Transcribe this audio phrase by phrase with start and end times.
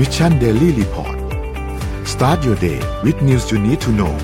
[0.00, 1.16] Mission Daily Report
[2.12, 4.14] start your day with news you need to know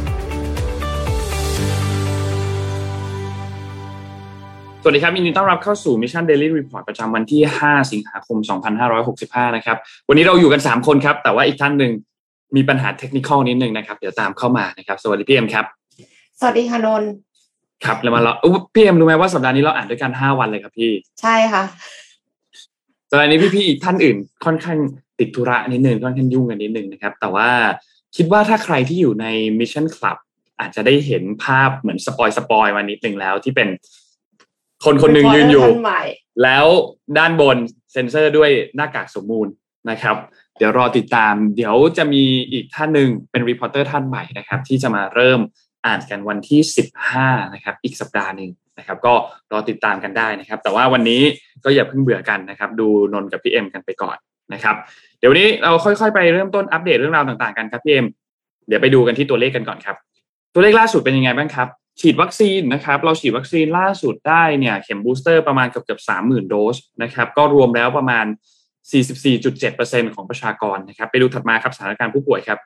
[4.82, 8.38] สวัสดีครับยินดีต้อนรับเข้าสู่ Mission Daily Report ประจำวันที่ 5 สิงหาคม
[8.96, 9.76] 2565 นะครับ
[10.08, 11.92] วันนี้เราอยู่กัน 3 คนครับ แต่ว่าอีกท่านหนึ่ง
[12.56, 15.64] มีปัญหาเทคนิคนิดนึงนะครับ เดี๋ยวตามเข้ามานะครับ สวัสดีพี่เอ็มครับ
[16.40, 17.10] สวัสดีค่ะนนท์
[17.84, 20.90] ครับแล้วมาเราอุ๊ยพี่เอ็มรู้ไหมว่าสัปดาห์นี้เราอ่านด้วยกัน 5 วันเลยครับพี่
[21.20, 21.62] ใช่ค่ะ
[23.10, 24.78] สัปดาห์นี้พี่ๆอีกท่านอื่นค่อนข้าง
[25.18, 27.50] ติดธุระนิดนึงค่อนข้างยุ่งกันนิดนึงนะครับ แต่ว่า
[28.16, 29.26] คิดว่าถ้าใครที่อยู่ใน
[29.58, 30.16] Mission Club
[30.60, 33.68] อาจจะได้เห็นภาพเหมือน spoil spoil มานิดนึงแล้วที่เป็น
[34.84, 36.02] คนคนหนึ่งยืนอยู่ท่านใหม่
[36.42, 36.66] แล้ว
[37.18, 37.56] ด้านบน
[37.92, 39.48] เซ็นเซอร์ด้วยหน้ากากสมมูล
[39.90, 40.16] นะครับ
[40.58, 45.40] เดี๋ยวรอติดตาม เดี๋ยวจะมีอีกท่านหนึ่งเป็น reporter ท่านใหม่นะครับ ที่จะมาเริ่ม
[45.86, 46.60] อ่านกันวันที่
[47.08, 49.14] 15 นะครับ อีกสัปดาห์หนึ่งนะครับ ก็
[49.52, 51.22] รอติดตามกันได้นะครับ แต่ว่าวันนี้
[51.64, 54.16] ก็อย่าเพิ่งเบื่อกันนะครับ ดูนนท์กับพี่เอ็มกันไปก่อน
[54.52, 58.06] นะครับเดี๋ยววันนี้เราค่อยๆไปเริ่มต้นอัปเดตเรื่องราวต่างๆกันครับพี่เอ็ม
[58.68, 59.96] เดี๋ยวไปดูกันที่ตัวเลขกันก่อนครับ
[60.54, 61.68] ตัวเลขล่าสุดเป็นยังไงบ้างครับ
[62.00, 68.26] ฉีดวัคซีนนะครับ เราฉีดวัคซีนล่าสุดได้เนี่ยเข็มบูสเตอร์ประมาณเกือบเกือบสามหมื่นโดสนะครับก็รวมแล้วประมาณ
[69.00, 72.58] 44.7%ของประชากรนะครับ ไปดูถัดมาครับสถานการณ์ผู้ป่วยครับ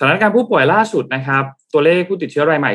[0.00, 2.72] สถานการณ์ผู้ป่วยล่าสุดนะครับ ตัวเลขผู้ติดเชื้อรายใหม่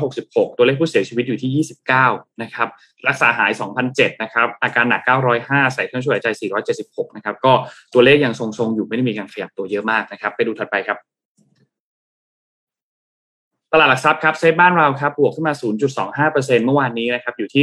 [0.00, 1.64] 2,166 ตัวเลขผู้เสียชีวิตอยู่ที่
[1.96, 2.68] 29 นะครับ
[3.08, 3.50] รักษาหาย
[3.86, 5.02] 2,007 นะครับ อาการหนัก
[5.38, 6.28] 905 ใส่เครื่องช่วยหายใจ
[6.72, 7.52] 476 นะครับ ก็
[7.94, 10.98] ตัวเลขยังทรงๆ อยู่ไม่ได้มีการขยับตัวเยอะมากนะครับ ไปดูถัดไปครับ
[13.72, 15.54] ตลาดหลักทรัพย์ครับเซฟบ้านเราครับ บวกขึ้นมา
[16.10, 17.62] 0.25%เมื่อวานนี้นะครับ อยู่ที่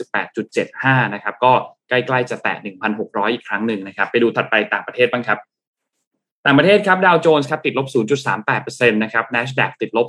[0.00, 1.52] 1,598.75 นะครับ ก็
[1.88, 2.56] ใกล้ๆจะแตะ
[2.94, 5.38] 1,600 อีกครั้งหนึ่งนะครับ ไปดูถัดไปต่างประเทศบ้างครับ
[6.46, 7.86] ต่างประเทศครับดาวโจนส์ครับติดลบ
[8.44, 10.06] 0.38%นะครับ NASDAQ ติดลบ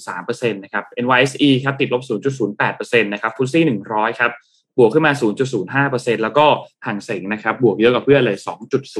[0.00, 2.02] 0.43%นะครับ NYSE ครับติดลบ
[2.50, 4.30] 0.08%นะครับฟุตซี่100 ครับ
[4.78, 5.12] บวกขึ้นมา
[5.72, 6.46] 0.05%แล้วก็
[6.86, 8.36] ห่างเสงนะครับ บวกเยอะกว่าเพื่อนเลย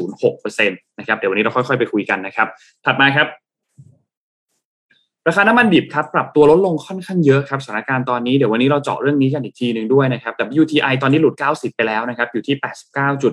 [0.02, 2.48] 2.06%นะครับ เดี๋ยววันนี้เราค่อยๆ ไปคุยกันนะครับ
[2.84, 3.26] ถัดมาครับ
[5.28, 12.56] ราคาน้ำมันดิบครับปรับตัวลดลงค่อนข้างเยอะครับสถานการณ์ตอนนี้เดี๋ยววันนี้เราเจาะเรื่องนี้กันอีกทีหนึ่งด้วยนะครับ WTI ตอนนี้หลุด 90 ไปแล้วนะครับอยู่ที่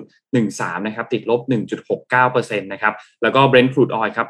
[0.00, 1.40] 89.13 นะครับติดลบ
[2.04, 4.26] 1.69%นะครับแล้วก็ Brent crude oil ครับ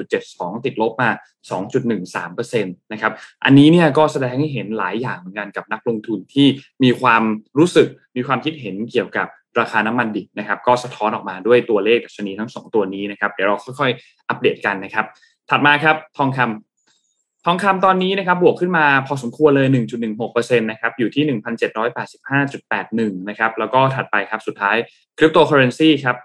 [0.00, 1.10] 94.72 ติดลบมา
[1.90, 3.12] 2.13%นะครับ
[3.44, 6.46] อันนี้เนี่ยก็แสดงให้เห็นหลายอย่างเหมือนกันกับนักลงทุนที่
[6.82, 7.22] มีความ
[7.58, 9.26] รู้สึกมีความคิดเห็นเกี่ยวกับ
[9.60, 15.06] ราคาน้ำมันดิบนะครับก็สะท้อนออกมาด้วยตัวเลขดัชนีทั้งสองตัวนี้นะครับเดี๋ยวเราค่อยๆ อัปเดตกันนะครับ
[15.50, 16.73] ถัดมาครับทองคำ
[17.46, 19.66] ทองคำตอนนี้นะครับบวกขึ้นมาพอสมควรเลย
[20.12, 21.24] 1.16%นะครับอยู่ที่
[23.10, 24.76] 1,785.81 นะครับแล้วก็ถัดไปครับสุดท้าย
[25.18, 26.16] คริปโตเคอเรนซีครับ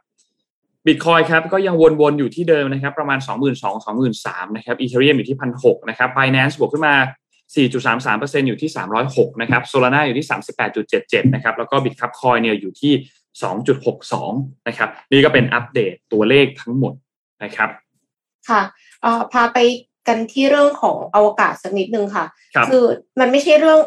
[0.85, 6.95] บิตคอยครับก็ยังวนๆอยู่ที่เดิมนะครับประมาณ 22,000 23,000นะครับอีเทเรียมอยู่ที่ 1,600นะครับ Binance บวกขึ้นมา
[7.55, 8.71] 4.33%อยู่ที่
[9.05, 10.27] 306นะครับ Solana อยู่ที่
[10.79, 12.93] 38.77นะครับแล้วก็ Bitcup Coin เนี่ยอยู่ที่
[13.85, 16.93] 2.62นะครับนี่ก็เป็นอัปเดตตัวเลขทั้งหมด
[17.43, 17.69] นะครับ
[18.49, 18.61] ค่ะ
[19.33, 19.57] พาไป
[20.09, 22.25] กันที่เรื่องของอวกาศสักนิดนึงค่ะ
[22.55, 22.85] ครับอ
[23.19, 23.79] มันไม่ใช่เรื่อง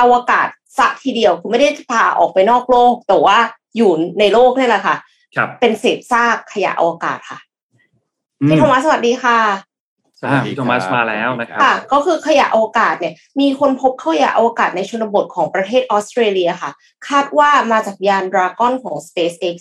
[0.00, 0.48] อวกาศ
[0.78, 3.38] สักทีเดียวคือไม่ได้พาออกไปนอกโลก แต่ว่า
[3.76, 3.90] อยู่
[4.20, 4.96] ในโลกนี่แหละค่ะ
[5.36, 7.38] ครับเป็นเศษซากขยะอวกาศค่ะ
[8.40, 9.38] อืมพี่โทมัสสวัสดีค่ะ
[10.24, 16.70] อ่าพี่โทมัสมาแล้วนะครับค่ะ ก็คือขยะอวกาศเนี่ย มีคนพบขยะอวกาศในชนบทของประเทศออสเตรเลียค่ะ
[17.08, 19.56] คาดว่ามาจากยานดราก้อนของ SpaceX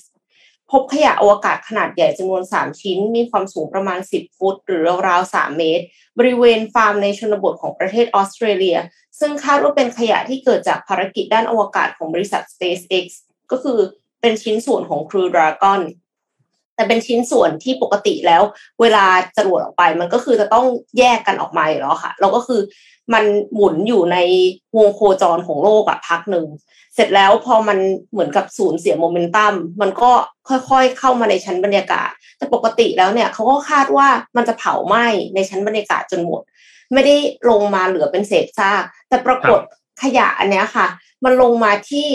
[0.72, 5.84] พบขยะอวกาศขนาดใหญ่จำนวน 3 ชิ้น มีความสูงประมาณ 10 ฟุต หรือราวๆ 3 เมตร
[6.18, 8.78] บริเวณฟาร์มในชนบทของประเทศออสเตรเลีย
[9.19, 13.06] ซึ่งคาดว่าเป็นขยะที่เกิดจากภารกิจด้านอวกาศของบริษัท SpaceX
[13.51, 13.79] ก็คือ
[14.22, 15.81] เป็นชิ้นส่วนของ Crew Dragon
[16.75, 18.41] แต่เป็นชิ้นส่วนที่ปกติแล้ว
[18.81, 19.06] เวลา
[19.38, 20.66] จรวดออกไปมันก็คือจะต้อง
[20.97, 22.61] แยกกันออกมาอยู่แล้วค่ะแล้วก็คือ
[23.13, 23.23] มัน
[23.53, 24.17] หมุนอยู่ใน
[24.78, 26.45] วงโคจรของโลกอะพักหนึ่ง
[26.95, 27.78] เสร็จแล้วพอมัน
[28.12, 30.12] เหมือนกับสูญเสียโมเมนตัมมันก็
[30.50, 36.41] ค่อยๆเข้ามาในชั้นบรรยากาศ แต่ปกติแล้วเนี่ยเขาก็คาดว่ามันจะเผาไหม้ในชั้นบรรยากาศจนหมด
[36.94, 37.16] ไม่ได้
[37.50, 39.62] ลงมาเหลือเป็นเศษซากแต่ปรากฏ
[40.01, 40.88] ขยะอันเนี้ยค่ะ
[41.23, 42.07] มันลงมาที่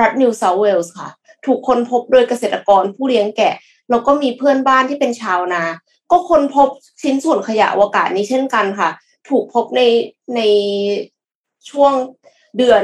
[0.00, 1.08] รัฐนิวเซาท์เวลส์ค่ะ
[1.46, 3.54] ถูกคนพบโดยเกษตรกรผู้เลี้ยงแกะ
[3.90, 5.62] แล้วก็มีเพื่อนบ้านที่เป็นชาวนา
[6.10, 6.68] ก็ค้นพบ
[7.02, 8.90] ชิ้นส่วนขยะอวกาศนี้เช่นกันค่ะ
[9.28, 9.82] ถูกพบใน
[10.36, 10.40] ใน
[11.70, 11.92] ช่วง
[12.58, 12.82] เดือน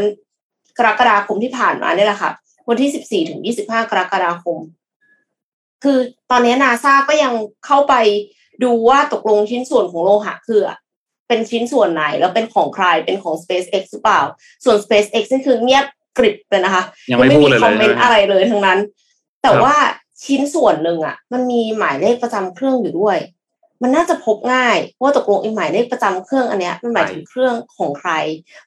[0.78, 2.30] กรกฎาคมที่ผ่านมาเนี่ยแหละค่ะ
[2.68, 4.58] วันที่ 14 ถึง 25 กรกฎาคม
[5.84, 5.98] คือ
[6.30, 7.32] ตอนนี้นาซาก็ยัง
[7.66, 7.94] เข้าไป
[8.64, 10.60] ดูว่าตกลงชิ้นส่วนของโลหะคือ
[11.28, 14.20] เป็นชิ้นส่วนไหน แล้วเป็นของใครเป็นของ SpaceX หรือเปล่า
[14.64, 15.84] ส่วน SpaceX นี่คือเงียบ
[16.18, 18.78] กริบเลยนะคะ ยังไม่พูดเลยคอมเมนเลยต์นะอะไรเลยทั้งนั้น
[19.42, 19.76] แต่ครับว่า
[20.24, 23.18] ชิ้นส่วนหนึ่งอะ มันมีหมายเลขประจำเครื่องอยู่ด้วย
[23.82, 28.10] มันน่าจะพบง่ายว่าตกลงไอ้หมายเลขประจำเครื่องอันเนี้ยมันหมายถึงเครื่องของใคร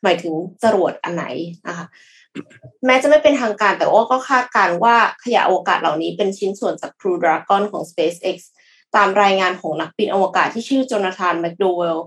[0.03, 0.33] หมายถึง
[0.63, 1.25] จรวดอันไหน
[1.67, 1.85] นะคะ
[2.85, 8.37] แม้จะไม่เป็นทางการแต่ว่าก็คาดการว่าขยะอวกาศเหล่านี้เป็นชิ้นส่วนจาก Crew Dragon ของ SpaceX
[8.95, 11.99] ตามรายงานของนักบินอวกาศที่ชื่อโจนาธานแมคโดเวล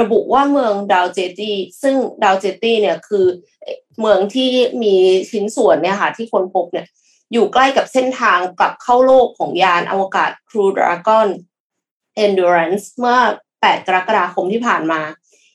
[0.00, 1.52] ระบุว่าเมืองดาวเจตี
[1.82, 3.26] ซึ่งดาวเจตีเนี่ยคือ
[4.00, 4.50] เมืองที่
[4.82, 4.94] มี
[5.30, 6.86] ชิ้นส่วนเนี่ยค่ะที่คนพบเนี่ย
[7.32, 11.28] อยู่ใกล้กับเส้นทางกลับเข้าโลกของยานอวกาศ Crew Dragon
[12.24, 13.18] Endurance เมื่อ
[13.52, 15.00] 8 กรกฎาคมที่ผ่านมา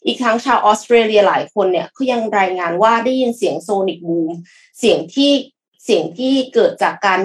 [0.06, 4.32] อีกทั้งชาวออสเตรเลียหลายคนเนี่ยก็ยังรายงานว่าได้ยินเสียงโซนิกบูม
[4.80, 5.32] เสียงที่
[5.84, 7.22] เสียงที่เกิดจากการ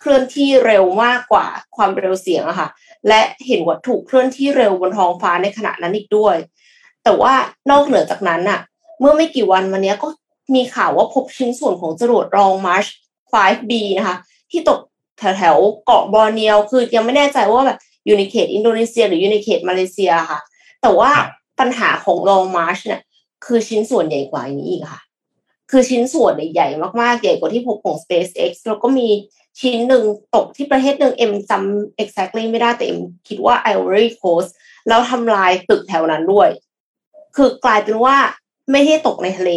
[0.00, 1.46] เคลื่อนที่เร็วมากกว่า
[1.76, 2.68] ความเร็วเสียงอะค่ะ
[3.08, 6.36] และเห็นวัตถุเคลื่อนที่เร็วบนท้องฟ้าในขณะนั้นอีกด้วย
[7.04, 7.34] แต่ว่า
[7.70, 8.60] นอกเหนือจากนั้นอะ
[9.00, 10.08] เมื่อไม่กี่วันมานี้ก็
[10.54, 12.86] มีข่าวว่าพบชิ้นส่วนของจรวดรองมาร์ช
[13.34, 14.16] 5B นะคะ
[14.50, 14.78] ที่ตก
[15.18, 20.40] แถวๆเกาะบอร์เนียวคือยังไม่แน่ใจว่าแบบอยู่ในเขตอินโดนีเซีย หรืออยู่ในเขตมาเลเซียค่ะ
[20.82, 21.10] แต่ว่า
[21.58, 23.02] ปัญหาของลองมาร์ชเนี่ย
[23.44, 25.00] คือชิ้นส่วนใหญ่กว่านี้อีกค่ะ
[25.70, 26.68] คือชิ้นส่วนใหญ่
[27.00, 29.08] มากๆ ใหญ่กว่าที่พบของ SpaceX แล้วก็มี
[29.60, 30.04] ชิ้นหนึ่ง
[30.34, 34.50] ตกที่ประเทศหนึ่งเอ็มจำ exactly ไม่ได้แต่เอ็มคิดว่า Ivory Coast
[34.88, 36.48] แล้วทำลายตึกแถวนั้นด้วย
[37.36, 38.16] คือกลายเป็นว่า
[38.70, 39.50] ไม่ได้ตกในทะเล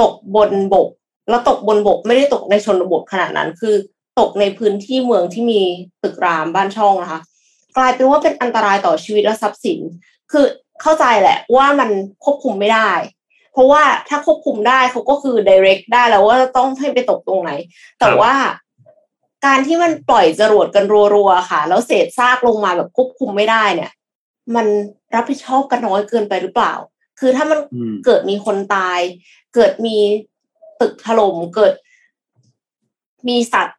[0.00, 0.88] ตกบนบก
[1.30, 3.74] แล้วตกบนบกไม่ได้ตกในชนบทขนาดนั้น คือ
[4.20, 5.60] ตกในพื้นที่เมืองที่มี
[6.02, 7.20] ตึกรามบ้านช่องนะคะ
[7.76, 9.80] กลายเป็นว่าเป็นอันตรายต่อชีวิตและทรัพย์สิน
[10.32, 10.44] คือ
[10.82, 11.90] เข้าใจแหละว่ามัน
[12.24, 12.90] ควบคุมไม่ได้
[13.52, 17.50] เพราะว่าถ้าควบคุมได้เขาก็คือ direct ได้แล้วว่าต้องให้ไปตกตรงไหน
[18.00, 18.34] แต่ว่า
[19.46, 20.84] การที่มันปล่อยจรวดกัน
[21.14, 23.90] รัวๆค่ะ แล้วเศษซากลงมาแบบควบคุมไม่ได้เนี่ย
[24.54, 24.66] มัน
[25.14, 26.74] รับผิดชอบกันน้อยเกินไปหรือเปล่า
[27.20, 27.58] คือถ้ามัน
[28.04, 29.00] เกิดมีคนตาย
[29.54, 29.96] เกิดมี
[30.80, 31.72] ตึกถล่มเกิด
[33.28, 33.78] มีสัตว์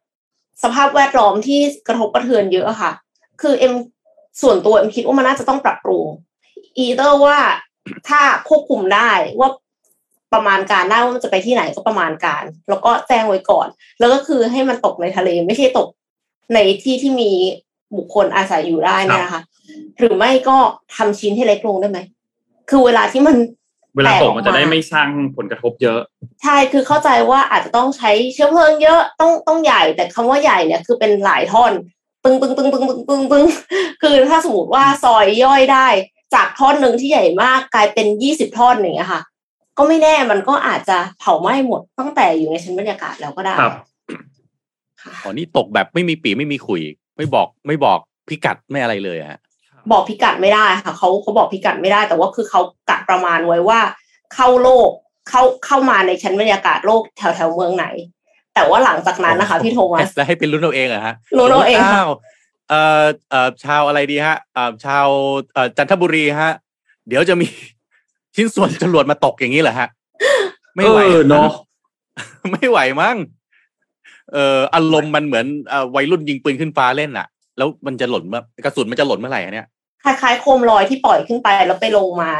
[0.62, 2.92] สภาพแวดล้อมที่กระทบกระเทือนเยอะค่ะ
[3.42, 3.74] คือเอ็ม
[4.42, 6.06] ส่วนตัวเอ็มคิดว่ามันน่าจะต้องปรับปรุง
[6.78, 7.38] อีเตอร์ว่า
[8.08, 9.10] ถ้าควบคุมได้
[9.40, 9.48] ว่า
[10.34, 15.88] ประมาณการได้ว่ามันจะไปที่ไหนก็ประมาณการ แล้วก็แจ้งไว้ก่อน แล้วก็คือให้มันตกในทะเลไม่ใช่ตก
[16.54, 17.30] ในที่ที่มี
[17.96, 19.40] บุคคลอาศัยอยู่ได้นะคะ
[19.98, 20.56] หรือไม่ก็
[20.96, 21.98] ทำชิ้นให้เล็กลงได้ไหม
[22.70, 23.36] คือเวลาที่มัน
[23.96, 26.00] เวลาตกมันจะได้ไม่สร้างผลกระทบเยอะ
[26.42, 31.72] ใช่คือเข้าใจว่าอาจจะต้องใช้เชื้อเพลิงเยอะต้องต้องใหญ่แต่คำว่าใหญ่เนี่ยคือเป็นหลายท่อน
[32.24, 33.46] ปึ้งปึ้งปึ้งปึ้งปึ้งปึ้งปึ้ง
[34.02, 35.86] คือถ้าสมมติว่าซอยย่อยได้
[36.34, 39.22] จากท่อนหนึ่งที่ใหญ่มากกลายเป็นยี่สิบท่อนอย่างเงี้ยค่ะ
[39.78, 43.74] ก็ไม่แน่มันก็อาจจะเผาไหม้หมดตั้งแต่อยู่ในชั้นบรรยากาศแล้วก็ได้ครับ
[45.22, 46.82] อ๋อนี่ตกแบบไม่มีปีไม่มีขุย
[47.16, 47.98] ไม่บอกไม่บอก
[48.28, 49.40] พิกัดไม่อะไรเลยฮะ
[49.90, 53.80] บอกพิกัดไม่ได้ค่ะเขาเขาบอกพิกัดไม่ได้ แต่ว่าคือเขากะประมาณไว้ว่า
[54.34, 54.90] เข้าโลก
[55.28, 57.86] เข้าเข้ามาในชั้นบรรยากาศโลกแถวแถวเมืองไหน
[58.54, 62.10] แต่ว่าหลังจากนั้นนะคะพี่โทมัสแล้วให้เป็นรุ่นเราเองเหรอฮะรุ่นเราเองอ้าว
[62.68, 65.06] เอ่อเอ่อชาวอะไรดีฮะเอ่อชาว
[65.54, 66.52] เอ่อจันทบุรีฮะ
[67.08, 67.46] เดี๋ยวจะมี
[68.36, 69.88] ชิ้นส่วนจรวดมาตกอย่างนี้เหรอฮะ
[70.76, 71.50] ไม่ไหวเออเนอะ
[72.52, 73.16] ไม่ไหวมั้ง
[74.32, 77.26] เอ่ออารมณ์มันเหมือนเอ่อวัยรุ่นยิงปืนขึ้นฟ้าเล่นอะ
[77.58, 79.66] แล้วมันจะหล่นเมื่อกระสุนมันจะหล่นเมื่อไหร่อะเนี่ย
[80.04, 82.30] คล้ายๆโคมลอยที่ปล่อยขึ้นไปแล้วไปลงมา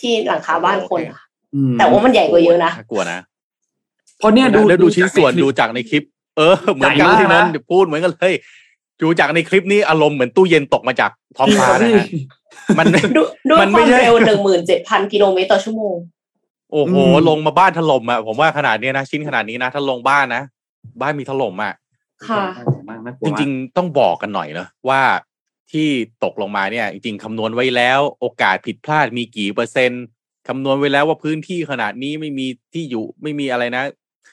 [0.00, 1.20] ที่หลังคาบ้านคนอะ
[1.54, 3.18] อืมแต่ว่ามันใหญ่กว่าเยอะนะน่ากลัวนะ
[4.18, 6.04] เพราะเนี่ยดูแล้วดูชิ้นส่วนจากใคลิปดูจากในคลิป
[6.36, 8.34] เออ เหมือนกันใหญ่มากที่นนนะท์พูดเหมือนกันเลย
[9.02, 12.06] ดูจากในคลิปนี้อารมณ์เหมือนตู้เย็นตกมาจากท้องฟ้านะฮะ
[12.78, 12.86] มัน
[13.16, 15.96] ดูด้วยมันคไม่วามใช่เร็วหนึ่งหมื่นเจ็ดพันกิโลเมตรต่อชั่วโมง
[16.72, 16.94] โอ้โห
[17.28, 20.42] ลงมาบ้านถล่มอะผมว่าขนาดเนี้ยนะ ชิ้นขนาดนี้นะ ถ้าลงบ้านนะ
[21.00, 21.74] บ้านมีถล่มอะ
[22.28, 22.44] ค่ะ
[22.88, 25.00] มากน่ากลัวจมากริง ๆ ต้องบอกกันหน่อยเนอะว่า
[25.72, 25.88] ที่
[26.24, 30.04] ตกลงมาเนี่ยจริงๆคำนวณไว้แล้วโอกาสผิดพลาดมีกี่เปอร์เซ็นต์
[30.48, 33.84] คำนวณไว้แล้วว่าพื้นที่ขนาดนี้ไม่มีที่อยู่ไม่มีอะไรนะ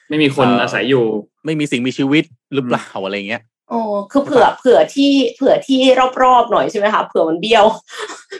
[0.08, 1.04] ไม่มีคนเอ่อออาศัยอยู่
[1.44, 2.24] ไม่มีสิ่งมีชีวิต
[2.54, 3.80] หรือเปล่าอะไรเงี้ยโอ้
[4.12, 5.80] คือเผื่อเผื่อที่เผื่อที่
[6.22, 7.64] รอบๆหน่อยใช่ไหมคะเผื่อมันเบี้ยว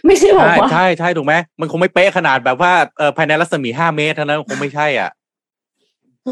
[0.07, 5.11] ไม่ใช่บอกใช่ว่าใช่ใช่ถูกไหมมันคงไม่เป๊ะขนาดแบบว่าเออภายในรัศมีห้าเมตรเท่านั้นคงไม่ใช่อะ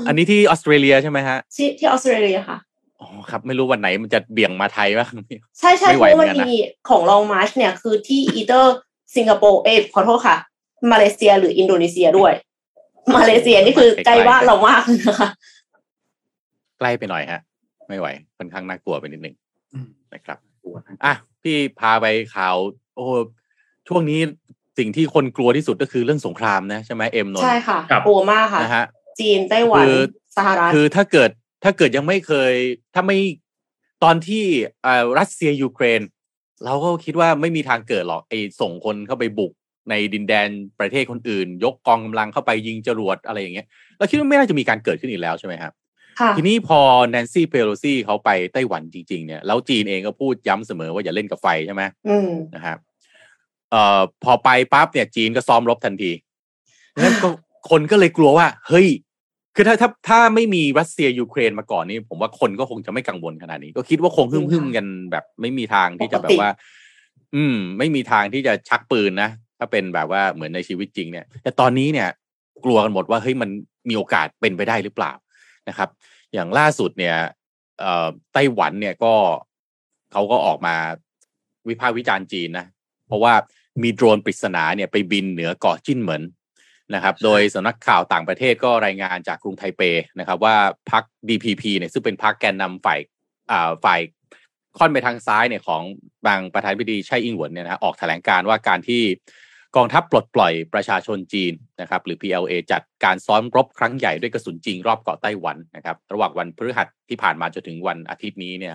[0.06, 1.16] อันนี้ที่ออสเตรเลียใช่ไห
[1.56, 2.58] ที่ที่ที่ออสเตรเลียค่ะ
[3.04, 5.12] อ๋อครับ ไม่รู้วันไหนมันจะเบี่ยงมาไทยบ้าง
[5.58, 6.56] ใช่ใช่ไม่เพไหวราะว่าเหมืมัอนนกันนะมี
[6.88, 8.76] ของลองมาร์ชเนี่ยคือที่อีเตอร์
[9.16, 10.36] สิงคโปร์เอยขอโทษค่ะ
[10.92, 12.32] มาเลเซียหรืออินโดนีเซียด้วย
[13.16, 15.28] มาเลเซียนี่คือใกล้บ้านเรามากเลยนะคะ
[16.78, 17.40] ใกล้ไปหน่อยฮะ
[17.88, 18.06] ไม่ไหว
[18.38, 19.34] ค่อนข้างน่ากลัวไปนิดนึง
[19.74, 22.56] อืมนะครับกลัวนะอะพี่พาไปข่าว
[22.96, 23.06] โอ้
[23.88, 24.20] ช่วงนี้
[24.78, 28.84] สิ่งที่คนกลัวที่สุดก็คือเรื่องสงครามนะใช่ไหมเอ็มนนท์ใช่ค่ะกลัวมากค่ะนะฮะ
[29.20, 29.98] จีนไต้หวันคือ
[30.36, 31.30] สหรัฐคือถ้าเกิด
[31.64, 32.52] ถ้าเกิดยังไม่เคย
[32.94, 33.18] ถ้าไม่
[34.04, 34.44] ตอนที่
[34.82, 36.00] เอ่อรัสเซียยูเครน
[36.64, 39.52] เราก็คิดว่าไม่มีทางเกิดหรอกไอ้ส่งคนเข้าไปบุก
[39.90, 40.48] ในดินแดน
[40.80, 43.66] ประเทศคนอื่น ยกกองกำลังเข้าไปยิงจรวดอะไรอย่างเงี้ย
[43.98, 45.72] เราคิดว่าไม่น่าจะมีการเกิดขึ้นอีกแล้วใช่ไหมครับ
[46.20, 46.80] ค่ะทีนี้พอ
[47.10, 52.78] แนนซี่เพโลซี่เขาไปไต้หวันจริงๆเนี่ยแล้วจีนเองก็พูดย้ำเสมอว่าอย่าเล่นกับไฟใช่ไหมอืมนะครับ
[53.70, 56.12] เอ่อพอไปปั๊บเนี่ย จีนก็ซ้อมรบทันที
[57.02, 57.28] นั้นก็
[57.70, 58.88] คนก็เลยกลัวว่า เฮ้ย
[59.54, 66.50] คือถ้าถ้าถ้าไม่มีรัสเซียยูเครนมาก่อนนี่ผมว่าคนก็คงจะไม่กังวลขนาดนี้ ก็คิดว่าคงหึ่มหึ่มกันแบบ ไม่มีทางที่จะแบบว่า
[67.34, 72.08] อืม ไม่มีทางที่จะชักปืนนะถ้าเป็นแบบว่าเหมือนในชีวิตจริงเนี่ย แต่ตอนนี้เนี่ย
[72.64, 73.50] กลัวกันหมดว่าเฮ้ยมัน
[73.88, 75.12] มีโอกาสเป็นไปได้หรือเปล่า
[75.68, 75.88] นะครับ
[76.32, 77.16] อย่างล่าสุดเนี่ย
[77.78, 79.14] เอ่อไต้หวันเนี่ยก็
[80.12, 80.76] เขาก็ออกมา
[81.68, 82.66] วิพากษ์วิจารณ์จีนนะ
[83.08, 83.34] เพราะว่า
[83.82, 86.22] มีโดรนปริศนาเนี่ยไปบินเหนือเกาะจิ้นเหมิน
[86.94, 89.82] นะครับโดยสำนักข่าวต่างประเทศก็รายงานจากกรุงไทเป
[90.18, 90.56] นะครับ ว่า
[90.90, 93.00] พรรค DPP เนี่ยซึ่งเป็นพรรคแกนนำฝ่าย
[93.50, 94.00] อ่าฝ่าย
[94.78, 95.82] ค่อนไปทางซ้ายเนี่ยของ
[96.26, 99.02] บางประธานาธิบดีไช่อิงหวนเนี่ยนะออกแถลงการว่าการที่
[99.76, 108.74] กองทัพปลดปล่อยประชาชนจีนนะครับ หรือ PLA จัดการซ้อมรบครั้งใหญ่ด้วยกระสุนจริงรอบเกาะไต้หวันนะครับ ระหว่างวันพฤหัสที่ผ่านมาจนถึงวันอาทิตย์นี้เนี่ย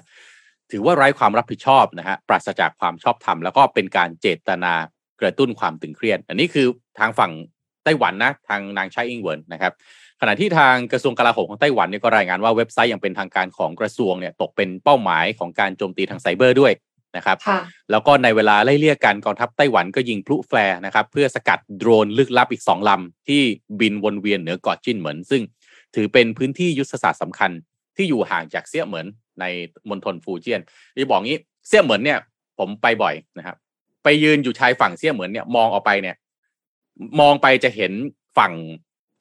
[0.71, 4.73] ถือว่าไร้ความรับผิดชอบนะฮะปราศจากความชอบธรรมแล้วก็เป็นการเจตนา
[5.21, 6.67] กระตุ้นความตึงเครียด อันนี้คือ
[6.99, 9.73] ทางฝั่งไต้หวันนะทางนางไช่อิงเหวินนะครับ
[10.21, 16.73] ขณะที่ทางกระทรวงกลาโหมของไต้หวันเนี่ยก็รายงานว่าเว็บไซต์อย่างเป็นทางการของกระทรวงเนี่ยตกเป็นเป้าหมายของการโจมตีทางไซเบอร์ด้วย
[17.17, 17.59] นะครับค่ะ
[17.91, 23.41] แล้วก็ในเวลาไล่เลี่ยกันกองทัพไต้หวันก็ยิงพลุ flare นะครับเพื่อสกัดโดรนลึกลับอีกสองลำที่
[23.79, 25.41] บินวนเวียนเหนือเกาะจิ้นเหมินซึ่ง
[25.95, 27.51] ถือเป็นพื้นที่ยุทธศาสตร์สำคัญ
[27.95, 29.07] ที่อยู่ห่างจากเซี่ยเหมิน
[29.39, 29.45] ใน
[29.89, 30.61] มณฑลฟูเจียน
[30.95, 32.19] ที่บอกงี้เซี่ยเหมินเนี่ย
[32.59, 33.55] ผมไปบ่อยนะครับ
[34.03, 36.15] ไปยืนอยู่ชายฝั่งเซี่ยเหมินเนี่ยมองออกไปเนี่ย
[37.19, 37.91] มองไปจะเห็น
[38.37, 38.53] ฝั่ง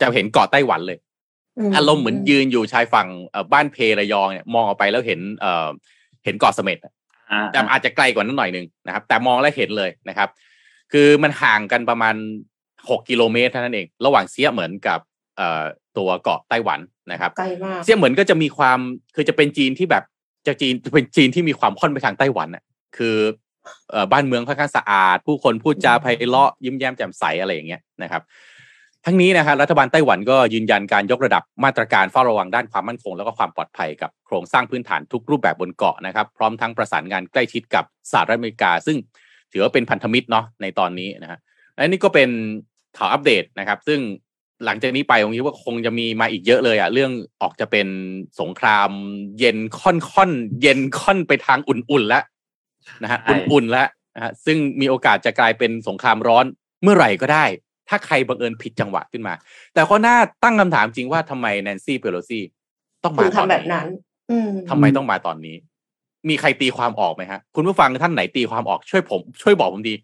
[0.01, 0.99] จะเห็นเกาะไต้หวันเลย
[1.77, 5.69] อารมณ์เหมือนยืนอยู่ชายฝั่งเอ่อบ้านเพระยองเนี่ยมองออกไปแล้วเห็นเอ่อ
[6.25, 6.93] เห็นเกาะเสม็ดอะ
[7.31, 10.29] อ่าแต่อาจจะไกลกว่านั้นหน่อยหนึ่งนะครับ แต่มองแล้วเห็นเลยนะครับ
[10.93, 12.15] คือมันห่างกันประมาณ
[12.89, 14.99] หกกิโลเมตรเท่านั้นเอง ระหว่างเซียเหมือนกับ
[15.37, 15.65] เอ่อ
[15.99, 16.81] ตัวเกาะไต้หวัน
[17.13, 18.79] นะครับไกลมากเซียเหมือนก็จะมีความ
[19.15, 20.05] คือจะเป็นจีนที่แบบ
[20.47, 22.65] จะจีนจะเป็นจีนที่มีความค่อนไปทางไต้หวันน่ะ
[22.97, 23.35] คือเอ่อ
[24.13, 28.23] บ้านเมืองค่อนข้างสะอาด ผู้คนพูดจาไพเราะยิ้มแย้มแจ่มใสอะไรอย่างเงี้ยนะครับ
[29.05, 38.97] ทั้งนี้นะครับรัฐบาลไต้หวันก็ยืนยันการยกระดับมาตรการเฝ้าระวังด้านความมั่นคง แล้วก็ความปลอดภัยกับโครงสร้างพื้นฐานทุกรูปแบบบนเกาะนะครับ พร้อมทั้งประสานงานใกล้ชิดกับสหรัฐอเมริกา ซึ่ง
[39.53, 41.39] ถือว่าเป็นพันธมิตรเนาะในตอนนี้นะฮะ
[41.75, 42.29] และนี่ก็เป็น
[42.97, 44.01] ข่าวอัปเดตนะครับ ซึ่ง
[44.65, 47.89] หลังจากนี้ไปผมคิดว่าคงจะมีมาอีกเยอะเลยอะเรื่องออกจะเป็น
[48.41, 48.91] สงคราม
[49.39, 52.23] เย็นค่อนค่อนๆเย็นค่อนไปทางอุ่นๆแล้ว
[53.03, 56.45] นะฮะใช่อุ่นๆแล้วนะฮะซึ่งมีโอกาสจะกลายเป็นสงครามร้อน
[56.83, 57.45] เมื่อไหร่ก็ได้
[57.89, 59.35] ถ้าใครบังเอิญผิดจังหวะขึ้นมา
[59.75, 62.45] แต่ก็น่าตั้งคำถามจริงว่าทำไมแนนซี่เพโลซี่
[63.05, 63.89] ต้องถึมางตอนทำแบบนี้นั้น
[64.31, 65.57] อืมทำไมต้องมาตอนนี้
[66.29, 69.95] มีใครตีความออกไหมฮะ คุณผู้ฟังท่านไหนตีความออกช่วยผม ช่วยบอกผมดี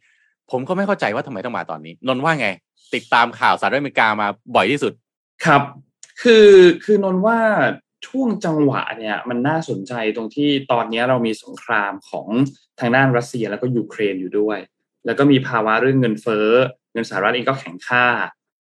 [0.50, 2.48] ผมก็ไม่เข้าใจว่าทำไมต้องมาตอนนี้ นนท์ว่าไง
[2.94, 4.92] ติดตามข่าวสหรัฐอเมริกามาบ่อยที่สุด
[5.44, 5.62] ครับ
[6.22, 6.48] คือ
[6.84, 7.38] คือนนท์ว่า
[8.06, 12.26] ช่วงจังหวะเนี่ย มันน่าสนใจตรงที่ตอนนี้เรามีสงครามของ
[12.80, 14.58] ทางด้านรัสเซียแล้วก็ยูเครนอยู่ด้วย
[15.06, 16.48] แล้วก็มีภาวะเรื่องเงินเฟ้อ
[16.92, 18.06] เงินสหรัฐเองก็แข็งค่า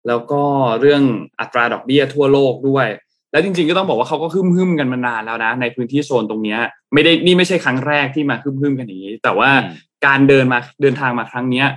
[0.07, 0.43] แล้วก็
[0.81, 1.03] เรื่อง
[1.39, 2.87] อัตราดอกเบี้ยทั่วโลกด้วย
[3.31, 6.59] แล้วจริงๆก็ต้องบอกว่าเขาก็ฮึมฮึมๆกันมานานแล้วนะ ในพื้นที่โซนตรงเนี้ย
[6.93, 11.67] ไม่ได้นี่ไม่ใช่ครั้งแรกที่มาฮึมฮึมๆกันอย่างนี้ แต่ว่าอืมการเดินมาเดินทางมาครั้งเนี้ย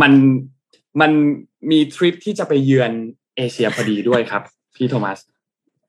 [0.00, 0.12] มัน
[1.00, 1.12] มัน
[1.70, 2.90] มีทริปที่จะไปเยือน
[3.36, 4.42] เอเชียพอดีด้วยครับ
[4.76, 5.18] พี่โทมัส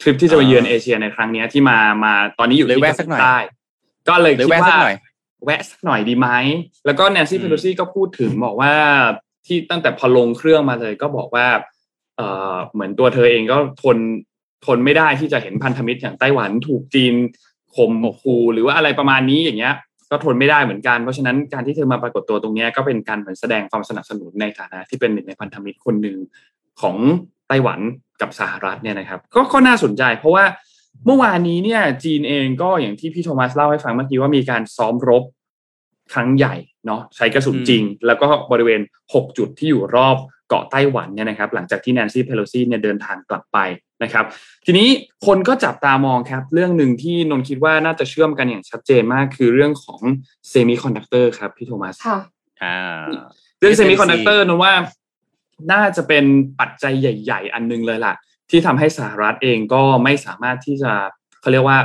[0.01, 3.37] ทริปที่จะไปเยือนเอเชียในครั้งเนี้ยที่มามาตอนนี้อยู่เลยที่แวะสักหน่อยใต้
[4.09, 4.95] ก็เลยหรือคิดแวะสักว่าหน่อย
[5.43, 6.27] แวะสักหน่อยดีไหม
[6.85, 8.73] แล้วก็แนนซี่อืมเพโลซี่ก็พูดถึงบอกว่า
[9.45, 11.47] ที่ตั้งแต่พอลงเครื่องมาเลยก็บอกว่า
[12.17, 13.97] เอ่อเหมือนตัวเธอเองก็ทน
[14.65, 17.13] ทนไม่ได้ที่จะเห็นพันธมิตรอย่างไต้หวันถูกจีน
[17.75, 19.73] ข่มขู่หรือว่าอะไรประมาณนี้อย่างเงี้ย
[20.11, 26.17] ก็ทนไม่ได้เหมือนกัน เพราะฉะนั้นการที่เธอมาปรากฏตัวตรงเนี้ยก็เป็นการเหมือนแสดงความสนับสนุนในฐานะที่เป็นหนึ่งในพันธมิตรคนหนึ่ง
[26.81, 26.95] ของ
[27.47, 27.79] ไต้หวัน
[28.21, 30.43] กับสหรัฐเนี่ยนะครับ ก็ก็น่าสนใจ เพราะว่า
[31.05, 35.23] เมื่อวานนี้เนี่ย จีนเองก็อย่างที่พี่โทมัสเล่าให้ฟังเมื่อกี้ว่ามีการซ้อมรบ
[36.13, 38.81] ครั้งใหญ่เนาะใช้กระสุนจริง แล้วก็บริเวณ
[39.13, 40.17] 6 จุดที่อยู่รอบ
[40.49, 43.57] เกาะไต้หวันเนี่ยนะครับ หลังจากที่แนนซี่เพโลซีเนี่ยเดินทางกลับไป
[44.03, 44.25] นะครับ
[44.65, 44.87] ทีนี้
[45.25, 50.01] คนก็จับตามองครับ เรื่องหนึ่งที่นนท์คิดว่าน่าจะเชื่อมกันอย่างชัดเจนมากคือเรื่องของ
[50.49, 52.19] เซมิคอนดักเตอร์ครับพี่โทมัสค่ะ
[52.63, 53.01] อ่า
[53.59, 54.73] เรื่องเซ TSMC มิคอนดักเตอร์นนว่า
[55.71, 56.25] น่าจะเป็น
[56.59, 58.13] ปัจจัยใหญ่ ๆ อันหนึ่งเลยล่ะ
[58.53, 60.91] ที่ทำให้สหรัฐเองก็ไม่สามารถที่จะ
[61.41, 61.77] เขาเรียกว่า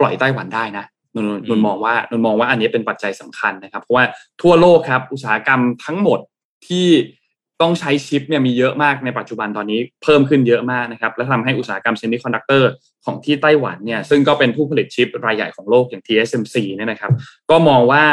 [0.00, 4.04] ปล่อยไต้หวันได้นะนนท์นนท์มองว่านนท์มองว่าอันนี้เป็นปัจจัยสำคัญนะครับ เพราะว่า
[4.42, 6.20] ทั่วโลกครับ อุตสาหกรรมทั้งหมด
[6.66, 6.88] ที่
[7.60, 12.70] ต้องใช้ชิปเนี่ยมีเยอะมากในปัจจุบันตอนนี้เพิ่มขึ้นเยอะมากนะครับ และทำให้อุตสาหกรรมเซมิคอนดักเตอร์
[13.04, 17.12] ของที่ไต้หวันเนี่ยซึ่งก็เป็นผู้ผลิตชิปรายใหญ่ของโลกอย่าง TSMC เนี่ยนะครับ
[17.50, 18.04] ก็มองว่า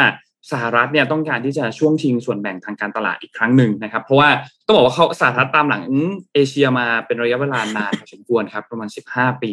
[0.50, 4.28] สหรัฐเนี่ยต้องการที่จะช่วงชิงส่วนแบ่งทางการตลาดอีกครั้งหนึ่งนะครับ เพราะว่า
[4.66, 5.82] ต้องบอกว่าเขาสหรัฐตามหลัง
[6.34, 9.52] เอเชียมาเป็นระยะเวลานานพอสมควรครับประมาณ 15 ปี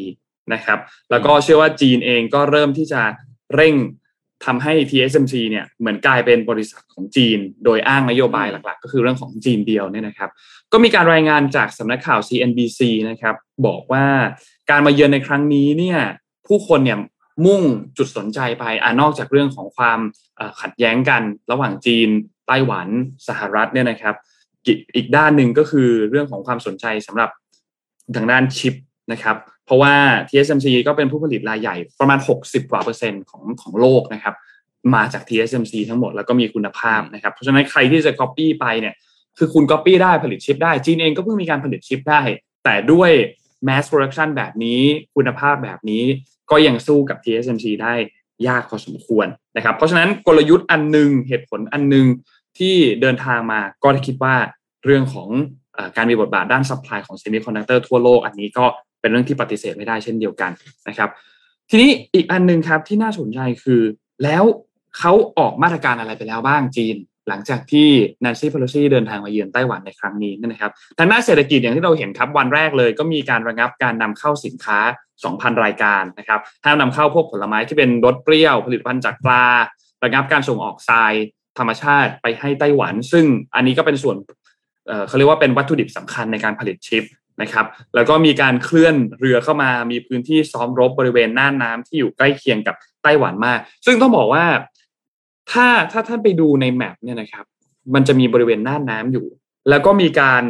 [0.54, 0.80] นะครับ
[1.12, 3.02] แล้วก็เชื่อว่าจีนเองก็เริ่มที่จะ
[3.56, 3.76] เร่ง
[4.46, 10.30] ทำให้ TSMC เนี่ยเหมือนกลายเป็นบริษัทของจีน โดยอ้างนโยบายหลักๆ ก็คือเรื่องของจีนเดียวเนี่ยนะครับ
[10.72, 12.80] ก็มีการรายงานจากสำนักข่าว CNBC
[13.10, 14.06] นะครับ บอกว่า
[14.70, 16.00] การมาเยือนในครั้งนี้เนี่ย
[16.48, 16.98] ผู้คนเนี่ย
[17.46, 17.62] มุ่ง
[17.98, 20.00] จุดสนใจไปอ่านอกจากเรื่องของความ
[20.62, 22.10] ขัดแย้งกัน ระหว่างจีน
[22.48, 22.88] ไต้หวัน
[23.28, 24.16] สหรัฐเนี่ยนะครับ
[24.96, 27.30] อีกด้านหนึ่งก็คือเรื่องของความสนใจสำหรับ
[28.16, 28.76] ทางด้านชิป
[29.12, 29.94] นะครับ เพราะว่า
[30.30, 34.36] TSMC ก็เป็นผู้ผลิตรายใหญ่ประมาณ 60 กว่าเปอร์เซ็นต์ของของโลกนะครับ
[34.96, 38.96] มาจาก TSMC ทั้งหมดแล้วก็มีคุณภาพนะครับ เพราะฉะนั้นใครที่จะ Copy ไปเนี่ย
[39.38, 42.22] คือคุณ Copy ได้ผลิตชิปได้จีนเองก็เพิ่งมีการผลิตชิปได้
[42.64, 43.12] แต่ด้วย
[43.68, 44.82] mass production แบบนี้
[45.16, 46.04] คุณภาพแบบนี้
[46.52, 47.94] ก็ยังสู้กับ TSMC ได้
[48.48, 49.28] ยากพอสมควร
[49.58, 52.06] นะครับ เพราะฉะนั้นกลยุทธ์อันหนึ่งเหตุผลอันหนึ่ง
[52.58, 54.36] ที่เดินทางมาก็คิดว่า
[54.86, 55.30] เรื่องของ
[55.96, 58.66] การมีบทบาทด้าน supply ของเซมิคอนดักเตอร์ทั่วโลกอันนี้ก็
[59.02, 60.52] เป็นเรื่องที่ปฏิเสธไม่ได้เช่นเดียวกัน
[60.88, 61.10] นะครับ
[61.70, 63.82] ทีนี้อีกอันหนึ่งครับที่น่าสนใจคือ
[64.24, 64.44] แล้ว
[64.98, 66.96] เขาออกมาตรการอะไรไปแล้วบ้างจีน
[67.28, 67.90] หลังจากที่
[68.22, 74.80] แนนซี่เพโลซีเดินทางมาเยือนไต้หวันในครั้งนี้นะครับทางด้านเศรษฐกิจอย่างที่เราเห็นครับวันแรกเลยก็มีการระงับการนำเข้าสินค้า
[75.22, 79.46] 2,000 รายการนะครับห้ามนำเข้าพวกผลไม้ที่เป็นรสเปรี้ยว ผลิตภัณฑ์จากปลา
[80.04, 81.14] ระงับการส่งออกทราย
[81.58, 84.16] ธรรมชาติไปให้ไต้หวัน ซึ่งอันนี้ก็เป็นส่วน
[85.08, 87.04] เขาเรียกว่าเป็นวัตถุดิบสำคัญในการผลิตชิป
[87.42, 94.46] นะครับ แล้วก็มีการเคลื่อนเรือเข้ามามีพื้นที่ซ้อมรบบริเวณน่านน้าที่อยู่ใกล้เคียงกับไต้หวันมาก ซึ่งต้องบอกว่า
[95.52, 97.46] ถ้าถ้าท่านไปดูในแมปเนี่ยนะครับ
[97.94, 99.28] มันจะมีบริเวณหน่านน้าอยู่
[99.70, 100.44] แล้วก็มีการ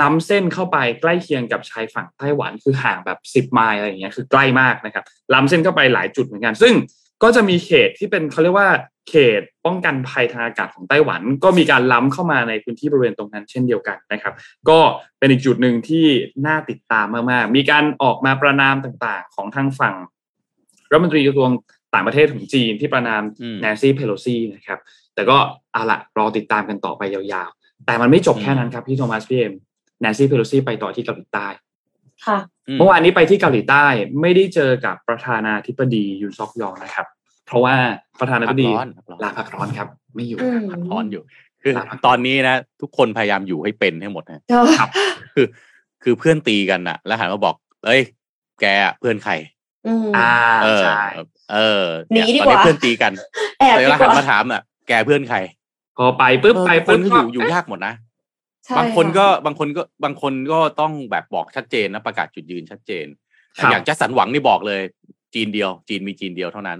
[0.00, 6.74] ล้ำเส้นเข้าไปใกล้เคียงกับชายฝั่งไต้หวันคือห่างแบบสิบไมล์อะไรอย่างเงี้ยคือใกล้มากนะครับ ล้ำเส้นเข้าไปหลายจุดเหมือนกัน ซึ่ง
[7.22, 8.70] ก็จะมีเขตที่เป็นเขาเรียกว่า
[9.08, 14.34] เขตป้องกันภัยทางอากาศของไต้หวัน ก็มีการล้ำเข้ามาในพื้นที่บริเวณตรงนั้นเช่นเดียวกันนะครับ
[14.68, 14.78] ก็
[15.18, 16.06] เป็นอีกจุดหนึ่งที่
[16.46, 19.94] น่าติดตามมากๆ มีการออกมาประนามต่างๆ ของทางฝั่ง
[20.90, 21.50] รัฐมนตรีกระทรวง
[21.94, 23.22] ต่างประเทศของจีนที่ประนาม
[23.60, 24.78] แนนซี่เพโลซีนะครับ
[25.14, 25.36] แต่ก็
[25.72, 29.54] เอาละรอติดตามกันต่อไปยาวๆ แต่มันไม่จบแค่นั้นครับพี่โทมัสพี่เอ็ม
[30.00, 31.46] แนนซี่เพโลซีไปต่อที่เกาหลีใต้
[32.26, 32.38] ค่ะ
[32.78, 33.86] เมื่อวานนี้ไปที่เกาหลีใต้
[34.20, 37.06] ไม่ได้เจอกับประธานาธิบดียุนซอกยองนะครับ
[37.46, 37.74] เพราะว่า
[38.20, 38.70] ประธานาธิบดี
[39.22, 40.38] ลาพักร้อนครับ ไม่อยู่
[40.72, 41.22] พักร้อนอยู่
[41.62, 41.72] คือ
[42.06, 44.40] ตอนนี้นะ ทุกคนพยายามอยู่ให้เป็นให้หมดนะ
[44.78, 44.90] ครับ
[45.34, 45.46] คือ
[46.02, 47.54] คือเพื่อนตีกันอะแล้วหันมาบอก
[47.86, 48.02] เอ้ย
[48.60, 48.66] แก
[49.00, 49.32] เพื่อนใคร
[50.16, 50.32] อ่า
[50.82, 51.02] ใช่
[51.52, 53.12] เออหนีดีกว่าเพื่อนตีกัน
[53.58, 55.38] แต่แล้วหันมาถามอะ แกเพื่อนใคร
[55.98, 57.94] พอไปปุ๊บไปปุ๊บอยู่อยู่ยากหมดนะ
[58.78, 63.06] บางคนก็บางคนก็บางคนก็ต้องแบบบอกชัดเจนนะประกาศจุดยืนชัดเจน
[63.70, 64.80] อย่างจัสันหวังนี่บอกเลย
[65.34, 66.78] จีนเดียว จีนมีจีนเดียวเท่านั้น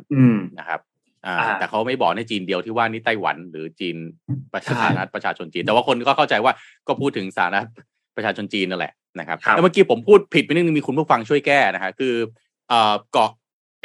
[0.58, 0.80] นะครับ
[1.26, 3.96] อ่าแต่เขาไม่บอกในจีนเดียวที่ว่านี่ไต้หวัน หรือจีน
[4.52, 6.52] ประชาชนประชาชนจีน แต่ว่าคนก็เข้าใจว่า
[6.88, 7.56] ก็พูดถึงสาธารณ
[8.16, 12.14] ประชาชนจีนนั่นแหละนะครับแล้วเมื่อกี้ผมพูดผิดไปนิดนึงมีคุณผู้ฟังช่วยแก้นะฮะคือ
[12.68, 13.30] เอ่อเกาะ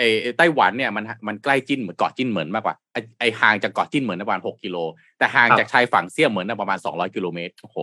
[0.04, 4.78] ไอ้ไต้หวันเนี่ยมันมันใกล้จิ้นเหมือนเกาะจิ้นเหมือนมากกว่าไอ้ไอห่างจากเกาะจิ้นเหมือนประมาณหกกิโล
[5.18, 7.78] แต่ห่างจากชายฝั่งเซี่ยเหมือนประมาณสองร้อยกิโลเมตรโอ้โห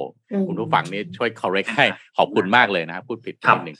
[0.48, 1.84] คุณผู้ฟังนี่ช่วย correct ให้
[2.18, 3.76] ขอบคุณมากเลยนะครับพูดผิดนิดนึง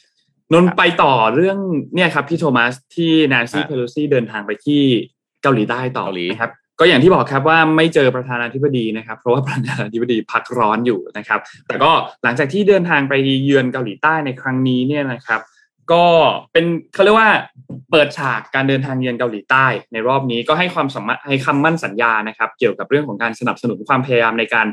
[0.53, 1.59] นนไปต่อเรื่อง
[1.95, 4.83] เนี่ยครับพี่โทมัสที่แนนซี่เพโลซี่เดินทางไปที่
[5.43, 11.91] เกาหลีใต้ต่อนะครับก็อย่างที่บอกครับว่าไม่เจอประธานาธิบดีนะครับ เพราะว่าประธานาธิบดีพักร้อนอยู่นะครับ แต่ก็
[12.23, 15.41] หลังจากที่เดินทางไปเยือนเกาหลีใต้ในครั้งนี้เนี่ยนะครับ
[15.93, 16.05] ก็
[16.53, 17.31] เป็นเขาเรียกว่า
[17.91, 24.67] เปิดฉากการเดินทางเยือนเกาหลีใต้ ในรอบนี้ก็ให้ความสามารถให้คำมั่นสัญญานะครับ เกี่ยวกับเรื่องของการสนับสนุนความพยายามในการ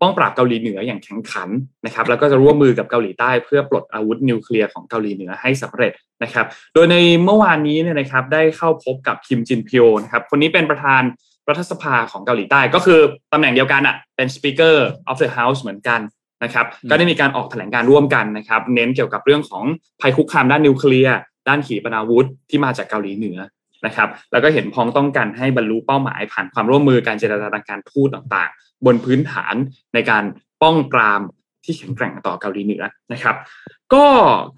[0.00, 1.48] ป้องปราบเกาหลีเหนืออย่างแข็งขัน
[1.86, 11.02] นะครับ แล้วก็จะร่วมมือกับเกาหลีใต้ เพื่อปลดอาวุธนิวเคลียร์ของเกาหลีเหนือให้สำเร็จนะครับ โดยในเมื่อวานนี้เนี่ยนะครับได้เข้าพบกับคิมจินพิโอนะครับคนนี้เป็นประธาน
[11.48, 13.00] รัฐสภาของเกาหลีใต้ ก็คือ
[13.32, 14.76] ตำแหน่งเดียวกันอะเป็น Speaker
[15.10, 16.00] of the House เหมือนกัน
[16.44, 19.64] นะครับก็ได้มีการออกแถลงการร่วมกันนะครับ เน้นเกี่ยวกับเรื่องของ
[20.00, 21.16] ภัยคุกคามด้านนิวเคลียร์
[21.48, 23.38] ด้านขีปนาวุธที่มาจากเกาหลีเหนือ
[23.86, 29.54] นะครับ แล้วก็เห็นพ้องต้องกันให้บรรลุเป้าหมาย ผ่านความร่วมมือการเจรจาทางการทูตต่างๆ บนพื้นฐาน
[29.94, 30.24] ในการ
[30.62, 31.20] ป้องปราม
[31.64, 33.36] ที่แข็งแกร่งต่อเกาหลีเหนือนะครับ
[33.94, 34.06] ก็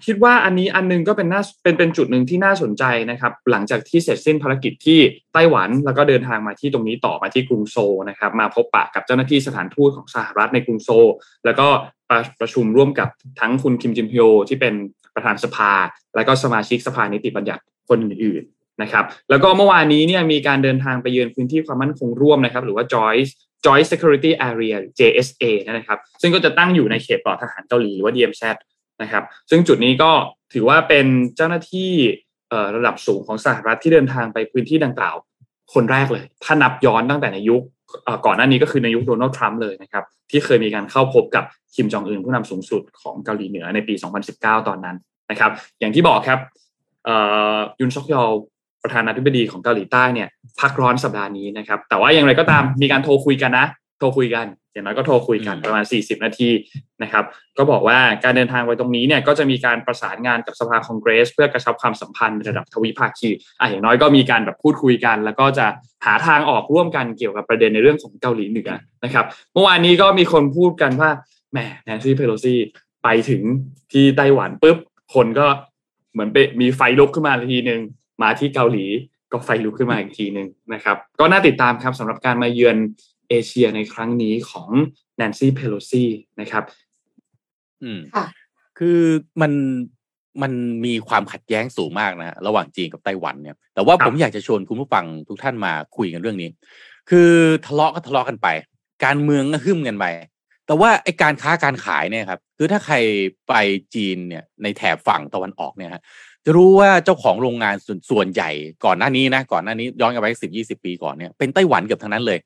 [0.05, 4.99] คิดว่าอันนี้อันนึงก็เป็นน่าเป็นเป็นจุดหนึ่งที่น่าสนใจนะครับ หลังจากที่เสร็จสิ้นภารกิจที่
[5.33, 7.77] ไต้หวันแล้วก็เดินทางมาที่ตรงนี้ต่อมาที่กรุงโซ
[8.09, 10.89] นะครับ มาพบปะกับเจ้าหน้าที่สถานทูตของสหรัฐในกรุงโซ
[11.45, 11.67] แล้วก็
[12.09, 14.73] ประประชุมร่วมกับทั้งคุณคิมจินพิโอที่เป็น
[15.15, 15.71] ประธานสภา
[16.15, 23.31] แล้วก็สมาชิกสภานิติบัญญัติคนอื่นๆนะครับแล้วก็เมื่อวานนี้เนี่ยมีการเดินทางไปเยือนพื้นที่ความมั่นคงร่วมนะครับ หรือว่า Joyce
[23.65, 28.43] Joint Security Area JSA นะครับ ซึ่งก็จะตั้งอยู่ในเขตปลอดทหารเกาหลีหรือว่า DMZ
[29.01, 30.11] นะครับ ซึ่งจุดนี้ก็
[30.53, 31.91] ถือว่าเป็นเจ้าหน้าที่
[32.75, 35.15] ระดับสูงของสหรัฐที่เดินทางไปพื้นที่ดังกล่าว
[35.73, 37.61] คนแรกเลย ถ้านับย้อนตั้งแต่ในยุค
[38.25, 41.43] ก่อนหน้านี้ก็คือในยุคโดนัลด์ทรัมป์เลยนะครับ ที่เคยมีการเข้าพบกับ
[41.75, 43.93] คิมจองอึนผู้นำสูงสุดของเกาหลีเหนือในปี
[44.31, 44.97] 2019 ตอนนั้น
[45.31, 46.39] นะครับ อย่างที่บอกครับ
[47.79, 48.31] ยุนซอกยอล
[48.85, 50.27] ประธานาธิบดีของเกาหลีใต้เนี่ย
[50.61, 53.67] พักร้อนสัปดาห์นี้นะครับ แต่ว่าอย่างไรก็ตามมีการโทรคุยกันนะ
[53.99, 56.49] โทรคุยกันอย่างน้อยก็โทรคุยกันประมาณ 40 นาที
[57.03, 57.23] นะครับ
[57.57, 65.65] ก็บอกว่าการเดินทางไปตรงนี้เนี่ยก็จะมีการประสานงานกับสภาคองเกรส เพื่อกระชับความสัมพันธ์ระดับทวิภาคีอะอย่างน้อยก็มีการแบบพูดคุยกัน แล้วก็จะ
[66.05, 68.71] หาทางออกร่วมกันเกี่ยวกับประเด็นในเรื่องของเกาหลีเหนือ
[69.03, 71.09] นะครับเมื่อวานนี้ก็มีคนพูดกันว่า
[71.51, 72.59] แหมแนนซี่เพโลซี่
[73.03, 73.41] ไปถึง
[73.91, 74.77] ที่ไต้หวันปุ๊บ
[75.15, 75.47] คนก็
[76.13, 77.81] เหมือนไปมีไฟลุกขึ้นมาทีหนึ่ง
[78.21, 78.85] มาที่เกาหลี
[79.31, 82.77] ก็ไฟลุกขึ้นมาอีกทีหนึ่งนะครับ ก็น่าติดตามครับสำหรับการมาเยือน
[83.29, 84.69] เอเชียในครั้งนี้ของ
[85.17, 86.03] แนนซี่เพโลซี
[86.41, 86.63] นะครับ
[87.83, 88.25] อืมค่ะ
[88.79, 88.99] คือ
[89.41, 89.51] มัน
[90.41, 90.53] มัน
[90.85, 96.49] มีความขัดแย้งสูงมากนะฮะระหว่างจีนกับไต้หวันเนี่ย แต่ว่าครับผมอยากจะชวนคุณผู้ฟังทุกท่านมาคุยกันเรื่องนี้
[97.09, 97.31] คือ
[97.65, 98.47] ทะเลาะก็ทะเลาะกันไป
[99.05, 100.05] การเมืองก็หึ่มกันไป
[100.67, 102.95] แต่ว่าไอการค้าการขายเนี่ยครับคือถ้าใคร
[103.47, 103.53] ไป
[103.95, 106.03] จีนเนี่ยในแถบฝั่งตะวันออกเนี่ยฮะ
[106.45, 108.49] จะรู้ว่าเจ้าของโรงงานส่วนส่วนใหญ่
[108.85, 112.39] ก่อนหน้านี้นะก่อนหน้านี้ย้อนกลับไปสิบยี่สิบปีก่อนเนี่ยเป็นไต้หวันเกือบทั้งนั้นเลย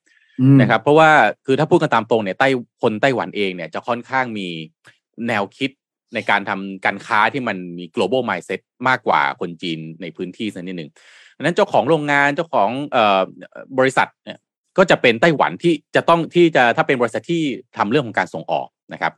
[0.61, 1.09] นะครับเพราะว่า
[1.45, 2.47] คือถ้าพูดกันตามตรงเนี่ยไต้
[2.81, 4.47] คนไต้หวันเองเนี่ยจะค่อนข้างมี
[5.27, 5.71] แนวคิด
[6.13, 10.89] ในการทำการค้าที่มันมี global mindset มากกว่าคนจีนในพื้นที่สักนิดหนึ่ง
[11.37, 13.21] ดังนั้นเจ้าของโรงงานเจ้าของเอ่อ
[13.77, 14.37] บริษัทเนี่ย
[14.77, 17.41] ก็จะเป็นไต้หวันที่จะต้องที่จะถ้าเป็นบริษัทที่
[17.77, 19.13] ทำเรื่องของการส่งออกนะครับ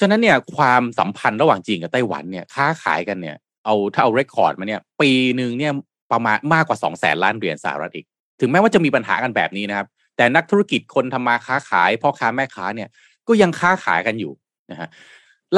[0.00, 5.72] ฉะนั้นเนี่ยความสัมพันธ์ระหว่างจีนกับไต้หวันเนี่ยค้าขายกันเนี่ย เอาถ้าเอา record มาเนี่ยปีหนึ่งเนี่ย
[6.12, 8.06] ประมาณมากกว่าสองแสนล้านเหรียญสหรัฐอีก
[8.40, 12.88] ถึงแม้ว่าจะมีปัญหากันแบบนี้นะครับ แต่นักธุรกิจคนทำมาค้าขายพ่อค้าแม่ค้าเนี่ย
[13.28, 14.32] ก็ยังค้าขายกันอยู่
[14.70, 14.88] นะฮะ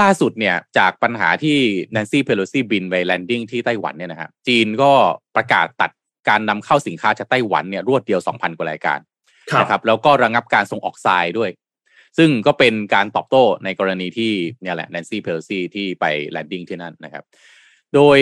[0.01, 1.59] ล่าสุดเนี่ยจากปัญหาที่
[1.93, 4.93] แนนซี่เพโลซีบินไป landing ที่ไต้หวันเนี่ยนะฮะจีนก็
[5.37, 5.91] ประกาศตัด
[6.29, 8.99] การนำเข้าสินค้าจากไต้หวันเนี่ยรวดเดียว 2,000 กว่ารายการ
[9.51, 11.51] ครับนะครับแล้วก็ระงับการส่งออกทรายด้วย
[12.19, 17.25] ซึ่งก็เป็นการตอบโต้ในกรณีที่เนี่ยแหละแนนซี่เพโลซีที่ไปแลนดิ้งที่นั่นนะครับ
[17.95, 18.19] โดย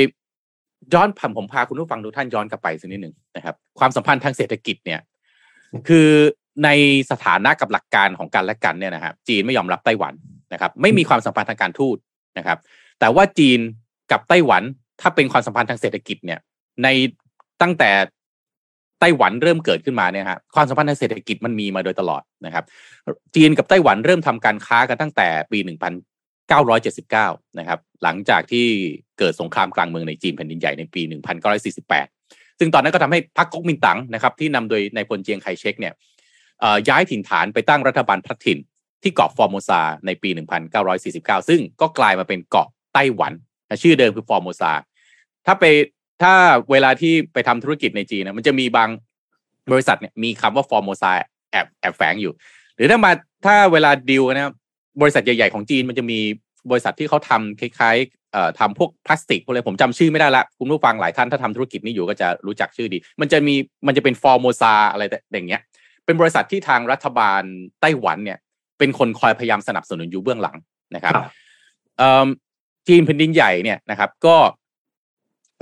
[0.94, 5.00] ย้อนผมผมพาคุณผู้ฟังทุกท่านย้อนกลับไปสักนิดหนึ่งนะครับ ความสัมพันธ์ทางเศรษฐกิจเนี่ย
[5.88, 6.08] คือ
[6.64, 6.68] ใน
[7.10, 10.14] สถานะกับหลักการของกันและกันเนี่ยนะครับจีนไม่ยอมรับไต้หวัน
[10.52, 11.96] นะครับ ไม่มีความสัมพันธ์ทางการทูต
[12.38, 12.58] นะครับ
[13.00, 13.60] แต่ว่าจีน
[14.10, 14.62] กับไต้หวัน
[15.00, 16.40] ถ้าเป็นความสัมพันธ์ทางเศรษฐกิจเนี่ย
[16.82, 16.88] ใน
[17.62, 17.90] ตั้งแต่
[19.00, 22.64] ไต้หวันเริ่มเกิดขึ้นมาเนี่ยครับความสัมพันธ์ทางเศรษฐกิจมันมีมาโดยตลอดนะครับ
[23.34, 25.58] จีนกับไต้หวันเริ่มทำการค้ากันตั้งแต่ปี
[26.50, 28.66] 979 นะครับ หลังจากที่
[29.18, 31.02] เกิดสงครามกลางเมืองในจีนแผ่นดินใหญ่ในปี
[31.80, 35.94] 1948 ซึ่งตอนนั้นก็ทำให้พรรคก๊กมินตั๋งนะครับที่นำโดยนายพลเจียงไคเชกเนี่ย
[36.88, 38.58] ย้ายถิ่นฐานไปตั้งรัฐบาลพลัดถิ่น
[39.02, 40.30] ที่เกาะฟอร์โมซาในปี
[40.88, 43.32] 1949 ซึ่งก็กลายมาเป็นเกาะไต้หวัน
[43.68, 44.72] นะชื่อเดิมคือฟอร์โมซา
[45.46, 45.64] ถ้าไป
[46.22, 46.32] ถ้า
[46.70, 48.88] เวลาที่ไปทำธุรกิจในจีนนะมันจะมีบาง
[49.72, 51.10] บริษัทเนี่ยมีคำว่าฟอร์โมซา
[51.50, 52.32] แอบแอบแฝงอยู่
[52.76, 53.12] หรือถ้ามา
[53.46, 54.54] ถ้าเวลาดีลนะครับ
[55.00, 56.18] บริษัทใหญ่ๆของจีนมันจะมี
[56.70, 63.54] บริษัทที่เขาทำคล้ายๆเอ่อทำพวกพลาสติกพวกอะไรผมจำชื่อไม่ได้ละคุณผู้ฟังหลายท่านถ้าทำธุรกิจนี้อยู่ก็จะรู้จักชื่อดี มันจะมี
[63.86, 65.62] มันจะเป็นฟอร์โมซาอะไรแต่อย่างเงี้ย
[66.04, 67.42] เป็นบริษัทที่ทางรัฐบาล
[67.80, 68.38] ไต้หวันเนี่ย
[68.78, 70.56] เป็นคนคอยพยายามสนับสนุนอยู่เบื้องหลัง
[70.94, 71.30] นะครับครับ
[71.98, 72.26] เอิ่ม
[72.88, 74.36] จีนแผ่นดินใหญ่เนี่ยนะครับ ก็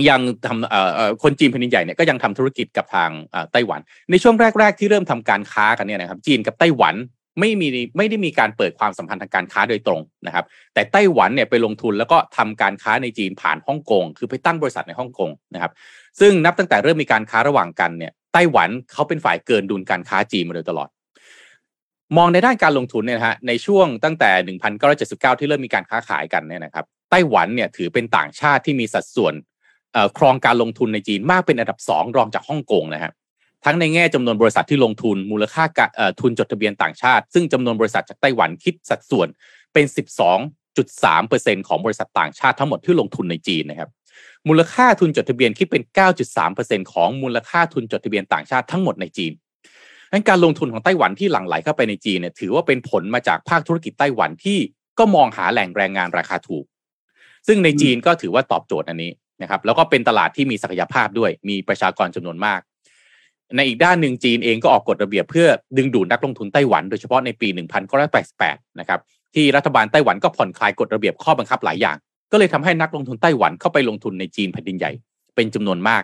[0.08, 6.94] ยังทำเอ่อเอ่อคนจีนแผ่นดินใหญ่เนี่ยก็ยังทำธุรกิจกับทางเอ่อไต้หวัน ในช่วงแรก ๆ ที่เริ่มทำการค้ากันเนี่ยนะครับ จีนกับไต้หวัน
[7.40, 15.72] ไม่มีไม่ได้มีการเปิดความสัมพันธ์ทางการค้าโดยตรงนะครับ แต่ไต้หวันเนี่ยไปลงทุนแล้วก็ทำการค้าในจีนผ่านฮ่องกงคือไปตั้งบริษัทในฮ่องกงนะครับ
[16.20, 20.88] ซึ่งนับตั้งแต่เริ่มมีการค้าระหว่างกันเนี่ยไต้หวันเขาเป็นฝ่ายเกินดุลการค้าจีนมาโดยตลอด
[22.16, 24.31] มองในด้านการลงทุนเนี่ยนะฮะในช่วงตั้งแต่
[25.35, 29.35] 1979 ที่เริ่มมีการค้าขายกันเนี่ยนะครับไต้หวันเนี่ยถือเป็นต่างชาติที่มีสัดส่วน
[30.18, 33.12] ครองการลงทุนในจีนมากเป็นอันดับสองรองจากฮ่องกงนะฮะ
[33.64, 35.64] ทั้งในแง่จำนวนบริษัทที่ลงทุนมูลค่า
[36.20, 39.28] ทุนจดทะเบียนต่างชาติ ซึ่งจำนวนบริษัทจากไต้หวันคิดสัดส่วน
[39.72, 39.84] เป็น
[40.76, 43.90] 12.3%ของบริษัทต่างชาติทั้งหมดที่ลงทุนในจีนนะครับ
[44.48, 45.82] มูลค่าทุนจดทะเบียนคิดเป็น
[46.38, 49.32] 9.3%ของมูลค่าทุนจดทะเบียนต่างชาติทั้งหมดในจีน
[50.12, 54.58] งั้นการลงทุนของไต้หวันที่หลั่งไหลเข้าไปในจีนเนี่ยถือว่าเป็นผลมาจากภาคธุรกิจไต้หวันที่
[54.98, 56.64] ก็มองหาแหล่งแรงงานราคาถูก
[57.46, 62.60] ซึ่งในจีนก็ถือว่าตอบโจทย์อันนี้นะครับแล้วก็เป็นตลาดที่มีศักยภาพด้วยมีประชากรจำนวนมาก
[63.56, 67.48] ในอีกด้านหนึ่งจีนเองก็ออกกฎระเบียบเพื่อดึงดูดนักลงทุนไต้หวันโดยเฉพาะในปี
[68.14, 69.00] 1988 นะครับ
[69.34, 71.96] ที่รัฐบาลไต้หวันก็ผ่อนคลายกฎระเบียบข้อบังคับหลายอย่าง
[72.32, 74.92] ก็เลยทำให้นักลงทุนไต้หวันเข้าไปลงทุนในจีนแผ่นดินใหญ่
[75.34, 76.02] เป็นจำนวนมาก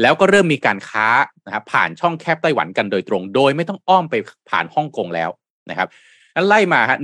[0.00, 1.06] แล้วก็เริ่มมีการค้า
[1.46, 4.14] นะครับผ่านช่องแคบไต้หวันกันโดยตรง โดยไม่ต้องอ้อมไป
[4.50, 5.30] ผ่านฮ่องกงแล้ว
[5.70, 5.88] นะครับ
[6.36, 6.98] นั้นไล่มาฮะ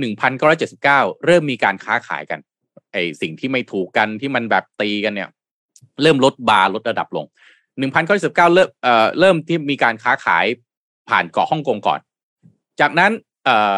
[0.59, 2.39] 1979 เริ่มมีการค้าขายกัน
[2.91, 5.29] ไอสิ่งที่ไม่ถูกกันที่มันแบบตีกันเนี่ย
[6.01, 7.25] เริ่มลดบาร์ลดระดับลง
[7.87, 10.45] 1979เริ่มเอ่อเริ่มที่มีการค้าขาย
[11.09, 11.99] ผ่านเกาะฮ่องกงก่อน
[12.79, 13.11] จากนั้น
[13.45, 13.77] เอ่อ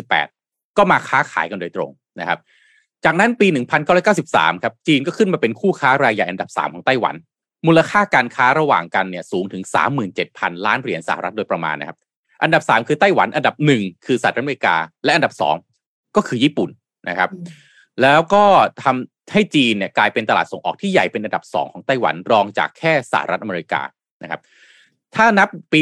[0.00, 2.38] 1988ก็มาค้าขายกันโดยตรงนะครับ
[3.04, 3.46] จากนั้นปี
[4.04, 7.14] 1993 ครับ จีนก็ขึ้นมาเป็นคู่ค้ารายใหญ่อันดับ 3 ของไต้หวัน
[7.66, 9.62] มูลค่าการค้าระหว่างกันเนี่ยสูงถึง
[10.14, 11.98] 37,000 ล้านเหรียญสหรัฐโดยประมาณนะครับ
[12.42, 15.56] อันดับสามคือไต้หวัน อันดับหนึ่งคือสหรัฐอเมริกา และอันดับสอง
[16.16, 16.70] ก็คือญี่ปุ่น
[17.08, 17.30] นะครับ
[18.02, 18.44] แล้วก็
[18.82, 23.80] ทำ ให้จีนเนี่ยกลายเป็นตลาดส่งออกที่ใหญ่เป็นอันดับสองของไต้หวันรองจากแค่สหรัฐอเมริกา
[24.22, 24.40] นะครับ
[25.14, 25.80] ถ้านับปี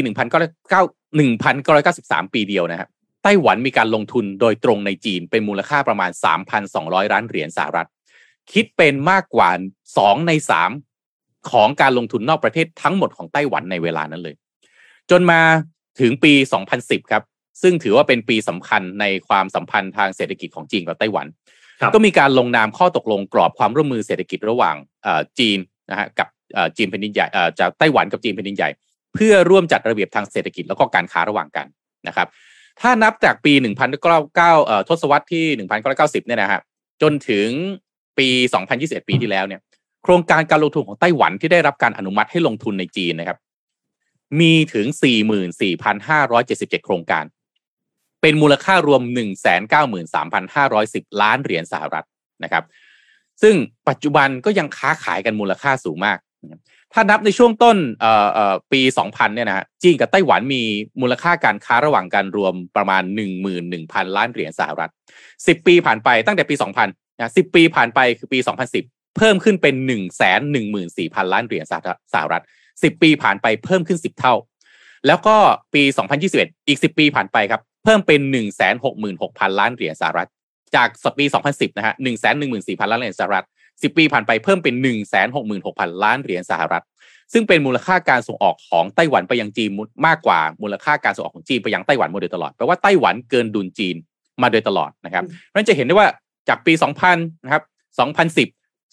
[1.56, 2.88] 1993 ปีเดียวนะครับ
[3.22, 6.10] ไต้หวันมีการลงทุนโดยตรงในจีนเป็นมูลค่าประมาณ
[6.62, 7.88] 3,200 ล้านเหรียญสหรัฐ
[8.52, 9.50] คิดเป็นมากกว่า
[9.88, 10.32] 2 ใน
[10.90, 14.34] 3 ของการลงทุนนอกประเทศทั้งหมดของไต้หวันในเวลานั้นเลย
[15.10, 15.40] จนมา
[16.00, 16.32] ถึงปี
[16.72, 17.22] 2010 ครับ
[17.62, 21.26] ซึ่งถือว่าเป็นปีสำคัญในความสัมพันธ์ทางเศรษฐกิจของจีนกับไต้หวัน
[21.94, 24.76] ก็มีการลงนามข้อตกลงกรอบความร่วมมือเศรษฐกิจระหว่าง
[25.38, 25.58] จีน
[25.90, 26.28] นะฮะกับ
[26.76, 27.26] จีนแผ่นดินใหญ่
[27.58, 28.68] จากไต้หวันกับจีนแผ่นดินใหญ่
[29.14, 31.66] เพื่อร่วมจัดระเบียบทางเศรษฐกิจแล้วก็การค้าระหว่างกัน
[32.08, 32.28] นะครับ
[32.80, 33.52] ถ้านับจากปี
[34.20, 35.44] 1999ทศวรรษที่
[35.86, 36.60] 1990 เนี่ยนะฮะ
[37.02, 37.48] จนถึง
[38.18, 38.28] ปี
[38.68, 39.60] 2021 ปีที่แล้วเนี่ย
[40.02, 43.38] โครงการการลงทุนของไต้หวันที่ได้รับการอนุมัติให้ลงทุนในจีนนะครับ
[44.40, 44.86] มีถึง
[45.86, 47.24] 44,577 โครงการ
[48.22, 49.02] เป็นมูลค่ารวม
[49.72, 52.06] 193,510 ล้านเหรียญสหรัฐ
[52.44, 52.64] นะครับ
[53.42, 53.54] ซึ่ง
[53.88, 56.18] ปัจจุบันก็ยังค้าขายกันมูลค่าสูงมาก
[56.92, 57.76] ถ้านับในช่วงต้น
[58.72, 60.62] ปี 2000 เนี่ยนะฮะจีนกับไต้หวันมี
[61.00, 63.02] มูลค่าการค้าระหว่างกันรวมประมาณ
[63.60, 64.90] 11,000 ล้านเหรียญสหรัฐ
[65.28, 68.38] 10 ปีผ่านไปตั้งแต่ปี 2000นะ10 ปีผ่านไปคือปี
[68.78, 69.74] 2010 เพิ่มขึ้นเป็น
[70.54, 71.64] 114,000 ล้านเหรียญ
[72.14, 74.34] สหรัฐ 10 ปีผ่านไปเพิ่มขึ้น 10 เท่า
[75.06, 75.36] แล้วก็
[75.74, 75.82] ปี
[76.24, 78.20] 2021 อีก 10 ปีผ่านไปครับ เพิ่มเป็น
[78.90, 80.28] 166,000 ล้านเหรียญสหรัฐ
[80.76, 81.94] จากสปี 2010 นะฮะ
[82.42, 83.46] 114,000 ล้านเหรียญสหรัฐ
[83.82, 86.84] สิบปีผ่านไปเพิ่มเป็นหนึ่งแสนหกหมื่นหกพันล้านเหรียญสหรัฐ
[87.32, 89.70] ซึ่งเป็นมูลค่าการส่งออกของไต้หวันไปยังจีน
[90.06, 93.96] มากกว่ามูลค่าการส่งออกของจีนไปยังไต้หวันมาโดยตลอด แปลว่าไต้หวันเกินดุลจีน
[94.42, 96.08] มาโดยตลอดนะครับนั่นจะเห็นได้ว่า
[96.48, 96.72] จากปี
[97.08, 97.62] 2000 นะครับ
[98.38, 98.48] 2010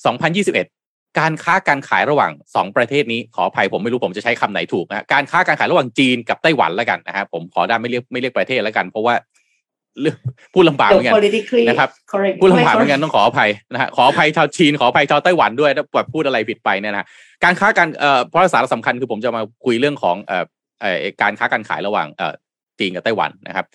[0.06, 0.79] 2021
[1.20, 9.16] การค้าการขายระหว่าง 2 ประเทศนี้ขออภัยผมไม่รู้ผมจะใช้คำไหนถูกนะการค้าการขายระหว่างจีนกับไต้หวันแล้วกันนะครับผมขอได้ไม่เรียกไม่เรียกประเทศแล้วกัน เพราะว่า
[10.54, 11.14] พูดลำบากเหมือนกัน
[11.68, 11.90] นะครับ
[12.42, 17.06] พูดลำบากเหมือนกันต้องขออภัยนะฮะขออภัยชาวจีนขออภัยชาวไต้หวันด้วยถ้าแบบพูดอะไรผิดไปเนี่ยนะ
[17.44, 20.46] การค้าการเอ่อเพราะสาระสำคัญคือผมจะมาคุยเรื่องของเอ่อ
[20.82, 22.34] เอ่อการค้าการขายระหว่างเอ่อ
[22.80, 23.66] จีนกับไต้หวันนะครับ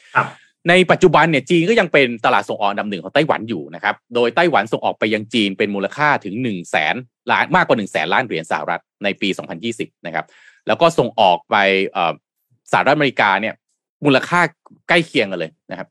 [0.68, 6.94] ในปัจจุบันเนี่ยจีนก็ยังเป็นตลาดส่งออกอันดับหนึ่งของไต้หวันอยู่นะครับ โดยไต้หวันส่งออกไปยังจีนเป็นมูลค่าถึง1นึ่งแสน
[7.30, 9.28] ล้านมากกว่า1นึ่งแสนล้านเหรียญสหรัฐในปี
[9.66, 10.26] 2020 นะครับ
[10.66, 11.56] แล้วก็ส่งออกไป
[12.72, 13.54] สหรัฐอเมริกาเนี่ย
[14.04, 14.40] มูลค่า
[14.88, 15.88] ใกล้เคียงกันเลยนะครับ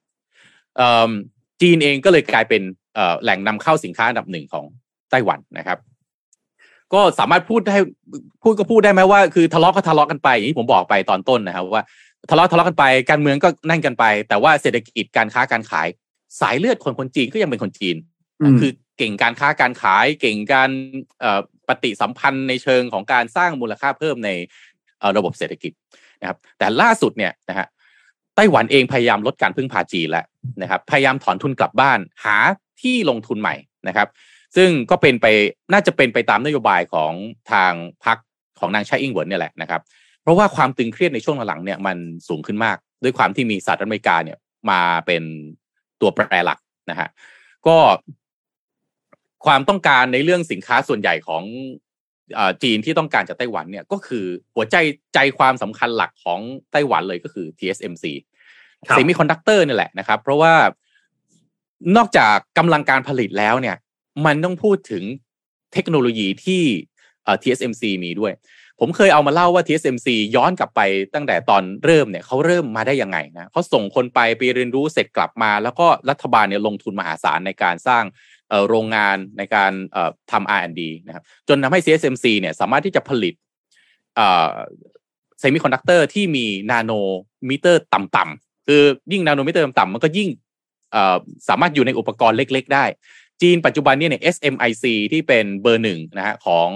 [1.62, 2.62] จีนเองก็เลยกลายเป็น
[3.23, 4.65] แหล่งนำเข้าสินค้าอันดับหนึ่งของ
[5.12, 5.77] ไต้หวันนะครับ
[6.93, 7.77] ก็สามารถพูดได้
[8.43, 11.83] พูดก็พูดได้ไหมว่าคือทะเลาะก็ทะเลาะกันไปอย่างที่ผมบอกไปตอนต้นนะครับว่า
[12.29, 15.88] ทะเลาะทะเลาะกันไปการเมืองก็นั่งกันไป แต่ว่าเศรษฐกิจการค้าการขาย
[16.41, 17.95] สายเลือดคนคนจีนก็ยังเป็นคนจีน
[18.59, 20.69] คือเก่งการค้าการขาย เก่งการ
[21.67, 24.29] ปฏิสัมพันธ์ในเชิงของการสร้างมูลค่าเพิ่มใน
[25.17, 25.71] ระบบเศรษฐกิจ
[26.21, 27.67] นะครับ แต่ล่าสุดเนี่ยนะฮะ
[28.36, 30.25] ไต้หวันเองพยายามลดการพึ่งพาจีนแล้ว
[30.62, 32.38] นะครับ พยายามถอนทุนกลับบ้าน หา
[32.81, 33.55] ที่ลงทุนใหม่
[33.88, 34.07] นะครับ
[34.55, 35.25] ซึ่งก็เป็นไป
[35.73, 37.12] น่าจะเป็นไปตามนโยบายของ
[37.51, 37.73] ทาง
[38.05, 38.17] พรรค
[38.59, 39.81] ของนางชาอิงเหวินเนี่ยแหละนะครับ
[40.23, 44.38] เพราะว่าความตึงเครียดในช่วงหลังเนี่ยมันสูงขึ้นมาก ด้วยความที่มีสหรัฐอเมริกาเนี่ย
[44.69, 45.23] มาเป็น
[46.01, 46.59] ตัวแปรหลัก
[46.89, 47.09] นะฮะ
[47.67, 47.77] ก็
[49.45, 51.43] ความต้องการในเรื่องสินค้าส่วนใหญ่ของ
[52.63, 54.75] จีนที่ต้องการจากไต้หวันเนี่ยก็คือหัวใจ
[55.13, 56.39] ใจความสำคัญหลักของ
[56.71, 58.05] ไต้หวันเลยก็คือ TSMC
[58.89, 60.53] เซมิคอนดักเตอร์นี่แหละนะครับ เพราะว่า
[61.97, 63.75] นอกจากกำลังการผลิตแล้วเนี่ย
[64.25, 65.03] มันต้องพูดถึง
[65.73, 66.62] เทคโนโลยีที่
[67.41, 68.33] TSMC มีด้วย
[68.79, 70.81] ผมเคยเอามาเล่าว่า TSMC ย้อนกลับไป
[71.13, 78.03] ตั้งแต่ตอนเริ่มเนี่ยเขาเริ่มมาได้ยังไงนะเขาส่งคนไปไปเรียนรู้เสร็จกลับมา แล้วก็รัฐบาลเนี่ยลงทุนมหาศาลในการสร้าง
[78.69, 79.71] โรงงานในการ
[80.31, 83.33] ทำ R&D นะครับจนทำให้ TSMC เนี่ยสามารถที่จะผลิต
[84.17, 88.81] เซมิคอนดักเตอร์ที่มี nanometer ต่ำๆคือ
[89.12, 90.29] ยิ่ง nanometer ต่ำๆมันก็ยิ่ง
[91.49, 92.86] สามารถอยู่ในอุปกรณ์เล็ก ๆ ได้
[93.41, 96.69] จีนปัจจุบันนี้เนี่ย SMIC ที่เป็นเบอร์หนึ่งนะฮะของ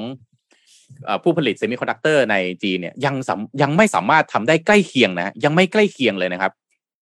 [1.23, 3.15] ผู้ผลิตเซมิคอนดักเตอร์ในจีนเนี่ยยัง
[3.61, 6.51] ยังไม่สามารถทำได้ใกล้เคียงนะยังไม่ใกล้เคียงเลยนะครับ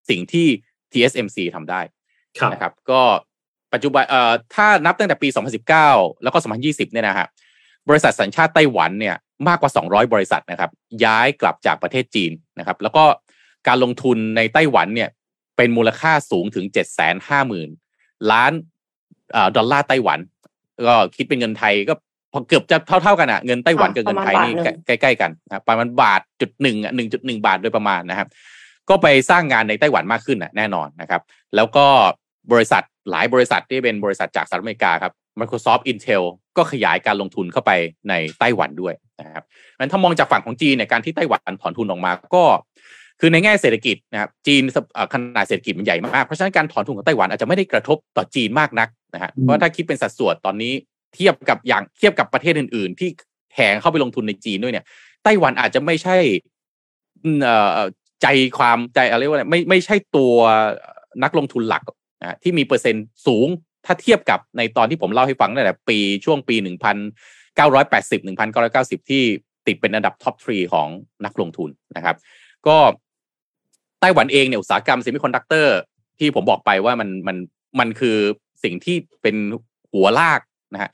[0.10, 0.48] สิ่งที่
[0.92, 1.82] TSMC ทำได้
[2.52, 3.02] นะครับ ก็
[3.74, 5.28] ปัจจุบันเอ่อถ้านับตั้งแต่ปี
[5.76, 7.28] 2019 แล้วก็ 2020 เนี่ยนะฮะ
[7.90, 9.16] บริษัทสัญชาติไต้หวันเนี่ย
[9.48, 10.72] มากกว่า 200 บริษัทนะครับ
[11.06, 13.04] ย้ายกลับจากประเทศจีนนะครับ แล้วก็
[13.68, 15.10] การลงทุนในไต้หวันเนี่ย
[15.58, 16.66] เป็นมูลค่าสูงถึง
[17.48, 18.52] 750,000 ล้าน
[19.56, 20.20] ดอลลาร์ไต้หวัน
[20.88, 21.94] ก็คิดเป็นเงินไทยก็
[22.36, 24.54] พอเกือบจะเท่าๆกันอะเงินไต้หวันกับเงินไทยนี่
[24.88, 28.28] ใกล้ๆกันนะประมาณบาทจุดหนึ่งอะหนึ่งจุดหนึ่งบาทโดยประมาณนะครับ
[28.90, 31.22] ก็ไปสร้างงานในไต้หวันมากขึ้นอะแน่นอนนะครับ
[31.56, 31.86] แล้วก็
[32.52, 36.24] บริษัทหลายบริษัทที่เป็นบริษัทจากสหรัฐอเมริกาครับ Microsoft Intel
[36.58, 37.72] ก็ขยายการลงทุนเข้าไป
[38.10, 39.44] ในไต้หวันด้วยนะครับ
[39.80, 42.44] มันถ้ามองจากฝั่งของจีนเนี่ยการที่ไต้หวันถอนทุนออกมาก็
[43.20, 44.62] คือในแง่เศรษฐกิจนะครับจีน
[45.14, 50.74] ขนาดเศรษฐกิจมันใหญ่มากเพราะฉะนั้นการถอนทุนของไต้หวันอาจจะไม่ได้กระทบต่อจีนมากนักนะฮะเพราะถ้าคิดเป็นสัดส่วนตอนนี้
[51.16, 53.10] เทียบกับอย่างเทียบกับประเทศอื่น ๆ ที่
[53.54, 54.86] แข่งเข้าไปลงทุนในจีนด้วยเนี่ย
[55.24, 56.18] ไต้หวันอาจจะไม่ใช่
[58.22, 60.34] ใจความใจอะไรว่าไม่ไม่ใช่ตัว
[61.24, 61.84] นักลงทุนหลัก
[62.22, 63.48] นะที่มีเปอร์เซ็นต์สูง
[63.86, 66.98] ถ้าเทียบกับในตอนที่ผมเล่าให้ฟังนั่นแหละปีช่วงปีหนึ่งพัน
[67.56, 69.24] เก้าร้อยแปดสิบหนึ่งพันเก้าร้อยเก้าสิบที่
[69.68, 70.88] ติดเป็นอันดับ top three ของ
[71.26, 72.16] นักลงทุนนะครับ
[72.68, 72.78] ก็
[74.00, 75.76] ไต้หวันเองเนี่ยอุตสาหกรรมเซมิคอนดักเตอร์
[76.20, 77.38] ที่ผมบอกไปว่ามันมัน
[77.80, 78.18] มันคือ
[78.64, 79.36] สิ่งที่เป็น
[79.92, 80.40] หัวลาก
[80.74, 80.90] นะฮะ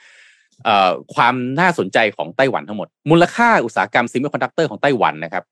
[1.16, 5.44] ความน่าสนใจของไต้หวันทั้งหมด มูลค่าอุตสาหกรรมเซมิคอนดักเตอร์ของไต้หวันนะครับ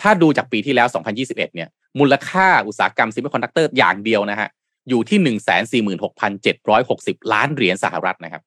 [0.00, 4.48] ถ้าดูจากปีที่แล้ว 2021 เนี่ยมูลค่าอุตสาหกรรมเซมิคอนดักเตอร์อย่างเดียวนะฮะ
[4.88, 8.42] อยู่ที่ 146,760 ล้านเหรียญสหรัฐนะครับ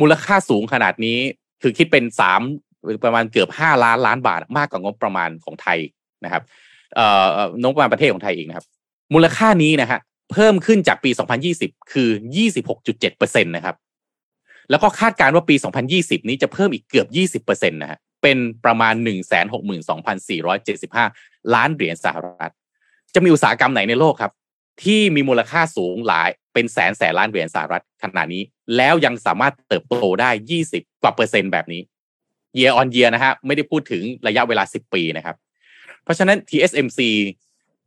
[0.00, 1.18] มูลค่าสูงขนาดนี้
[1.62, 2.40] คือคิดเป็นสาม
[3.04, 5.78] ประมาณเกือบห้าล้านล้านบาทมากกว่างบประมาณของไทย
[6.24, 6.42] นะครับ
[6.94, 7.06] เอ่
[7.38, 8.66] องบประมาณประเทศของไทยเองนะครับ
[9.14, 10.00] มูลค่านี้นะฮะ
[10.32, 11.10] เพิ่มขึ้นจากปี
[11.52, 12.08] 2020 คือ
[12.76, 13.76] 26.7%นะครับ
[14.70, 15.54] แล้วก็คาดการณ์ว่าปี
[15.92, 18.94] 2020 นี้จะเพิ่มอีกเกือบ 20%นะฮะเป็นประมาณ
[19.84, 22.52] 162,475 ล้านเหรียญสหรัฐ
[23.14, 24.32] จะมีอุตสาหกรรมไหนในโลกครับ
[24.84, 28.42] ที่มีมูลค่าสูงหลายเป็นแสนแสนล้านเหรียญสหรัฐขนาดนี้
[28.76, 30.30] แล้วยังสามารถเติบโตได้
[30.66, 31.82] 20 กว่าเปอร์เซ็นต์แบบนี้
[32.58, 35.36] year on year นะฮะไม่ได้พูดถึงระยะเวลา 10 ปีนะครับ
[36.04, 37.00] เพราะฉะนั้น TSMC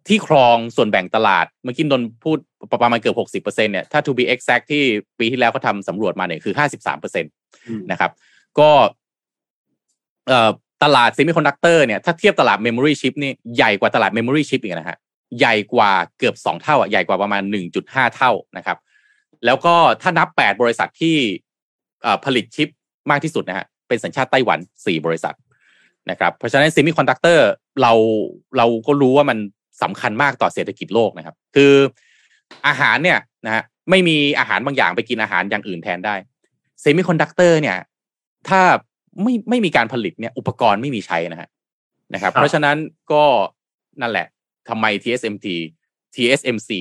[0.09, 2.37] ที่ครองส่วนแบ่งตลาด เมื่อกี้นนพูด
[2.83, 4.83] ประมาณเกือบ60%เนี่ยถ้า to be exact ที่
[5.19, 6.53] ปีที่แล้วเขาทำสำรวจมาเนี่ยคือ
[6.97, 8.11] 53%นะครับ
[8.59, 8.69] ก็
[10.83, 14.97] ตลาดเซมิคอนดักเตอร์เนี่ยถ้าเทียบตลาด memory chip นี่ใหญ่กว่าตลาด memory chip อีกนะฮะ
[15.39, 17.43] ใหญ่กว่าเกือบ2เท่าอะใหญ่กว่าประมาณ
[17.79, 18.77] 1.5เท่านะครับ
[19.45, 21.15] แล้วก็ถ้านับ8บริษัทที่
[22.25, 22.69] ผลิตชิป
[23.11, 25.35] มากที่สุดนะฮะเป็นสัญชาติไต้หวัน4บริษัท
[26.09, 27.47] นะครับเพราะฉะนั้นเซมิคอนดักเตอร์
[27.81, 27.93] เรา
[28.57, 29.37] เราก็รู้ว่ามัน
[29.83, 31.73] สำคัญมากต่อเศรษฐกิจโลกนะครับ คือ
[32.67, 36.15] อาหารเนี่ยนะฮะไม่มีอาหารบางอย่างไปกินอาหารอย่างอื่นแทนได้
[36.81, 37.77] เซมิคอนดักเตอร์เนี่ย
[38.49, 38.61] ถ้า
[39.23, 41.49] ไม่ไม่มีการผลิตเนี่ย อุปกรณ์ไม่มีใช้นะฮะ
[42.13, 42.77] นะครับ เพราะฉะนั้น
[43.11, 43.25] ก็
[44.01, 44.27] นั่นแหละ
[44.69, 45.47] ทำไม TSMC
[46.15, 46.71] TSMC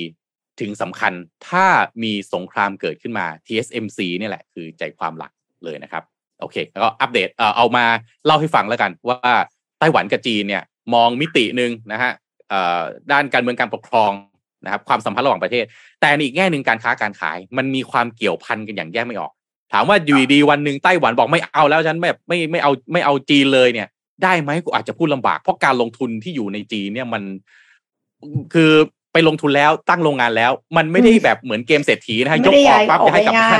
[0.61, 1.13] ถึงสำคัญ
[1.49, 1.67] ถ้า
[2.03, 5.33] มีสงครามเกิดขึ้นมา TSMC นี่แหละ คือใจความหลัก
[5.65, 6.03] เลยนะครับ
[6.41, 7.85] โอเค แล้วก็อัปเดตเอ่อเอามา
[8.27, 9.33] เล่าให้ฟังแล้วกัน ว่า
[9.79, 10.63] ไต้หวันกับจีนเนี่ย
[10.95, 12.28] มองมิติหนึ่งนะฮะเอ่อ
[13.13, 14.13] ด้านการเมืองการปกครอง
[14.65, 15.65] นะครับความสัมพันธ์ระหว่างประเทศ
[16.01, 19.33] แต่อีกแง่หนึ่งการค้าการขาย มันมีความเกี่ยวพันกันอย่างแยกไม่ออก
[19.73, 23.89] ถามว่าอยู่ดีวันหนึ่งไต้หวันบอกไม่เอาแล้วฉันแบบไม่ไม่เอาไม่เอาจีนเลยเนี่ย
[24.23, 27.23] ได้ไหมกูอาจจะพูดลำบากเพราะการลงทุนที่อยู่ในจีนเนี่ยมัน
[28.55, 28.73] คือ
[29.13, 33.59] ไปลงทุนแล้วตั้งโรงงานแล้ว มันไม่ได้แบบเหมือนเกมเศรษฐีนะฮะยกออกปั๊บจะให้กลับบ้าน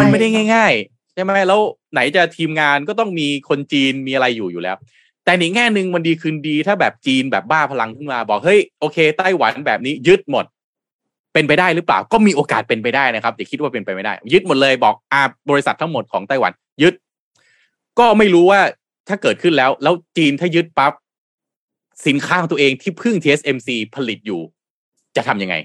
[0.00, 1.60] มันไม่ได้ง่ายๆใช่ไหมแล้ว
[1.92, 4.76] ไหนจะทีมงานก็ต้องมีคนจีนมีอะไรอยู่อยู่แล้ว
[5.24, 10.44] แต่ในแง่หนึ่งมันดีคืนดีถ้าแบบจีนแบบบ้าพลังขึ้นมาบอกเฮ้ยโอเคไต้หวันแบบนี้ยึดหมด
[11.32, 16.94] เป็นไปได้หรือเปล่า ก็มีโอกาสเป็นไปได้นะครับอย่าคิดว่าเป็นไปไม่ได้ ยึดหมดเลยบอกอาบริษัททั้งหมดของไต้หวัน ยึด
[17.98, 18.60] ก็ไม่รู้ว่า
[19.08, 20.92] ถ้าเกิดขึ้นแล้ว แล้วจีนถ้ายึดปั๊บ
[22.06, 24.40] สินค้าของตัวเองที่พึ่ง TSMC ผลิตอยู่
[25.16, 25.56] จะทํำยังไง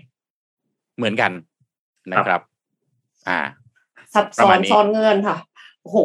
[0.97, 1.31] เหมือนกัน
[2.11, 2.41] นะครับ
[3.27, 3.39] อ่า
[4.13, 5.37] ซับซ้อนซ้อนเงินค่ะ
[5.81, 5.97] โอ้โห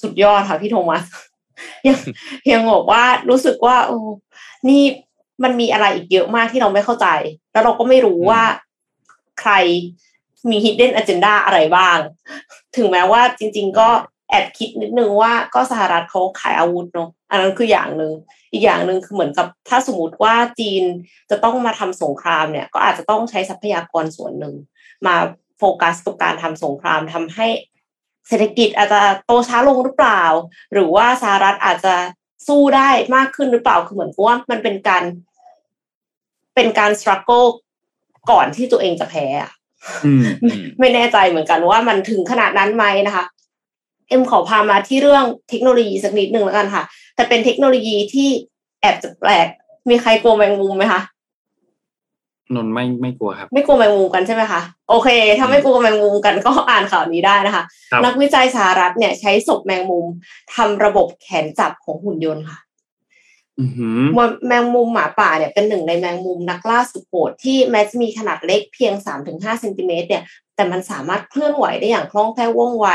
[0.00, 1.04] สุดยอดค่ะพี่โทมัส
[1.86, 1.98] ยัง
[2.52, 3.98] ยังบอกว่ารู้สึกว่าโอ้
[4.68, 4.82] นี่
[5.42, 7.06] มันมีอะไรอีกเยอะมากที่เราไม่เข้าใจ
[7.52, 8.42] แล้วเราก็ไม่รู้ว่า
[9.40, 9.52] ใคร
[10.50, 11.98] มี hidden agenda อะไรบ้าง
[12.76, 13.88] ถึงแม้ว่าจริง ๆ ก็
[14.30, 18.12] แอบคิดนิดนึงว่าก็สหรัฐเขาขายอาวุธเนาะอันนั้นคืออย่างหนึ่ง
[18.52, 20.82] อีกอย่างหนึ่งคือเหมือนกับถ้าสมมติว่าจีน
[21.30, 24.54] จะต้องมาทำสงครามเนี่ย ก็อาจจะต้องใช้ทรัพยากรส่วนหนึ่ง
[25.06, 25.16] มา
[25.58, 27.48] โฟกัสกับการทำสงครามทำให้
[28.28, 30.22] เศรษฐกิจอาจจะโตช้าลงหรือเปล่า
[30.72, 31.94] หรือว่าสหรัฐอาจจะ
[32.48, 35.04] สู้ได้มากขึ้นหรือเปล่าคือเหมือนกับว่ามันเป็นการ
[36.54, 37.44] เป็นการ struggle
[38.30, 39.26] ก่อนที่ตัวเองจะแพ้
[40.78, 43.24] ไม่แน่ใจเหมือนกันว่ามันถึงขนาดนั้นไหมนะคะ
[44.08, 48.28] เอ็มขอพามาที่เรื่องเทคโนโลยีสักนิดหนึ่งแล้วกันค่ะ แต่เป็นเทคโนโลยีที่
[48.80, 49.46] แอบจะแปลก
[49.88, 51.00] มีใครกลัวแมงมุมไหมคะ
[52.54, 55.08] นนไม่ไม่กลัวครับ ไม่กลัวแมงมุมกันใช่ไหมคะโอเค
[55.38, 57.64] ถ้าไม่กลัวแมงมุมกันก็อ่านข่าวนี้ได้นะคะ
[58.04, 60.06] นักวิจัยสหรัฐเนี่ยใช้ศพแมงมุม
[60.54, 62.58] ทำระบบแขนจับของหุ่นยนต์ค่ะ
[64.46, 68.94] แมงมุมหมาป่าเนี่ยเป็นหนึ่งในแมงมุมนักล่าสุดโหดที่แม้จะมีขนาดเล็กเพียง
[69.26, 70.24] 3-5เซนติเมตรเนี่ย
[70.56, 72.86] แต่มันสามารถเคลื่อนไหวได้อย่างคล่องแคล่วว่องไว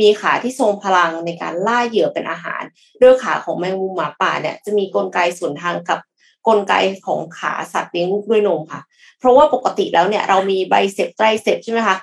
[0.00, 2.62] มีขาที่ทรงพลังในการล่าเหยื่อเป็นอาหาร
[3.02, 5.98] ด้วยขาของแมงมุมหมาป่าเนี่ยจะมีกลไกสวนทางกับ
[6.46, 6.74] กลไก
[7.06, 8.80] ของขาสัตว์เลี้ยงลูกด้วยนมค่ะ
[9.18, 11.96] เพราะว่าปกติแล้วเนี่ยเรามี biceps triceps ใช่ไหมคะ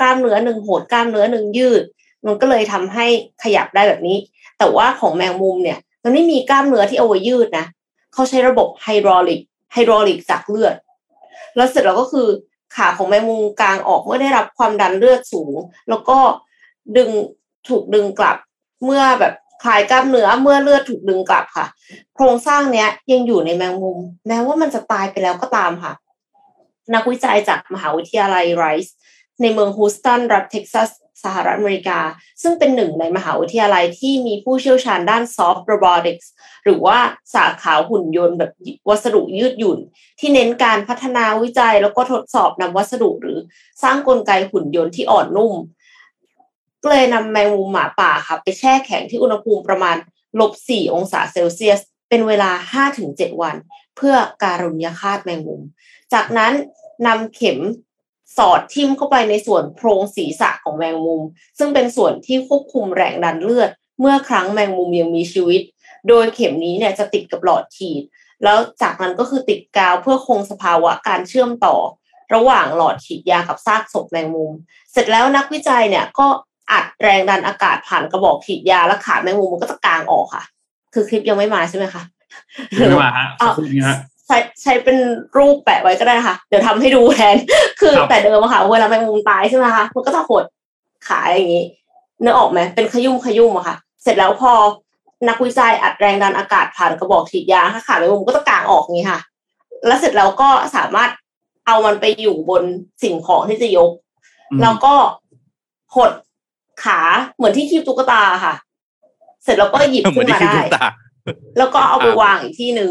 [0.00, 1.82] กล้ามเนื้อหนึ่งหดกล้ามเนื้อหนึ่งยืด
[2.26, 3.06] มันก็เลยทำให้
[3.42, 4.18] ขยับได้แบบนี้
[4.58, 7.66] แต่ว่าของแมงมุมเนี่ย มันไม่มีกล้ามเนื้อที่เอาไว้ยืดนะ
[8.12, 9.40] เขาใช้ระบบไฮดรอลิก
[9.72, 10.74] ไฮดรอลิกจากเลือด
[11.56, 12.28] แล้วเสร็จแล้วก็คือ
[12.76, 15.54] ขาของแมงมุมกางออกเมื่อได้รับความดันเลือดสูง
[15.88, 16.18] แล้วก็
[16.96, 17.10] ดึง
[17.68, 18.36] ถูกดึงกลับ
[18.84, 21.66] เมื่อแบบ คลายกล้ามเนื้อเมื่อเลือดถูกดึงกลับค่ะ
[22.14, 23.98] โครงสร้างเนี้ยยังอยู่ในแมงมุม
[24.28, 25.92] แม้ว่ามันจะตายไปแล้วก็ตามค่ะ
[26.94, 28.94] นักวิจัยจากมหาวิทยาลัยไรส์
[29.40, 30.90] ในเมืองฮูสตันรัฐเท็กซัส
[31.24, 32.00] สหรัฐอเมริกา
[32.42, 36.26] ซึ่งเป็นหนึ่งในมหาวิทยาลัยที่มีผู้เชี่ยวชาญด้าน soft robotics
[36.64, 36.98] หรือว่า
[37.34, 38.50] สาขาหุ่นยนต์แบบ
[38.88, 39.78] วัสดุยืดหยุ่น
[40.20, 43.38] ที่เน้นการพัฒนาวิจัยแล้วก็ทดสอบนำวัสดุหรือ
[43.82, 45.54] สร้างกลไกหุ่นยนต์ที่อ่อนนุ่ม
[46.82, 49.96] ก็เลยนำแมงมุมหมาป่าค่ะไปแช่แข็งที่อุณหภูมิประมาณ
[50.40, 53.56] ลบสี่องศาเซลเซียส เป็นเวลาห้าถึงเจ็ดวัน
[53.96, 55.62] เพื่อการุญยฆาตแมงมุม
[56.12, 56.52] จากนั้น
[57.06, 57.58] นำเข็ม
[58.36, 61.22] สอดทิ่มเข้าไปในส่วนโพรงศีรษะของแมงมุม
[61.58, 63.70] ซึ่งเป็นส่วนที่ควบคุมแรงดันเลือด
[64.00, 65.62] เมื่อครั้งแมงมุมยังมีชีวิต
[66.08, 68.02] โดยเข็มนี้เนี่ยจะติดกับหลอดฉีด
[68.44, 71.76] แล้วจากนั้นก็คือติดกาวเพื่อคงสภาวะการเชื่อมต่อ
[72.34, 74.52] ระหว่างหลอดฉีดยากับซากศพแมงมุม
[74.92, 76.26] เสร็จแล้วนักวิจัยเนี่ยก็
[76.70, 80.44] อัดแรงดันอากาศผ่านกระบอกฉีดยาแล้วขาแมงมุมมันก็จะกางออกค่ะ
[80.94, 82.02] คือคลิปยังไม่มาใช่ไหมคะ
[82.76, 84.96] ไม่มาฮะสักครู่นี้ฮะใช้ใช้เป็น
[85.36, 87.36] รูปแปะไว้ก็ได้ค่ะ เดี๋ยวทำให้ดูแทน
[87.80, 90.44] คือครับแต่เดิมอะค่ะเวลาแมงมุมตายใช่ไหมคะมันก็จะหด
[91.06, 91.64] ขาอย่างนี้
[92.20, 94.52] เนื้อออกไหมเป็นขยุ่มขยุ่มอะค่ะ เสร็จแล้วพอ
[95.28, 99.20] นักวิจัยอัดแรงดันอากาศผ่านกระบอกฉีดยาถ้าขาแมงมุมก็จะกางออกอย่างนี้ค่ะ
[99.86, 101.10] แล้วเสร็จแล้วก็สามารถ
[101.66, 102.62] เอามันไปอยู่บน
[103.02, 103.90] สิ่งของที่จะยก
[104.50, 104.94] อืมแล้วก็
[105.96, 106.10] หด
[106.84, 106.98] ขา
[107.36, 108.54] เหมือนที่คีบตุ๊กตาค่ะ
[109.44, 110.86] เสร็จแล้วก็หยิบเหมืขึ้อนนที่มาคิดได้ลูกตา
[111.58, 112.90] แล้วก็เอาไปครับวางอีกที่หนึ่ง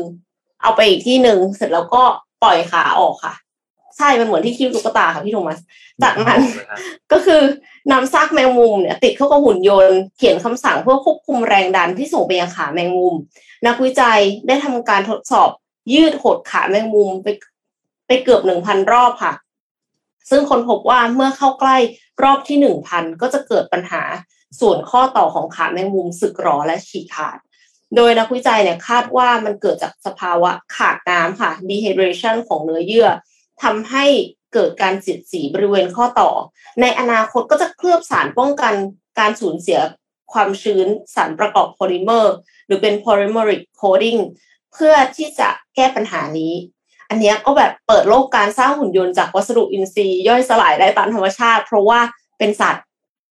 [0.61, 2.03] เอาไปอีกที่หนึ่งเสร็จแล้วก็
[2.43, 3.33] ปล่อยขาออกค่ะ
[3.97, 5.59] ใช่มันเหมือนที่คิ้วตุ๊กตาค่ะพี่โทมัส
[6.03, 6.41] จากนั้น
[7.11, 7.41] ก็คือ
[7.91, 13.13] นำซากแมงมุมเนี่ย ติดเข้ากับหุ่นยนต์เขียนคำสั่งเพื่อควบคุมแรงดันที่ส่งไปยังขาแมงมุม
[13.67, 15.49] นักวิจัยได้ทำการทดสอบ
[15.93, 17.27] ยืดหดขาแมงมุมไป
[18.07, 19.33] ไปเกือบหนึ่งพันรอบค่ะ
[20.29, 21.77] ซึ่งคนพบว่าเมื่อเข้าใกล้
[22.23, 24.03] รอบที่หนึ่งพันก็จะเกิดปัญหา
[24.59, 27.37] ส่วนข้อต่อของขาแมงมุมสึกหรอและฉีกขาด
[27.95, 33.09] โดยนักวิจัยเนี่ยคาดว่ามันเกิดจากสภาวะขาดน้ำค่ะ dehydration ของเนื้อเยื่อ
[33.63, 34.05] ทำให้
[34.53, 36.31] เกิดการเสียดสีบริเวณข้อต่อ
[36.81, 38.73] ในอนาคตก็จะเคลือบสารป้องกัน
[39.19, 39.79] การสูญเสีย
[40.33, 42.33] ความชื้นสารประกอบโพลิเมอร์
[42.65, 44.19] หรือเป็น polymeric coating
[44.73, 46.53] เพื่อที่จะแก้ปัญหานี้
[47.11, 51.99] อันเนี้ยก็แบบเปิดโลกการสร้างหุ่นยนต์จากวัสดุอินทรีย์ย่อยสลายได้ตามธรรมชาติ เพราะว่า
[52.37, 52.85] เป็นสัตว์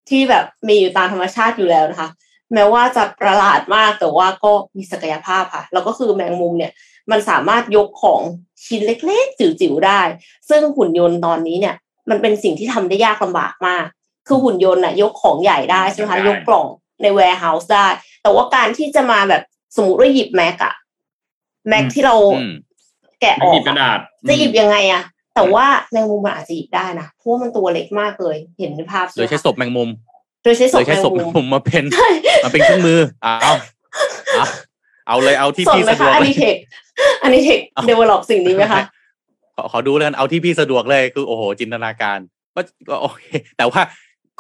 [0.09, 2.09] ที่แบบมีอยู่ตามธรรมชาติอยู่แล้วนะคะ
[2.53, 6.71] แม้ว่าจะประหลาดมากแต่ว่าก็มีศักยภาพค่ะ แล้วก็คือแมงมุมเนี่ย
[7.11, 8.21] มันสามารถยกของ
[8.65, 10.01] ชิ้นเล็กๆ จิ๋วๆได้
[10.49, 11.75] ซึ่งหุ่นยนต์ตอนนี้เนี่ย
[12.09, 13.86] มันเป็นสิ่งที่ทำได้ยากลำบากมาก
[14.28, 16.67] คือหุ่นยนต์น่ะยกของใหญ่ได้ใช่ไหมคะได้ยกกล่อง
[17.01, 17.88] ใน warehouse ได้
[18.21, 19.43] แต่ว่าการที่จะมาแบบ
[19.75, 20.73] สมมติว่าหยิบแม็กอะ
[21.69, 22.53] แม็กที่เราอืม
[23.22, 23.99] แกะอไม่อหยิกบกระอะดาษ
[24.30, 25.03] จะหยิบยังไงอะ
[25.36, 29.89] แต่ว่าแมงมุมมันอาจจะหยิบได้นะเพราะว่ามันตัวเล็กมากเลย เห็นในภาพโดยใช้ไหมศพแมงมุม
[30.43, 32.07] โดยใช้ศโดพยใช้แมงศพแมมุงมมุมมาเป็นใช่
[32.43, 33.53] มาเป็นเครื่องมือเอา
[34.36, 34.45] เอา
[35.07, 36.55] เอาเลยเอาที่สนพี่ไหมสะดคะวกอันเลยนี้เทค
[37.24, 38.82] อันนี้เทคเอาเดเวลลอปสิ่งนี้ไหมคะ
[39.55, 42.20] ขอขอดูแล้วกันเอาที่พี่สะดวกเลยคือโอ้โหจินตนาการ
[42.55, 43.24] ก็ก็โอเค
[43.57, 43.82] แต่ว่า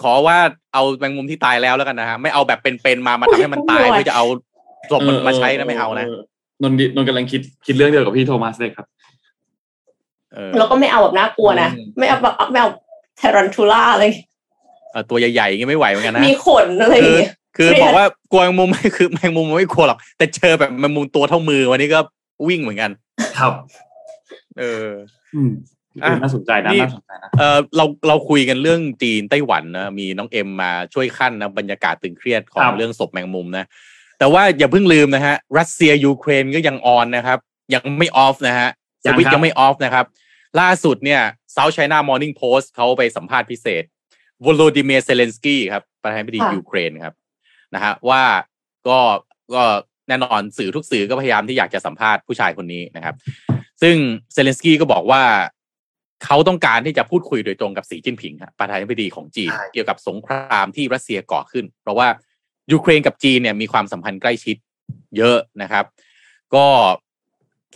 [0.01, 0.37] ขอว่า
[0.73, 4.25] เอาแมงมุมที่ตายแล้วแล้วกันนะฮะไม่เอาแบบเป็นๆมามาทำให้มันตายโอ้ยเพื่อจะเอา
[4.91, 6.05] ศพมันมาใช้นะไม่เอานะ
[6.63, 8.85] นนท์ดินนท์กำลังคิดคิดเรื่องเดียวกับพี่โทมัสเลยครับ
[10.33, 12.69] เออแล้วก็ไม่เอาแบบน่ากลัวนะอืมไม่เอาแบบไม่เอา
[13.17, 14.03] เทรันทูล่าอะไร
[14.91, 21.99] เออตัวใหญ่ๆอย่างงี้ไม่ไหวเหมือนกันนะ มีขนอะไรอคืย่างอเงี้ยคือเครียดบอกว่ากลัวแมงมุมไม่คือแมงมุมมันไม่กลัวหรอก แต่เจอแบบแมงมุมตัวเท่ามือวันนี้ก็
[22.47, 22.91] วิ่งเหมือนกัน
[23.39, 23.53] ครับ
[24.59, 24.87] เออ
[25.35, 25.51] อืม
[26.03, 33.65] อะน่าสนใจนะนี่น่าสนใจนะเออเราเราคุยกันเรื่องจีนไต้หวันนะมีน้องเอ็มมาช่วยขั้นนะบรรยากาศตึงเครียดของเรื่องศพแมงมุมนะ
[34.19, 37.39] แต่ว่าอย่าเพิ่งลืมนะฮะรัสเซียยูเครนก็ยังออนนะครับ
[37.73, 38.69] ยังไม่ออฟนะฮะ
[39.03, 40.05] สวิตช์ยังไม่ off นะครับ
[40.59, 41.21] ล่าสุดเนี่ย
[41.55, 43.83] South China Morning Post เขาไปสัมภาษณ์พิเศษ
[44.45, 47.13] วโลดิเมียเซเลนสกี้ครับประธานาธิบดีค่ะยูเครนครับ
[47.75, 48.23] นะฮะว่า
[48.87, 48.99] ก็
[49.55, 49.63] ก็
[50.07, 53.15] แน่นอนสื่อทุกสื่อก็พยายามที่อยากจะสัมภาษณ์ผู้ชายคนนี้นะครับ
[53.81, 53.95] ซึ่ง
[54.33, 55.23] เซเลนสกี้ก็บอกว่า
[56.25, 62.07] เขาต้องการที่จะพูดคุยโดยตรงกับสีจิ้นผิงครับประธานาธิบดีของจีนใช่เกี่ยวกับสงครามที่รัสเซียก่อขึ้น เพราะว่า
[62.71, 64.57] ยูเครนกับจีนเนี่ยมีความสัมพันธ์ใกล้ชิด
[65.17, 65.85] เยอะนะครับ
[66.55, 66.65] ก็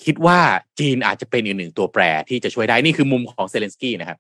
[0.04, 0.40] คิดว่า
[0.80, 4.20] จีนอาจจะเป็นอีกหนึ่งตัวแปรที่จะช่วยได้นี่คือมุมของเซเลนสกี้นะครับ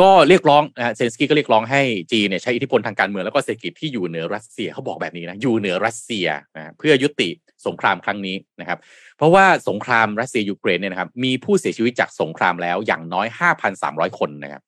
[0.00, 1.82] ก็เรียกร้องนะเซเลนสกี้ก็เรียกร้องให้
[2.12, 7.28] จีนเนี่ยใช้อิทธิพลทางการเมืองแล้วก็เศรษฐกิจที่อยู่เหนือรัสเซียเขาบอกแบบนี้นะอยู่เหนือรัสเซียนะเพื่อยุติ
[7.66, 8.78] สงครามครั้งนี้นะครับ
[9.16, 13.26] เพราะว่าสงครามรัสเซียยูเครนเนี่ยนะครับมีผู้เสียชีวิตจากสงครามแล้วอย่างน้อย
[13.72, 14.62] 5,300 คนนะครับ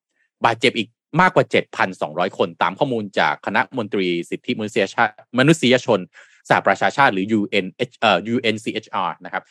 [0.44, 0.88] บาดเจ็บอีก
[1.20, 1.44] มากกว่า
[1.90, 6.00] 7,200 คนตามข้อมูลจากคณะมนตรีสิทธิมนุษยชาติมนุษยชน
[6.48, 7.66] สหประชาชาติหรือ UN
[8.00, 9.42] เอ่อ UNCHR นะครับ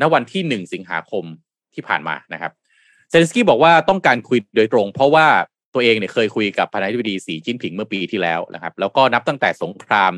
[0.00, 1.24] ณวันที่หนึ่งสิงหาคม
[1.74, 2.52] ที่ผ่านมานะครับ
[3.10, 5.26] เซเลนสกี้บอกว่าต้องการคุยโดยตรง เพราะว่า
[5.74, 10.12] ตัวเองเนี่ยเคยคุยกับประธานาธิบดีสีจิ้นผิงเมื่อปีที่แล้วนะครับ แล้วก็นับตั้งแต่สงคราม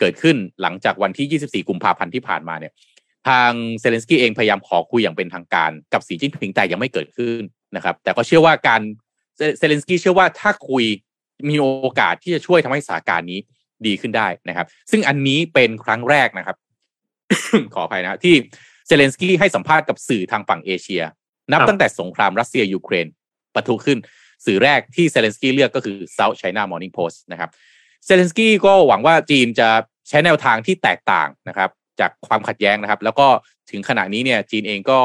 [0.00, 2.72] เกิดขึ้นหลังจากวันที่ 24 กุมภาพันธ์ที่ผ่านมาเนี่ย
[3.28, 7.40] ทางเซเลนสกี้เองพยายามขอคุยอย่างเป็นทางการกับสีจิ้นผิงแต่ยังไม่เกิดขึ้น
[7.76, 8.82] นะครับ แต่ก็เชื่อว่าการ
[9.58, 10.84] เซเลนสกี้เชื่อว่าถ้าคุย
[11.48, 13.38] มีโอกาสที่จะช่วยทำให้สถานการณ์นี้
[13.86, 16.56] ดีขึ้นได้นะครับ ซึ่งอันนี้เป็นครั้งแรกนะครับ
[17.74, 18.34] ขออภัยนะที่
[18.86, 21.02] เซเลนสกี้ให้สัมภาษณ์กับสื่อทางฝั่งเอเชีย
[21.52, 23.06] นับตั้งแต่สงครามรัสเซียยูเครน
[23.54, 23.98] ปะทุขึ้น
[24.46, 27.50] สื่อแรกที่เซเลนสกี้เลือกก็คือ South China Morning Post นะครับ
[28.06, 29.68] เซเลนสกี้ก็หวังว่าจีนจะ
[30.08, 31.70] ใช้แนวทางที่แตกต่างนะครับ
[32.00, 33.26] จากความขัดแย้งนะครับ แล้วก็
[33.70, 34.98] ถึงขณะนี้เนี่ย จีนเองก็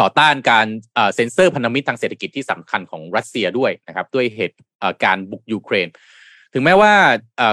[0.00, 0.66] ต่อต้านการ
[1.14, 4.58] เซ็นเซอร์พันธมิตรทางเศรษฐกิจที่สำคัญของรัสเซียด้วยนะครับด้วยเหตุ
[5.04, 5.88] การบุกยูเครน
[6.54, 6.92] ถึงแม้ว่า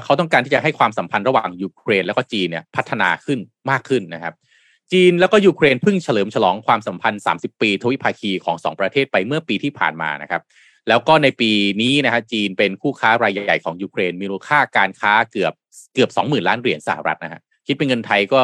[0.04, 3.40] เขาต้องการที่จะให้ความสัมพันธ์ระหว่างยูเครน แล้วก็จีนเนี่ยพัฒนาขึ้น
[3.70, 4.34] มากขึ้นนะครับ
[4.92, 10.42] จีนแล้วก็ยูเครนเพิ่งเฉลิมฉลองความสัมพันธ์ 30 ปีทวิภาคีของสองประเทศไปเมื่อปีที่ผ่านมานะครับ
[10.90, 15.54] แล้วก็ในปีนี้นะฮะจีนเป็นคู่ค้ารายใหญ่ของยูเครนมีมูลค่าการค้าเกือบ
[15.94, 18.42] เกือบ20,000ล้านเหรียญสหรัฐนะฮะคิดเป็นเงินไทยก็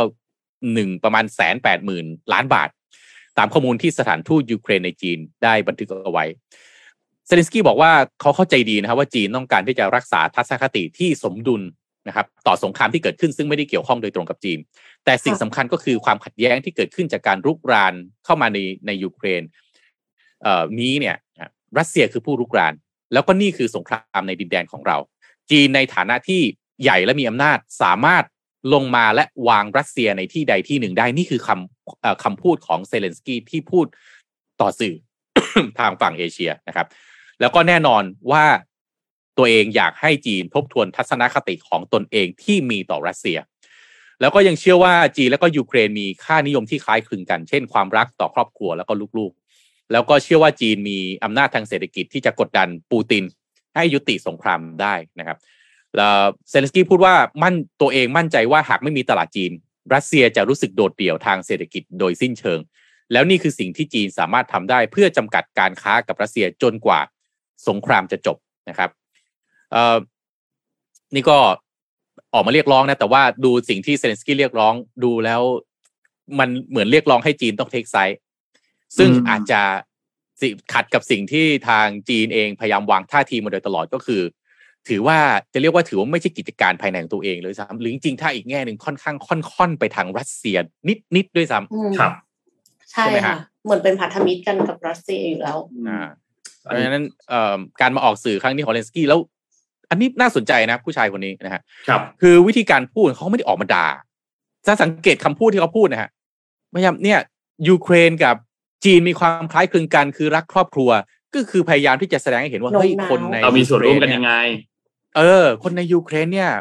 [0.73, 2.69] หนึ่งประมาณแสนแปดหมื่นล้านบาท
[3.39, 6.25] ตามข้อมูลที่สถานทูตยูเครนในจีนได้บันทึกเอาไว้
[7.27, 11.61] เซเลนสกี้บอกว่าเขาเข้าใจดีนะครับว่าจีนต้องการที่จะรักษาทัศนคติที่สมดุล
[12.07, 14.59] นะครับต่อสงครามที่เกิดขึ้นซึ่งไม่ได้เกี่ยวข้องโดยตรงกับจีน
[15.05, 17.93] แต่สิ่งสำคัญก็คือความขัดแย้งที่เกิดขึ้นจากการรุกราน
[18.25, 19.41] เข้ามาในในยูเครน
[20.41, 21.15] เอ่อนี้เนี่ย
[21.77, 22.73] รัสเซียคือผู้รุกราน
[23.13, 24.97] แล้วก็นี่คือสงครามในดินแดนของเรา
[25.51, 26.41] จีนในฐานะที่
[26.83, 28.23] ใหญ่และมีอำนาจสามารถ
[28.73, 33.85] ลงมาและวางรัสเซียในที่ใดที่หนึ่งได้นี่คือคำคำพูดของเซเลนสกี้ที่พูด
[34.61, 34.95] ต่อสื่อ
[35.79, 36.87] ทางฝั่งเอเชียนะครับ
[37.39, 38.45] แล้วก็แน่นอนว่า
[39.37, 43.37] ตัวเองอยากให้จีนทบทวนทัศนคติของตนเองที่มีต่อรัสเซีย
[44.21, 53.23] แล้วก็ยังเชื่อว่าจีนแล้วก็ยูเครนมีค่านิยมที่คล้ายคลึงกัน เช่นความรักต่อครอบครัวแล้วก็ลูกๆ แล้วก็เชื่อว่าจีนมีอำนาจทางเศรษฐกิจที่จะกดดันปูติน
[53.75, 55.37] ให้ยุติสงครามได้นะครับ
[55.95, 59.51] เซเลนสกี้พูดว่ามั่นตัวเองมั่นใจว่าหากไม่มีตลาดจีน
[59.93, 62.59] รัสเซียจะรู้สึกโดดเดี่ยวทางเศรษฐกิจโดยสิ้นเชิง
[63.11, 66.99] แล้วนี่คือสิ่งที่จีนสามารถทำได้เพื่อจำกัดการค้ากับรัสเซียจนกว่า
[67.67, 68.37] สงครามจะจบ
[68.69, 68.89] นะครับ
[69.71, 69.97] เอ่อ
[71.15, 71.37] นี่ก็
[72.33, 74.73] ออกมาเรียกร้องนะแต่ว่าดูสิ่งที่เซเลนสกี้เรียกร้อง
[75.03, 75.41] ดูแล้ว
[76.39, 78.19] มันเหมือนเรียกร้องให้จีนต้อง take side
[78.97, 79.61] ซึ่งอาจจะ
[80.73, 84.21] ขัดกับสิ่งที่ทางจีนเองพยายามวางท่าทีมาโดยตลอดก็คือ
[84.89, 85.17] ถือว่า
[85.53, 92.11] จะเรียกว่าถือว่าไม่ใช่กิจการภายในของตัวเองเลยซ้ำหรือจริงๆถ้าอีกแง่หนึ่งค่อนข้างค่อนๆไปทางรัสเซียนิดนิดด้วยซ้ำครับ
[92.91, 93.35] ใช่ค่ะ
[93.65, 96.07] เหมือนเป็นพันธมิตรกันกับรัสเซียอยู่แล้วอ่า
[96.61, 97.05] เพราะฉะนั้น
[97.81, 99.19] การมาออกสื่อครั้งนี้ของเลนสกี้แล้ว
[99.89, 103.87] อันนี้น่าสนใจนะผู้ชายคนนี้นะฮะครับคือวิธีการพูดเขาไม่ได้ออกมาด่า
[104.65, 106.09] ถ้าสังเกตคำพูดที่เขาพูดนะฮะ
[106.73, 107.19] พยายามเนี่ย
[107.69, 108.35] ยูเครนกับ
[108.85, 110.89] จีนมีความคล้ายคลึงกันคือรักครอบครัว
[111.33, 114.33] ก็คือพยายามที่จะแสดงให้เห็นว่าเฮ้ยคนในเรามีส่วนร่วมกันยังไง
[115.17, 116.51] เออ คนในยูเครนเนี่ย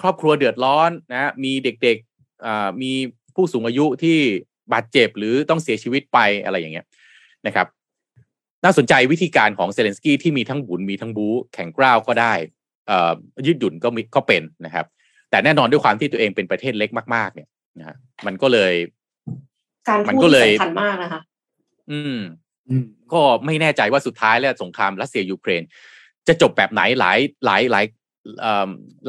[0.00, 2.92] ครอบครัวเดือดร้อนนะ มีเด็กๆอ่ามี
[3.34, 4.18] ผู้สูงอายุที่
[4.72, 6.86] บาดเจ็บหรือต้องเสียชีวิตไปอะไรอย่างเงี้ย
[7.46, 7.66] นะครับ
[8.64, 12.34] น่าสนใจวิธีการของเซเลนสกี้ที่มีทั้งบุ๋นมีทั้งบู๊แข็งกร้าวก็ได้
[12.86, 13.12] เอ่อ
[13.46, 14.86] ยืดหยุ่นก็มีก็เป็นนะครับ
[15.30, 17.48] แต่แน่นอนด้วยความที่ตัวเองเป็นประเทศเล็กมาก ๆ เนี่ย
[17.78, 17.96] นะฮะ
[18.26, 18.74] มันก็เลย
[19.88, 21.20] การพูดสำคัญมากนะคะ
[21.90, 22.18] อืม
[23.12, 25.62] ก็ไม่แน่ใจว่าสุดท้ายแล้วสงครามรัสเซียยูเครน
[26.28, 27.84] จะจบแบบไหนหลายหลายหลาย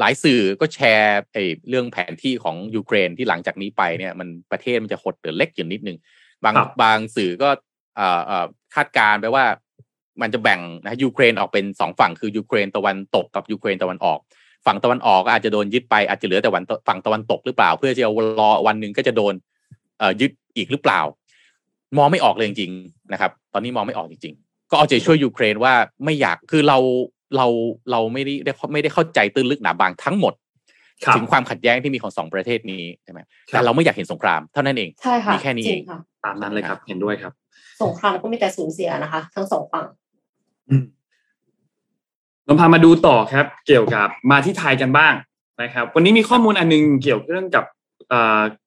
[0.00, 5.98] หลายสื่อก็แชร์ไอ้เรื่องแผนที่ของยูเครนที่หลังจากนี้ไปเนี่ย มันประเทศมันจะหดเหลือเล็กอยู่นิดนึง
[6.44, 7.48] บางบางสื่อก็
[8.74, 9.44] คาดการไปว่า
[10.22, 14.18] มันจะแบ่งนะยูเครนออกเป็นสองฝั่งคือยูเครนตะวันตกกับยูเครนตะวันออก
[14.66, 18.04] ฝั่งตะวันออกก็อาจจะโดนยึดไปอาจจะเหลือแต่วันฝั่งตะวันตกหรือเปล่า เพื่อจะ
[18.40, 19.34] รอวันหนึ่งก็จะโดน
[20.20, 21.00] ยึดอีกหรือเปล่า
[21.98, 26.78] มองไม่ออกเลยจริงๆนะครับ ตอนนี้มองไม่ออกจริงๆ ก็เอาใจช่วยยูเครนว่าไม่อยากคือเรา
[27.36, 27.46] เรา
[27.90, 28.34] เราไม่ได้
[28.72, 30.34] ไม่ได้เข้าใจตื้นลึกหนาบางทั้งหมด
[31.16, 35.82] ถึงความขัดแย้งที่มีของสองประเทศนี้ใช่ไหมแต่เราไม่อยากเห็นสงครามเท่านั้นเองใช่ค่ะมีแค่นี้เอง
[36.24, 37.32] ตามนั้นเลยครับ เห็นด้วยครับ
[37.82, 39.86] สงครามก็มีแต่สูญเสียนะคะ ทั้งสองฝั่ง
[42.44, 45.14] เราพามาดูต่อครับ เกี่ยวกับมาที่ไทยกันบ้าง
[45.62, 47.64] นะครับ วันนี้มีข้อมูลอันนึงเกี่ยวเรื่องกับ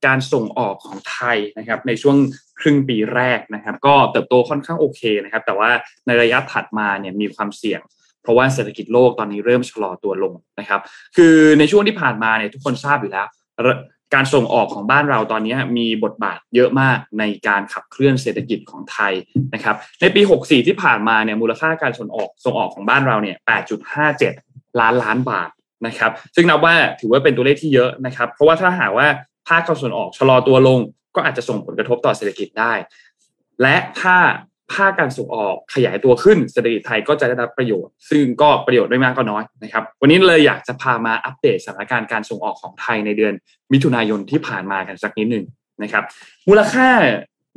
[0.06, 2.18] การส่งออกของไทยนะครับ ในช่วง
[2.62, 5.70] ครึ่งปีแรกนะครับ ก็เติบโตค่อนข้างโอเคนะครับ แต่ว่า
[6.08, 7.82] ในระยะถัดมาเนี่ยมีความเสี่ยง
[8.22, 10.82] เพราะว่าเศรษฐกิจโลกตอนนี้เริ่มชะลอตัวลงนะครับ
[11.18, 13.28] คือในช่วงที่ผ่านมาเนี่ยทุกคนทราบอยู่แล้ว
[14.16, 19.14] การส่งออกของบ้านเราตอนนี้มีบทบาทเยอะมากในการขับเคลื่อนเศรษฐกิจของไทย
[19.54, 23.38] นะครับ ในปี 64 ที่ผ่านมาเนี่ยมูลค่าการส่งออกส่งออกของบ้านเราเนี่ย
[24.08, 25.50] 8.57 ล้านล้านบาท
[25.88, 29.08] นะครับ ซึ่งนับว่าถือว่าเป็นตัวเลขที่เยอะนะครับ เพราะว่าถ้าหากว่า
[29.48, 30.80] ภาคการส่งออกชะลอตัวลง
[31.16, 32.74] ก็อาจจะส่งผลกระทบต่อเศรษฐกิจได้
[33.62, 34.18] และถ้า
[34.74, 43.34] ภาคการส่งออกขยายตัวขึ้นเศรษฐกิจไทยก็จะได้รับประโยชน์ ซึ่งก็ประโยชน์ไม่มากก็น้อยนะครับวันนี้เลยอยากจะพามาอัปเดตสถานการณ์การส่งออกของไทยในเดือน
[43.74, 45.46] มิถุนายนที่ผ่านมากันสักนิดหนึ่ง
[45.84, 46.04] นะครับ
[46.50, 46.88] มูลค่า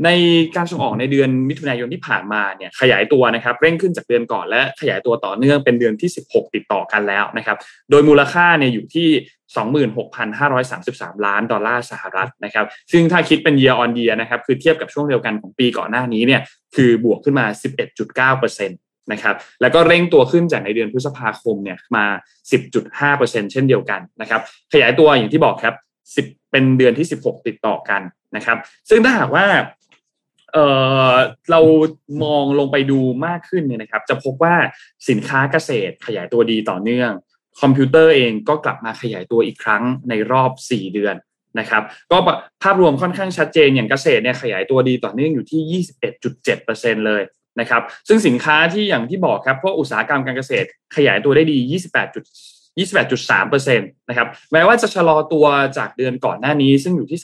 [0.05, 0.09] ใน
[0.57, 7.57] การส่งออกในเดือนมิถุนายนที่ผ่านมาเนี่ยขยายตัวนะครับเร่งขึ้นจากเดือนก่อนและขยายตัวต่อเนื่องเป็นเดือนที่ 16 ติดต่อกันแล้วนะครับ
[7.91, 9.09] โดยมูลค่าเนี่ยอยู่ที่
[9.95, 16.41] 26,533 ล้านดอลลาร์สหรัฐนะครับซึ่งถ้าคิดเป็น year on year นะครับคือเทียบกับช่วงเดียวกันของปีก่อนหน้านี้เนี่ย
[16.77, 17.47] คือบวกขึ้นมา
[18.29, 22.05] 11.9%นะครับแล้วก็เร่งตัวขึ้นจากในเดือนพฤษภาคมเนี่ยมา
[22.81, 24.41] 10.5%เช่นเดียวกันนะครับ
[24.73, 25.75] ขยายตัวอย่างที่บอกครับ
[26.17, 28.03] 10 เป็นเดือนที่ 16 ติดต่อกัน
[28.37, 28.59] นะครับ
[28.91, 29.47] ซึ่งถ้าหากว่า
[30.55, 30.59] เอ
[31.13, 31.15] อ
[31.51, 31.61] เรา
[32.25, 34.55] มองลงไปดูมากขึ้นเนี่ยนะครับ จะพบว่า
[35.09, 37.11] สินค้าเกษตรขยายตัวดีต่อเนื่อง
[37.61, 41.17] คอมพิวเตอร์เองก็กลับมาขยายตัวอีกครั้งในรอบ 4 เดือน
[41.59, 42.19] นะครับ ก็
[42.63, 45.83] ภาพรวมค่อนข้างชัดเจนอย่างเกษตรเนี่ยขยายตัวดีต่อเนื่องอยู่ที่
[46.43, 47.23] 21.7%เลย
[47.61, 51.59] นะครับ ซึ่งสินค้าที่อย่างที่บอกครับพวกอุตสาหกรรมการเกษตรขยายตัวได้ดี
[51.91, 52.15] 28
[52.79, 55.47] 28.3%นะครับแม้ว่าจะชะลอตัว
[55.79, 57.19] จากเดือนก่อนหน้านี้ ซึ่งอยู่ที่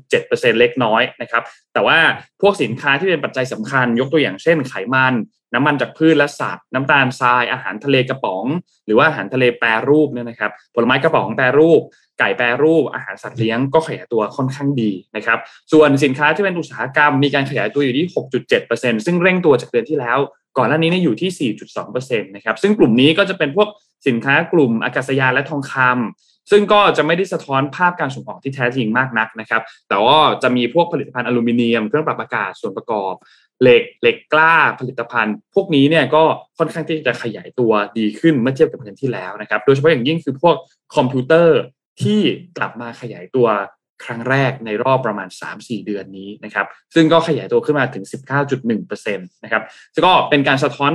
[0.00, 1.42] 32.7%เล็กน้อยนะครับ
[1.74, 1.98] แต่ว่า
[2.42, 5.14] พวกสินค้าที่เป็นปัจจัยสำคัญ ยกตัวอย่างเช่นไขมัน
[5.54, 8.44] น้ำมันจากพืชและสัตว์ น้ำตาลทรายอาหารทะเลกระป๋อง
[8.86, 11.80] หรือว่าอาหารทะเลแปรรูปเนี่ยนะครับผลไม้กระป๋องแปรรูป
[12.18, 15.38] ไก่แปรรูป อาหารสัตว์เลี้ยงก็ขยายตัวค่อนข้างดีนะครับ
[15.72, 18.06] ส่วนสินค้าที่เป็นอุตสาหกรรมมีการขยายตัวอยู่ที่
[18.56, 20.18] 6.7%ซึ่งเร่งตัวจากเดือนที่แล้ว
[20.58, 21.52] ก่อนหน้านี้เนี่ยอยู่ที่
[21.84, 23.68] 4.2%นะครับ ซึ่งกลุ่มนี้ก็จะเป็นพวก
[24.06, 33.14] สินค้ากลุ่มอากาศยานและทองคำซึ่งก็จะไม่ได้สะท้อนภาพการส่งออกที่แท้จริงมากนักนะครับ แต่ว่าจะมีพวกผลิตภัณฑ์อลูมิเนียม เครื่องปรับอากาศส่วนประกอบ
[33.62, 36.22] เหล็กเหล็กกล้าผลิตภัณฑ์ พวกนี้เนี่ยก็
[36.58, 40.56] ค่อนข้างที่จะขยายตัวดีขึ้นเมื่อเทียบกับเดือนที่แล้วนะครับ โดยเฉพาะอย่างยิ่งคือพวก
[40.96, 41.58] คอมพิวเตอร์
[42.02, 42.20] ที่
[42.58, 43.48] กลับมาขยายตัว
[44.04, 48.04] ครั้งแรกในรอบประมาณ 3-4 เดือนนี้นะครับ ซึ่งก็ขยายตัวขึ้นมาถึง
[48.54, 49.62] 19.1%นะครับ
[50.04, 50.92] ก็เป็นการสะท้อน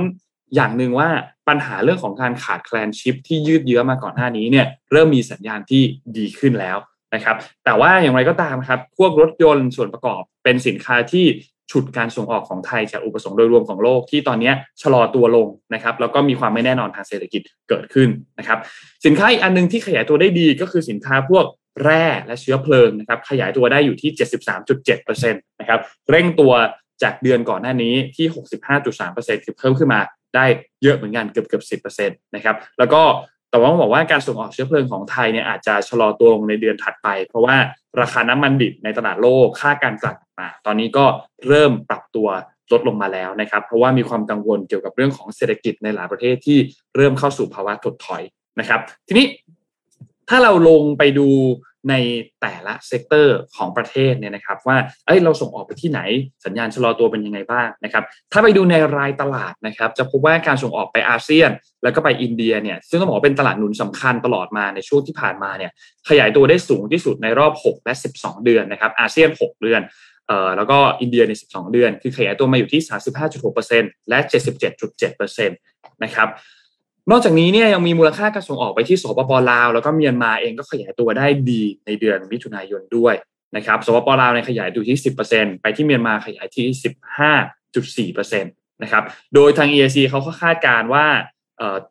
[0.54, 1.08] อย่างหนึ่งว่า
[1.48, 5.82] ปัญหาเรื่องของการขาดแคลนชิปที่ยืดเยื้อมาก่อนหน้านี้เนี่ยเริ่มมีสัญญาณที่
[6.16, 6.76] ดีขึ้นแล้ว
[7.14, 11.26] นะครับ แต่ว่าอย่างไรก็ตามครับพวกรถยนต์ส่วนประกอบเป็นสินค้าที่
[11.70, 18.58] ฉุดการส่งออกของไทยจากอุปสงค์โดยรวมของโลกที่ตอนนี้ชะลอตัวลงนะครับแล้วก็มีความไม่แน่นอนทางเศรษฐกิจเกิดขึ้นนะครับ
[19.06, 21.44] สินค้าอีกอันนึงที่ขยายตัวได้ดีก็คือสินค้าพวก
[21.82, 24.10] แร่และเชื้อเพลิงนะครับขยายตัวได้อยู่ที่
[24.90, 25.80] 73.7%นะครับ
[26.10, 26.52] เร่งตัว
[27.02, 28.26] จากเดือนก่อนหน้านี้ที่
[28.86, 30.00] 65.3%คือเพิ่มขึ้นมา
[30.34, 30.44] ได้
[30.82, 33.02] เยอะเหมือนกันเกือบเกือบสิบเปอร์เซ็นต์นะครับแล้วก็
[33.50, 37.56] แต่ว่าบอกว่าการส่งออกเชื้อเพลิงของไทยเนี่ยอาจจะชะลอตัวลงในเดือนถัดไป เพราะว่า
[38.00, 41.04] ราคาน้ำมันดิบในตลาดโลกค่าการกลั่นมา ตอนนี้ก็
[41.48, 42.28] เริ่มปรับตัว
[42.72, 46.58] ลดลงมาแล้วนะครับ เพราะว่ามีความกังวลเกี่ยวกับเรื่องของเศรษฐกิจในหลายประเทศที่
[46.96, 48.22] เริ่มเข้าสู่ภาวะถดถอย
[48.60, 49.26] นะครับ ทีนี้
[50.28, 51.28] ถ้าเราลงไปดู
[51.88, 51.94] ใน
[52.40, 54.76] แต่ละ sector ของประเทศเนี่ยนะครับว่า
[55.06, 56.00] เอ้ยเราส่งออกไปที่ไหน
[56.44, 61.50] สัญญาณชะลอตัวเป็นยังไงบ้างนะครับถ้าไปดูในรายตลาดนะครับจะพบว่าการส่งออกไปอาเซียน
[61.82, 65.70] แล้วก็ไปอินเดียเนี่ยซึ่งต้องบอกเป็นตลาดหนุนสำคัญตลอดมาในช่วงที่ผ่านมาเนี่ย
[66.08, 69.80] ขยายตัวได้สูงที่สุดในรอบ 6 และ 12 เดือนนะครับอาเซียน 6 เดือน
[70.28, 72.80] เอ่อแล้วก็อินเดียใน 12 เดือน คือขยายตัวมาอยู่ที่
[73.44, 74.18] 35.6%และ
[74.90, 75.48] 77.7%
[76.04, 76.28] นะครับ
[77.10, 83.14] นอกจากนี้เนี่ยยังมีมูลค่าการส่งออกไปที่สปปลาว แล้วก็เมียนมาเองก็ขยายตัวได้ดีในเดือนมิถุนายนด้วย
[83.56, 84.98] นะครับสปปลาวในขยายอยู่ที่
[85.30, 86.66] 10%ไปที่เมียนมาขยายที่
[88.34, 89.02] 15.4%นะครับ
[89.34, 91.06] โดยทาง EAC เขาก็คาดการว่า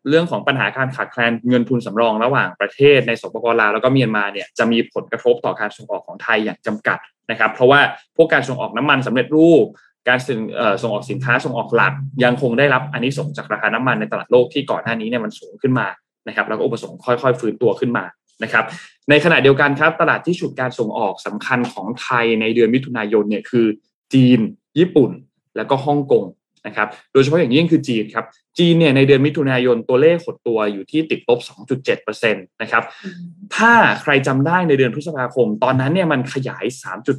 [0.09, 6.99] เรื่องของปัญหาการขาดแคลนเงินทุนสำรองระหว่างประเทศในสปปลาวแล้วก็เมียนมาเนี่ยจะมีผลกระทบต่อการส่งออกของไทยอย่างจำกัด
[7.31, 7.79] นะครับ เพราะว่า
[8.15, 9.65] พวกการส่งออกน้ำมันสำเร็จรูป
[10.09, 10.39] การส่ง
[10.81, 11.93] ส่งออกสินค้าส่งออกหลัก
[12.23, 15.87] ยังคงได้รับอันนี้ส่งจากราคาน้ำมันในตลาดโลกที่ก่อนหน้านี้เนี่ยมันสูงขึ้นมา
[16.27, 18.05] นะครับแล้วก็อุปสงค์ค่อยๆ ฟื้นตัวขึ้นมา
[18.43, 18.65] นะครับ
[19.09, 23.65] ในขณะเดียวกันครับตลาดที่ฉุดการส่งออกสำคัญของไทยในเดือนมิถุนายนเนี่ยคือ
[24.13, 24.39] จีน
[24.79, 25.11] ญี่ปุ่น
[25.55, 26.23] แล้วก็ฮ่องกง
[26.67, 28.25] นะครับโดยเฉพาะอย่างยิ่งคือจีนครับ
[28.59, 31.39] จีนเนี่ยในเดือนมิถุนายนตัวเลขหดตัวอยู่ที่ติดลบ
[31.85, 32.83] 2.7%นะครับ
[33.55, 36.65] ถ้าใครจำได้ในเดือนพฤษภาคม ตอนนั้นเนี่ยมันขยาย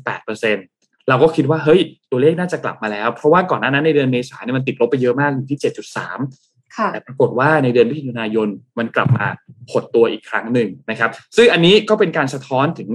[0.01, 1.81] 3.8% เราก็คิดว่าเฮ้ย
[2.11, 8.49] ตัวเลขน่าจะกลับมาแล้ว เพราะว่าก่อนหน้านั้นในเดือนเมษายนมันติดลบไปเยอะมากอยู่ที่ 7.3 แต่ปรากฏว่าในเดือนมิถุนายน
[8.79, 9.27] มันกลับมา
[9.71, 12.91] หดตัวอีกครั้งหนึ่งนะครับ ซึ่งอันนี้ก็เป็นการสะท้อนถึง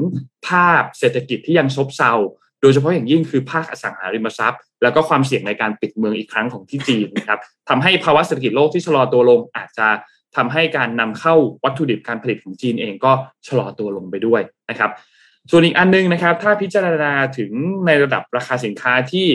[0.48, 2.14] ภาพเศรษฐกิจที่ยังซบเซา
[2.62, 7.40] โดยเฉพาะอย่างยิ่งคือภาคอสังหาริมทรัพย์ แล้วก็ความเสี่ยงในการปิดเมืองอีกครั้งของที่จีนนะครับ
[7.70, 9.88] ทำให้ภาวะเศรษฐกิจโลกที่ชะลอตัวลงอาจจะ
[10.36, 13.12] ทำให้การนำเข้าวัตถุดิบการผลิตของจีนเองก็
[13.48, 14.92] ชะลอตัวลงไปด้วยนะครับ
[15.52, 17.52] ส่วนอีกอันนึงนะครับ ถ้าพิจารณาถึง
[17.86, 19.28] ในระดับราคาสินค้าที่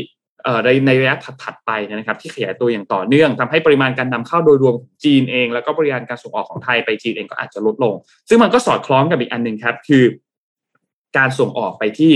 [0.65, 7.95] ในในระยะถัดๆไปนะครับ ที่ขยายตัวอย่างต่อเนื่องทำให้ปริมาณการนำเข้าโดยรวมของจีนเอง แล้วก็บริการการส่งออกของไทยไปจีนเองก็อาจจะลดลง
[8.29, 10.05] ซึ่งมันก็สอดคล้องกับอีกอันหนึ่งครับ คือ
[11.17, 12.13] การส่งออกไปที่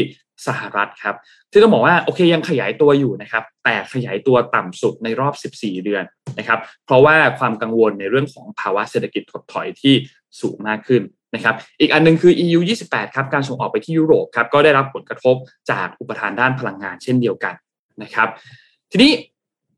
[0.47, 1.17] สหรัฐครับ
[1.51, 6.05] ที่ต้องบอกว่าโอเคยังขยายตัวอยู่นะครับ แต่ขยายตัวต่ำสุดในรอบ 14 เดือน
[6.39, 9.95] นะครับ เพราะว่าความกังวลในเรื่องของภาวะเศรษฐกิจถดถอยที่
[10.41, 11.03] สูงมากขึ้น
[11.35, 15.37] นะครับอีกอันนึงคือ EU 28ครับการส่งออกไปที่ยุโรปครับก็ได้รับผลกระทบ
[15.71, 17.55] จากอุปทานด้านพลังงานเช่นเดียวกัน
[18.03, 18.29] นะครับ
[18.93, 19.13] ทีนี้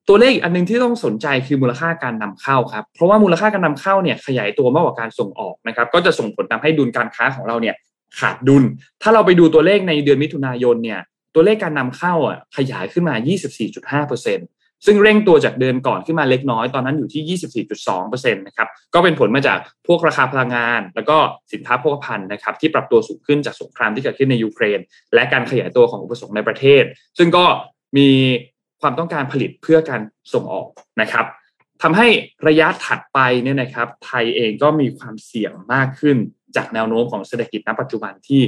[0.08, 7.74] ตัวเลขอีกอันนึงที่ต้องสนใจคือมูลค่าการนำเข้าครับเพราะว่ามูลค่าการนำเข้าเนี่ยขยายตัวมากกว่าการส่งออกนะครับก็จะส่งผลทำให้ดุลการค้าของเราเนี่ย
[8.18, 8.64] ขาดดุล
[9.02, 11.00] ถ้าเราไปดูตัวเลขในเดือนมิถุนายนเนี่ย
[11.34, 13.14] ตัวเลขการนำเข้าอะขยายขึ้นมา
[14.06, 14.55] 24.5%
[14.86, 17.38] ซึ่งเร่งตัวจากเดือนก่อนขึ้นมาเล็กน้อยตอนนั้นอยู่ที่
[17.94, 21.16] 24.2%นะครับก็เป็นผลมาจากพวกราคาพลังงาน แล้วก็
[21.52, 24.78] สินค้าโภคภัณฑ์นะครับที่ปรับตัวสูงขึ้นจากสงครามที่เกิดขึ้นในยูเครน
[25.14, 26.82] และการขยายตัวของอุปสงค์ในประเทศ
[27.18, 27.44] ซึ่งก็
[27.96, 28.08] มี
[28.80, 30.00] ความต้องการผลิตเพื่อการ
[30.32, 30.66] ส่งออก
[31.00, 31.26] นะครับ
[31.82, 32.08] ทำให้
[32.48, 36.16] ระยะถัดไปเนี่ยนะครับไทยเองก็มีความเสี่ยงมากขึ้น
[36.56, 38.42] จากแนวโน้มของเศรษฐกิจณปัจจุบันที่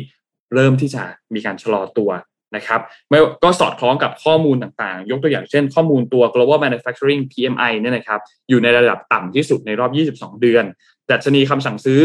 [0.54, 1.02] เริ่มที่จะ
[1.34, 2.10] มีการชะลอตัว
[2.56, 10.64] นะครับไม่ก็สอดคล้องกับข้อมูลต่างๆ ยกตัวอย่างเช่นข้อมูลตัว global manufacturing PMI เนี่ยนะครับอยู่ในระดับต่ำที่สุดในรอบ 22 เดือน
[11.10, 12.00] ดัชนีคำสั่งซื้อ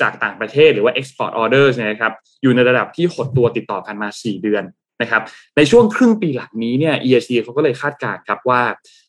[0.00, 2.12] จากต่างประเทศหรือว่า export orders นะครับ
[2.42, 4.64] อยู่ในระดับที่หดตัวติดต่อกันมา 4 เดือน
[5.02, 5.22] นะครับ
[5.56, 8.62] ในช่วงครึ่งปีหลังนี้เนี่ย EIC เขาก็เลยคาดการณ์ครับว่า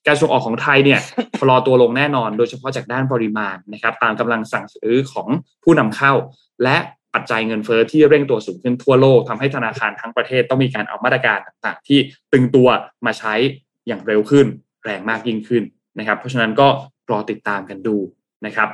[0.08, 1.00] การส่งออกของไทยเนี่ย
[1.40, 5.28] ชะลอตัวลงแน่นอน โดยเฉพาะจากด้านปริมาณนะครับตามกำลังสั่งซื้อของ
[5.64, 6.14] ผู้นำเข้า
[6.64, 6.78] และ
[7.14, 12.00] ปัจจัยเงินเฟอ้อที่เร่งตัวสูงขึ้นทั่วโลกทำให้ธนาคารทั้งประเทศต้องมีการเอามาตรการต่างๆ ที่
[12.34, 12.68] ตึงตัว
[13.06, 13.34] มาใช้
[13.88, 14.46] อย่างเร็วขึ้น
[14.84, 15.64] แรงมากยิ่งขึ้น
[16.00, 16.68] นะครับ เพราะฉะนั้นก็
[17.12, 17.96] รอติดตามกันดู
[18.46, 18.70] นะครับ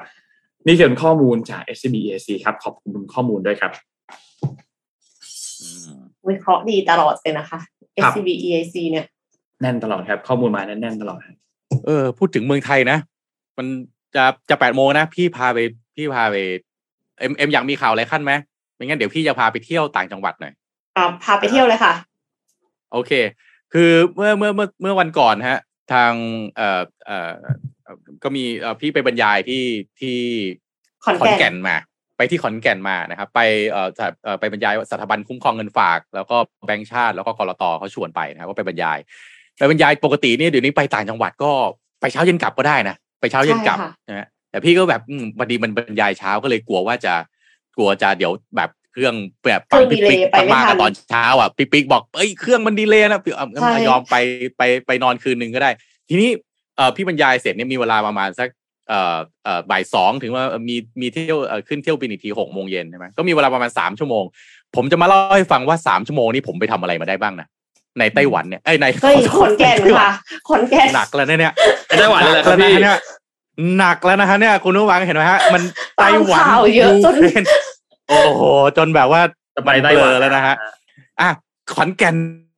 [0.67, 3.71] นี่คือข้อมูลจาก SCB EAC ครับขอบคุณข้อมูลด้วยครับ
[6.29, 7.59] วิเคราะห์ดีตลอดเลยนะคะ
[8.03, 9.05] SCB EAC เนี่ย
[9.61, 11.19] แน่นตลอดครับ ข้อมูลมาแน่นๆตลอด
[11.85, 12.97] เออ พูดถึงเมืองไทยนะ
[13.57, 13.67] มัน
[14.15, 15.59] จะจะแปดโมงนะ พี่พาไป
[15.95, 16.35] พี่พาไป
[17.19, 18.31] เอ็มเอ็มอยากมีข่าวอะไรขั้นไหม
[18.75, 20.53] ไม่งั้นเดี๋ยวพี่จะพาไปเที่ยวต่างจังหวัดหน่อย
[20.97, 21.93] อ่าพาไปเที่ยวเลยค่ะ
[22.91, 23.11] โอเค
[23.73, 25.59] คือเมื่อเมื่อเมื่อเมื่อวันก่อนฮะ
[25.93, 26.11] ทาง
[26.55, 27.31] เอ่อเอ่อ
[28.23, 29.63] ก็มีเอ่อพี่ไปบรรยายที่
[29.99, 30.17] ที่
[31.03, 31.77] ขอนแก่นมา
[32.17, 33.39] ไปที่ขอนแก่นมานะครับ ไป
[33.71, 38.97] เอ่อไปบรรยายสถาบันคุ้มครองเงินฝาก แล้วก็แบงก์ชาติแล้วก็กรตเขาชวนไปนะครับว่าไปบรรยาย
[39.57, 41.51] ไปบรรยายปกตินี่เดี๋ยวนี้ไปต่างจังหวัดก็
[42.01, 45.01] ไปเช้าเย็นกลับก็ได้นะไปเช้าเย็นกลับนะฮะ แต่พี่ก็แบบ
[45.37, 47.13] พอดีมันบรรยายเช้าก็เลยกลัวว่าจะ
[47.77, 49.13] กลัวจะเดี๋ยวแบบเครื่อง
[49.45, 50.19] แบบปังปิ๊กปิ๊ก
[50.53, 53.33] มาตอนเช้าอะปิ๊กปิ๊กบอกเอ้ยเครื่องมันดีเลยนะพี่
[53.87, 54.15] ยอมไป
[54.57, 55.71] ไปไปนอนคืนหนึ่งก็ได้
[56.09, 56.29] ทีนี้
[56.77, 58.49] เอ่อพี่บรรยายเสร็จเนี่ยมีเวลาประมาณสัก
[58.89, 61.37] เอ่อเอ่อบ่ายสองถึงว่ามีมีเที่ยว
[61.67, 64.23] ขึ้นเที่ยวบินอีกทีหกโมงเย็นใช่ไหมก็มีเวลาประมาณสามชั่วโมง
[64.75, 67.47] ผมจะมาเล่าให้ฟังว่าสามชั่วโมงนี้ผมไปทำอะไรมาได้บ้างนะ
[67.99, 68.85] ในไต้หวันเนี่ยไอ้ใน
[69.35, 70.09] ขอนแก่นค่ะ
[70.47, 71.53] ขอนแก่นหนักแล้วเนี่ย
[71.97, 72.99] ไต้หวันเลยครับพี่เนี่ย
[73.77, 75.61] หนักแล้วนะฮะเนี่ยคุณนุวังเห็นไหมฮะ มัน
[75.97, 76.43] ไต้หวัน
[76.77, 77.43] ยูเครน
[78.09, 78.41] โอ้โห
[78.77, 79.21] จนแบบว่า
[79.65, 80.55] ไปไต้หวันแล้วนะฮะ
[81.21, 81.29] อะ
[81.73, 82.15] ขอนแก่น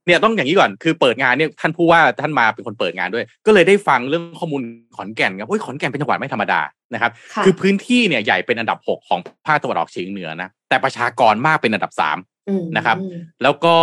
[0.08, 4.62] เนี่ยต้องอย่างนี้ก่อนคือเปิดงานเนี่ยท่านผู้ว่าท่านมาเป็นคนเปิดงานด้วย ก็เลยได้ฟังเรื่องข้อมูล
[4.96, 6.62] ขอนแก่นครับโอ้ยขอนแก่นเป็นจังหวัดไม่ธรรมดา
[6.94, 7.12] นะครับ
[7.46, 12.18] คือพื้นที่เนี่ยใหญ่เป็นอันดับหกของภาคตะวันออกเฉียงเหนือนะแต่ประชากรมากเป็นอันดับสาม
[12.78, 12.98] นะครับ
[13.44, 13.76] แล้วก็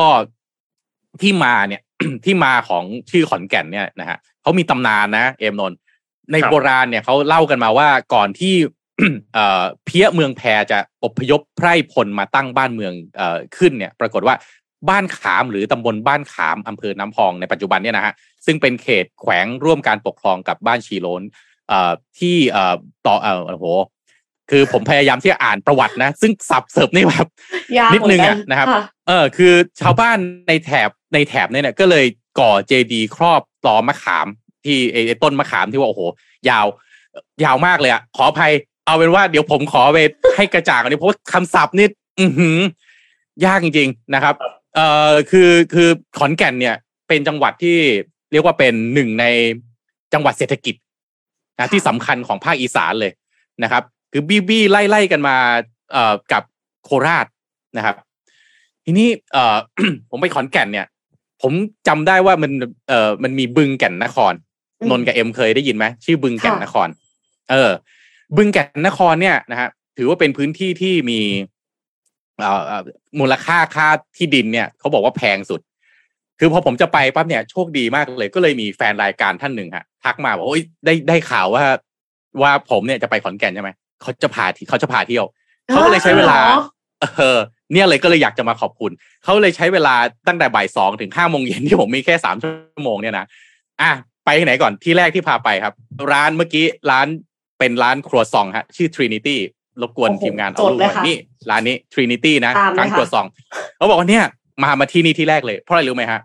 [1.22, 1.82] ที่มาเนี่ย
[2.24, 5.72] ที่มาของชื่อขอนแก่นเนี่ยนะฮะเขามีตำนานนะ เอมนน
[6.32, 8.54] ในโบราณเนี่ยเขาเล่ากันมาว่าก่อนที่
[9.34, 14.34] เอ่อเพี้ยเมืองแพรจะอพยพไพร่พลมาตั้งบ้านเมืองเอ่อขึ้นเนี่ย ปรากฏว่า
[14.88, 18.14] บ้านขามหรือตำบลบ้านขามอำเภอน้ำพองในปัจจุบันเนี่ยนะฮะ
[18.46, 21.22] ซึ่งเป็นเขตแขวงร่วมการปกครองกับบ้านชีโลน
[21.68, 22.74] เอ่อที่เอ่อ
[23.06, 23.66] ต่อเอ่อโอ้โห
[24.50, 27.28] คือผมพยายามที่จะอ่านประวัตินะ ซึ่งสับเสิร์ฟนี่แบบ
[27.94, 28.68] นิดนึงอะนะครับ
[29.08, 30.18] เออคือชาวบ้าน
[30.48, 32.06] ในแถบในแถบเนี่ยก็เลย
[32.40, 34.26] ก่อเจดี ครอบตอมะขาม
[34.64, 36.02] ที่ไอ้ต้นมะขามที่ว่าโอ้โห
[36.48, 36.66] ยาว
[37.44, 38.52] ยาวมากเลยอะขออภัย
[38.86, 39.98] เอาเป็นว่าเดี๋ยวผมขอไป
[40.36, 41.86] ให้กระจ่างอันนี้เพราะว่าคำศัพท์นี่
[42.18, 42.26] อื
[43.44, 44.34] ยากจริง ๆนะครับ
[44.74, 45.88] เอ่อคือคือ
[46.18, 46.76] ขอนแก่นเนี่ย
[47.08, 47.78] เป็นจังหวัดที่
[48.32, 49.24] เรียกว่าเป็นหนึ่งใน
[50.12, 50.74] จังหวัดเศรษฐกิจ
[51.58, 53.12] นะที่สำคัญของภาคอีสานเลย
[53.62, 55.36] นะครับ คือบี้บี้ไล่ไล่กันมา
[55.92, 56.42] เอ่อกับ
[56.84, 57.26] โคราช
[57.76, 57.96] นะครับ
[58.84, 59.56] ทีนี้ เอ่อ
[60.10, 60.86] ผมไปขอนแก่นเนี่ย
[61.42, 61.52] ผม
[61.88, 62.50] จำได้ว่ามัน
[62.88, 64.32] เอ่อมันมีบึงแก่นนคร
[64.91, 66.89] นนกับเอ็มเคยได้ยินไหมชื่อบึงแก่นนคร
[67.51, 67.70] เออ
[68.37, 71.20] บึงแก่นนครเนี่ยนะฮะถือว่าเป็นพื้นที่ที่มี
[73.20, 75.61] มูลค่าค่าที่ดินเนี่ยเขาบอกว่าแพงสุด
[76.39, 81.64] คือพอผมจะไปปั๊บเนี่ยโชคดีมากเลย ก็เลยมีแฟนรายการท่านหนึ่งฮะทักมาบอกโอ้ยได้ได้ข่าวว่า
[82.43, 83.70] ว่าผมเนี่ยจะไปขอนแก่นใช่ไหม
[84.03, 85.26] เขาจะพาเขาจะพาเที่ยว
[85.68, 86.39] เขาก็เลยใช้เวลา
[87.18, 87.39] เออ
[87.72, 88.91] เนี่ยเลยก็เลยอยากจะมาขอบคุณ
[89.24, 89.95] เขาเลยใช้เวลา
[90.28, 93.26] ตั้งแต่บ่ายสองถึงห้าโมงเย็นที่ผมมีแค่สามชั่วโมงเนี่ยนะ
[93.80, 93.91] อะ
[94.24, 95.74] ไปที่ไหนก่อนที่แรกที่พาไปครับ
[96.12, 97.06] ร้านเมื่อกี้ร้าน
[97.58, 99.36] เป็นร้านครัวซองฮะ ชื่อ Trinity
[99.80, 101.16] รบกวนโอ้โหทีมงานเอาจดรูปเลยมาค่ะนี่
[101.50, 103.26] ร้านนี้ Trinity นะตามเลยร้านค่ะครัวซอง
[103.76, 104.24] เขาบอกว่าเนี่ย
[104.62, 106.20] มามาที่นี่ที่แรกเลยเพราะอะไรรู้ไหมฮะ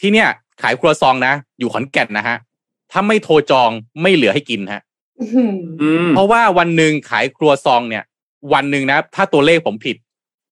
[0.00, 0.28] ที่เนี่ย
[0.62, 2.36] ขายครัวซองนะ อยู่ขอนแก่นนะฮะ
[2.92, 3.70] ถ้าไม่โทรจอง
[4.02, 4.82] ไม่เหลือให้กินฮะ
[5.20, 8.04] อื้อหืออืมเพราะว่าวันหนึ่งขายครัวซองเนี่ย
[8.54, 9.96] วันหนึ่งนะ ถ้าตัวเลขผมผิด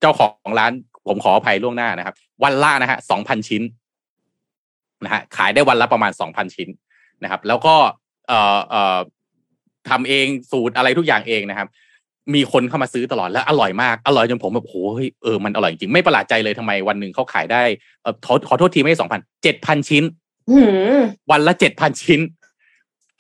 [0.01, 0.73] เจ้าของร้าน
[1.09, 3.63] ผมขออภัยล่วงหน้านะครับ วันละนะฮะสองพันชิ้น
[5.05, 6.69] นะฮะขายได้วันละประมาณสองพันชิ้น
[7.23, 7.75] นะครับ แล้วก็
[8.29, 8.99] เอ่อเอ่อ
[9.89, 11.69] ทำเองสูตรอะไรทุกอย่างเองนะครับ
[12.35, 17.63] มีคนเข้ามาซื้อตลอดและอร่อยมากอร่อยจนผมแบบโอ้ยเออมันอร่อยจริงไม่ประหลาดใจเลยทำไมวันหนึ่งเขาขายได้
[18.03, 20.05] เออขอขอโทษทีไม่ใช่สองพันเจ็ดพันชิ้น
[20.51, 20.97] อื้อหือ
[21.31, 22.21] วันละเจ็ดพันชิ้น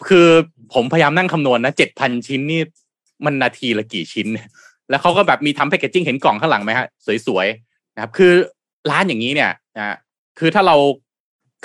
[0.09, 0.28] คือ
[0.74, 2.61] ผมพยายามนั่งคำนวณนะเจ็ดพันชิ้นนี่
[3.24, 4.26] มันนาทีละกี่ชิ้น
[4.91, 6.87] แล้วเขาก็แบบมีทำแพคเกจจิ้งเห็นกล่องข้างหลังไหมฮะ
[7.26, 8.33] สวยๆนะครับ คือ
[8.91, 9.97] ร้านอย่างนี้เนี่ยนะ
[10.39, 10.76] คือถ้าเรา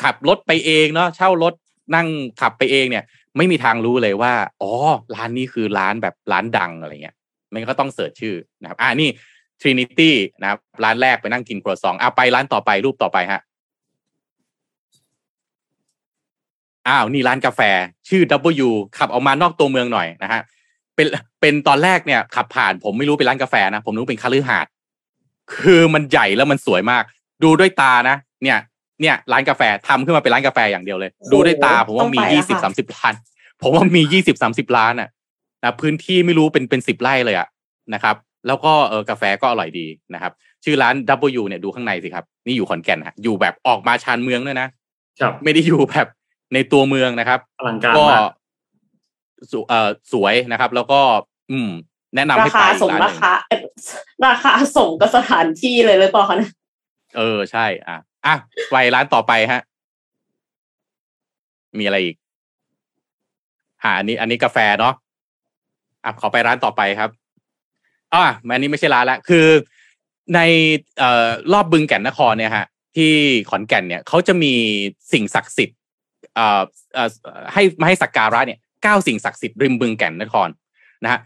[0.03, 1.53] ขับรถไปเองเนาะเช่ารถ
[1.95, 2.07] นั่ง
[2.41, 3.03] ขับไปเองเนี่ย
[3.37, 4.71] ไม่มีทางรู้เลยว่า อ๋อ
[5.15, 7.15] ร้านนี้คือร้านแบบร้านดังอะไรเงี้ย
[7.53, 9.09] มันก็ต้องเสิร์ชชื่อนะครับอ่านี่
[9.61, 13.41] Trinity นะครับ ร้านแรกไปนั่งกินครัวซองอะไปร้านต่อไปรูปต่อไปฮะ
[16.87, 17.61] อ้าวนี่ร้านกาแฟ
[18.09, 18.21] ชื่อ
[18.65, 20.41] W ขับออกมานอกตัวเมืองหน่อยนะฮะ
[20.95, 21.07] เป็น
[21.41, 24.67] เป็นตอนแรกเนี่ยขับผ่านผมไม่รู้เป็นร้านกาแฟนะ ผมนึกเป็นคาลือหาด
[25.57, 27.03] คือมันใหญ่แล้วมันสวยมาก
[27.43, 28.57] ดูด้วยตานะ เนี่ย
[29.01, 33.13] เนี่ยร้านกาแฟทำขึ้นมาเป็นร้านกาแฟอย่างเดียวเลยโอ้โหดูด้วยตาผมว่ามีต้องไปยี่แล้วสิบค่ะสามสิบล้าน
[33.61, 35.09] ผมว่ามียี่สิบสามสิบล้านอะ
[35.61, 37.47] นะพื้นที่ไม่รู้เป็นเป็นสิบไร่เลยอะ
[37.93, 38.15] นะครับ
[38.47, 40.31] แล้วก็เออกาแฟก็อร่อยดีนะครับ
[40.63, 40.95] ชื่อร้าน
[41.39, 44.67] W เนี่ยดูข้างในสิครับ นี่อยู่ขอนแก่นฮะอยู่แบบออกมาชานเมืองด้วยนะ
[45.19, 46.07] ครับไม่ได้อยู่แบบ
[46.53, 48.21] ในตัวเมืองนะครับอลังการก็มาก
[49.51, 50.99] สเอ่อสวยนะครับ แล้วก็
[51.51, 51.69] อืม
[52.15, 53.61] แนะนำราให้ไปคาอีกสมร้านหรานึ่งคาเอ่อ
[54.25, 56.51] ราคาสมกับสถานที่เลยหรือเปล่าคะเนี่ย
[57.17, 57.97] เออใช่ อะ
[58.27, 58.35] อะ
[58.71, 59.61] ไปร้านต่อไปฮะ
[61.79, 62.15] มีอะไรอีก
[63.83, 64.93] อ่าอันนี้ อันนี้กาแฟเนาะ
[66.03, 67.09] อะขอไปร้านต่อไปครับ
[68.13, 68.23] อะ
[68.53, 69.47] อันนี้ไม่ใช่ร้านละคือ
[70.35, 70.39] ใน
[70.97, 72.65] เอ่อรอบบึงแก่นนครเนี่ยฮะ
[72.95, 73.13] ที่
[73.49, 74.53] ขอนแก่นเนี่ยเขาจะมี
[75.11, 75.77] สิ่งศักดิ์สิทธิ์
[76.35, 76.61] เอ่อ
[76.93, 77.09] เอ่อ
[77.53, 80.49] ให้มาให้สักการะเนี่ยเก้าสิ่งศักดิ์สิทธิ์ริมบึงแก่นนคร
[81.03, 81.19] นะฮะ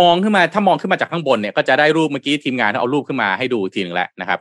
[0.00, 4.40] มองขึ้นมาถ้ามองขึ้นมาจากข้างบนเนี่ยก็จะได้รูปเมื่อกี้ทีมงานเอารูปขึ้นมาให้ดูทีหนึ่งแล้วนะครับ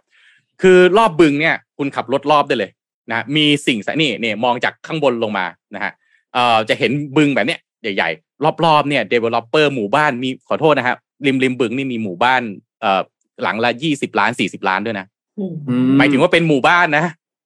[0.62, 2.72] คือรอบบึงเนี่ยคุณขับรถรอบได้เลย
[3.10, 5.46] นะมีสิ่งสนี่เนี่ยมองจากข้างบนลงมา
[5.76, 5.92] นะฮะ
[6.34, 12.42] เอ่อจะเห็นบึงแบบเนี้ยใหญ่ ๆ รอบๆเนี่ย developer หมู่บ้านมีขอโทษนะครับริมริมบึงนี่มีหมู่บ้าน
[12.82, 13.02] เอ่อ
[13.44, 15.06] หลังละยี่สิบล้านสี่สิบล้านด้วยนะ
[15.40, 17.06] อืมอืหมายถึงว่าเป็นหมู่บ้านนะ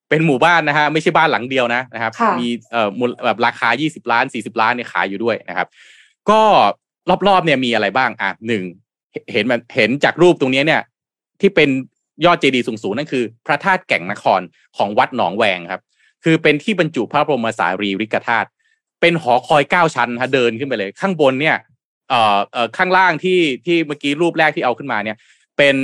[0.10, 5.68] เป็นหมู่บ้านนะฮะไม่ใช่บ้านหลังเดียวนะนะครับค่ะมีเอ่อมูลแบบราคา 20 ล้าน 40 ล้านเนี่ยขายอยู่ด้วยนะครับ
[6.30, 6.42] ก็
[7.28, 8.64] รอบๆเนี่ยมีอะไรบ้างอะหนึ่ง
[9.34, 10.82] เห็นมันเห็นจากรูปตรงนี้เนี่ย
[11.42, 11.70] ที่เป็น
[12.26, 14.42] ยอดเจดีย์สูงๆนั่นคือ พระธาตุแก่งนคร
[14.78, 15.82] ของวัดหนองแวงครับ
[16.24, 18.48] คือเป็นที่บรรจุพระบรมสารีริกธาตุ
[19.02, 21.58] เป็นหอคอยเก้าชั้นฮะเดินขึ้นไปเลย ข้างบนเนี่ย
[22.10, 25.18] เอ่อเอ่อข้างล่างที่ที่เมื่อกี้รูปแรกที่เอาขึ้นมาเนี่ย
[25.58, 25.76] เป็น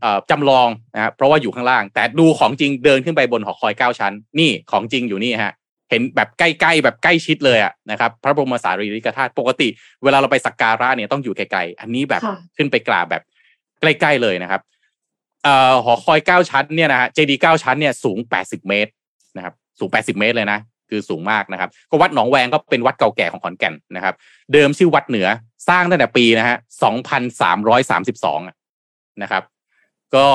[0.00, 5.52] เอ่อจำลองนะครับเพราะว่าอยู่ข้างล่าง แต่ดูของจริงเดินขึ้นไปบนหอคอยเก้าชั้น นี่ของจริงอยู่นี่ฮะ
[5.90, 9.68] เห็นแบบใกล้ๆแบบใกล้ชิดเลยอะนะครับพระบรมสารีริกธาตุปกติ
[10.04, 13.22] เวลาเราไปสักการะเนี่ยต้องอยู่ไกลๆอันนี้แบบค่ะขึ้นไปกราบแบบ
[13.80, 14.81] ใกล้ๆเลยนะครับเอ่อ
[15.84, 18.90] หอคอยเก้าชั้นเนี่ยนะฮะเจดีเก้าชั้นเนี่ยสูงแปดสิบเมตร
[19.36, 20.58] นะครับสูงแปดสิบเมตรเลยนะ
[20.90, 24.14] คือสูงมากนะครับ ก็วัดหนองแวงก็เป็นวัดเก่าแก่ของขอนแก่นนะครับ
[24.52, 25.28] เดิมชื่อวัดเหนือ
[25.68, 28.40] สร้างตั้งแต่ปีนะฮะสองพันสามร้อยสามสิบสอง
[29.22, 29.42] นะครับ
[30.14, 30.26] ก็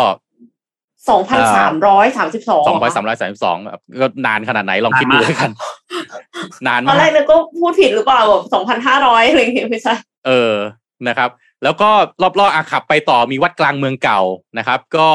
[1.10, 3.58] สองพันสามร้อยสามสิบสองสองพันสามร้อยสามสิบสอง
[4.02, 5.52] ก็นานขนาดไหนลองคิดดูแล้วกัน
[6.68, 9.94] นานตอนมาแรกกนึกก็พูดผิดหรือเปล่าแบบสองพันห้าร้อยอะไรอย่างเงี้ยไม่ใช่
[10.28, 10.54] เออ
[11.08, 11.30] นะครับ
[11.64, 11.90] แล้วก็
[12.22, 14.22] รอบๆอาขับไปต่อมีวัดกลางเมืองเก่า
[14.58, 15.10] นะครับ ก็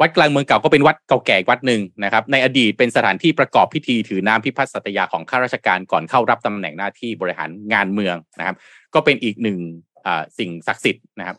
[0.00, 8.56] วัดกลางเมืองเก่าก็เป็นวัดเก่าแก่วัดหนึ่งนะครับ ในอดีตเป็นสถานที่ประกอบพิธีถือน้ำพิพัฒน์สัตยาของข้าราชการก่อนเข้ารับตำแหน่งหน้าที่บริหารงานเมืองนะครับ
[8.94, 9.58] ก็เป็นอีกหนึ่ง
[10.38, 11.36] สิ่งศักดิ์สิทธิ์นะครับ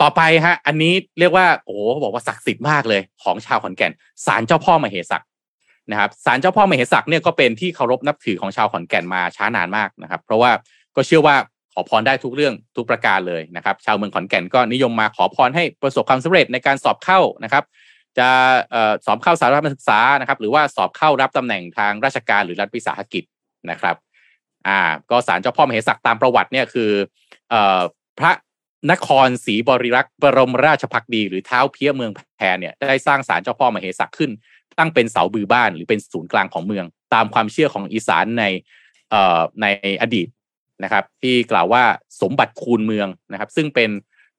[0.00, 3.92] ต่อไปฮะอันนี้เรียกว่าโอ้บอกว่าศักดิ์สิทธิ์มากเลย ของชาวขอนแก่น
[4.26, 5.24] ศาลเจ้าพ่อมเหสัก
[5.90, 10.50] นะครับศาลเจ้าพ่อมเหสักเนี่ยก็เป็นที่เคารพนับถือของชาวขอนแก่นมาช้านานมากนะครับ เพราะว่า
[10.96, 11.36] ก็เชื่อว่า
[11.74, 17.64] ขอพรได้ทุกเรื่องทุกประการเลยนะครับ ชาวเมืองขอนแก่นก็นิยมมาขอพรให้ประสบความสำเร็จในการสอบเข้านะครับ
[18.18, 18.28] จะ
[18.74, 23.24] ออสอบเข้าสาธารณศึกษานะครับ หรือว่าสอบเข้ารับตำแหน่งทางราชการหรือรัฐวิสาหกิจ
[23.70, 23.96] นะครับ
[24.68, 26.90] อ่าก็ศาลเจ้าพ่อมเหสักตามประวัติเนี่ยคือ
[27.52, 27.54] อ
[28.18, 28.32] พระ
[28.90, 34.30] นครศรีบริรักษ์บรมราชพักดี หรือเท้าเพี้ยเมืองแพรเนี่ยได้สร้างศาลเจ้าพ่อมเหสักขึ้น
[34.78, 38.44] ตั้งเป็นเสาบือบ้านหรือเป็นศูนย์กลางของเมือง ตามความเชื่อของอีสานใน
[39.62, 39.66] ใน
[40.02, 40.28] อดีต
[40.82, 41.82] นะครับ ที่กล่าวว่า
[42.22, 43.90] สมบัติคูณเมืองนะครับ ซึ่งเป็น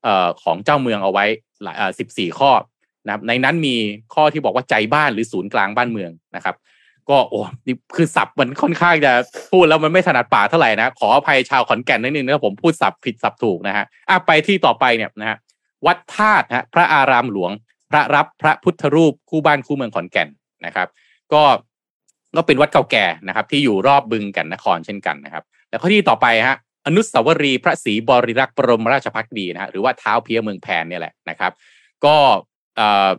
[0.05, 1.25] ออของเจ้าเมืองเอาไว้
[1.63, 2.51] หลายสิบสี่ข้อ
[3.05, 3.75] นะครับ ในนั้นมี
[4.13, 6.55] ข้อที่บอกว่าใจบ้านหรือศูนย์กลางบ้านเมืองนะครับ
[7.09, 9.11] ก็โอ้นี่คือศัพท์มันค่อนข้างจะ
[9.51, 15.37] พูดแล้วมันไม่ถนัดปากเท่าไหร่นะขออภัยชาวขอนแก่นนิดนึงนะผมพูดศัพท์ผิดศัพท์ถูกนะฮะอะไปที่ต่อไปเนี่ยนะฮะ
[15.85, 17.51] วัดธาตุฮะพระอารามหลวง
[17.91, 20.29] พระรับพระพุทธรูปคู่บ้านคู่เมืองขอนแก่น
[20.65, 20.87] นะครับ
[21.33, 21.43] ก็
[22.35, 25.43] ก็เป็นวัดเก่าแก่นะครับ ที่อยู่รอบบึงแกันนครเช่นกันนะครับ
[25.81, 26.57] ข้อที่ต่อไปฮะ
[26.87, 31.51] อนุสาวรีย์พระศรีบริรักษ์บรมราชพักดีนะฮะหรือว่าเท้าเพียเมืองแพนเนี่ยแหละนะครับ
[32.05, 32.15] ก็
[32.75, 33.09] เอ่อ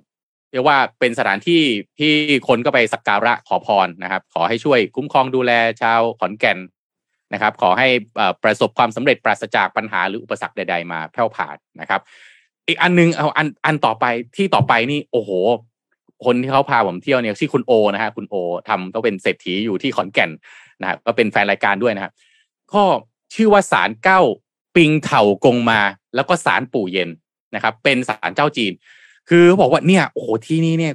[0.52, 1.62] เรียกว่าเป็นสถานที่
[1.98, 2.12] ที่
[2.48, 5.52] คนก็ไปสักการะขอพรนะครับ ขอให้ช่วยคุ้มครองดูแล
[5.82, 6.58] ชาวขอนแก่น
[7.32, 7.88] นะครับ ขอให้
[8.42, 12.00] ประสบความสำเร็จปราศจากปัญหาหรืออุปสรรคใด ๆ มาแผ่วผ่านนะครับ
[12.68, 14.04] อีกอันนึงเอาอันอันต่อไป
[14.36, 15.30] ที่ต่อไปนี่โอ้โห
[16.24, 18.34] คนที่เขาพาผมเที่ยวเนี่ยชื่อคุณโอนะฮะคุณโอ
[18.68, 20.30] ทำต้องเป็นเศรษฐีอยู่ที่ขอนแก่น
[20.80, 22.12] นะฮะก็เป็นแฟนรายการด้วยนะครับ
[22.74, 22.84] ก็
[23.34, 24.20] ชื่อว่าศาลเก้า
[24.76, 25.80] ปิงเถากงมา
[26.14, 27.10] แล้วก็ศาลปู่เย็น
[27.54, 28.72] นะครับ เป็นศาลเจ้าจีน
[29.28, 30.94] คือเขาบอกว่าเนี่ยโอ้โหที่นี่เนี่ย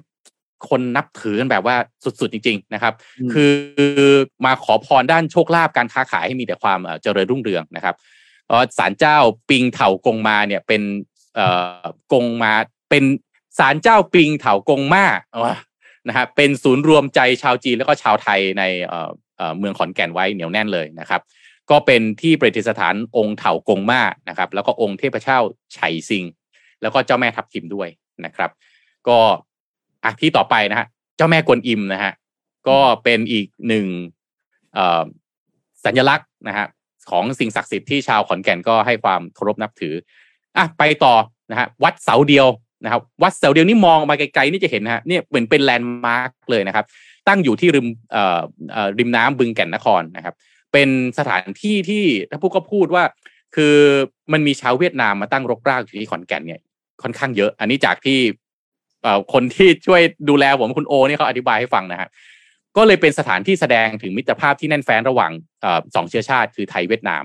[0.70, 3.52] คนนับถือกันแบบว่าสุดๆจริง ๆ นะครับอืมคือ
[4.46, 7.96] มาขอพรด้านโชคลาภการค้าขายให้มีแต่ความเอ่อเจริญรุ่งเรืองนะครับ
[8.46, 9.18] เพราะศาลเจ้า
[9.50, 10.82] ปิงเถากงมาเนี่ยเป็น
[11.36, 11.48] เอ่
[11.82, 12.54] อกงมา
[12.90, 13.04] เป็น
[13.60, 15.58] ศาลเจ้าปิงเถากงมาอะ
[16.08, 21.22] นะฮะเป็นศูนย์รวมใจชาวจีนแล้วก็ชาวไทยในเอ่อเอ่อเมืองขอนแก่นไว้เหนียวแน่นเลยนะครับ
[21.72, 25.40] ก็เป็นที่ประดิษฐานองค์เถากงมานะครับ แล้วก็องค์เทพเจ้า
[25.74, 25.78] ไฉ
[26.10, 26.26] ซิง
[26.82, 27.90] แล้วก็เจ้าแม่ทับทิมด้วย
[28.26, 28.50] นะครับ
[29.08, 29.18] ก็
[30.04, 32.12] อะที่ต่อไปนะฮะเจ้าแม่กวนอิมนะฮะ
[32.70, 33.88] ก็เป็นอีกหนึ่ง
[35.86, 36.68] สัญลักษณ์นะฮะ
[37.12, 39.94] ของสิ่งศักดิ์สิทธิ์ที่ชาวขอนแก่นก็ให้ความเคารพนับถือ
[40.58, 41.14] อะไปต่อ
[41.52, 42.48] นะฮะวัดเสาเดียว
[42.84, 46.86] นะครับวัดเสาเดียวนี่มองมาไกลๆนี่จะเห็นนะฮะเนี่ยเหมือนเป็น landmark เลยนะครับ
[47.28, 48.40] ตั้งอยู่ที่ริมเอ่อ
[48.72, 50.36] เอ่อริมน้ำบึงแก่นนครนะครับ
[50.74, 53.04] เป็นสถานที่ที่ถ้าพูดก็พูดว่า
[53.56, 53.76] คือ
[54.34, 56.62] มันมีชาวเวียดนามมาตั้งรกรากอยู่ที่ขอนแก่นเนี่ย
[57.04, 58.20] ค่อนข้างเยอะ อันนี้จากที่
[59.04, 62.10] เอ่อคนที่ช่วยดูแลผมคุณโอเนี่ยเขาอธิบายให้ฟังนะครับ
[62.78, 67.24] ก็เลยเป็นสถานที่แสดงถึงมิตรภาพที่แน่นแฟ้นระหว่างเอ่อสองเชื้อชาติคือไทยเวียดนาม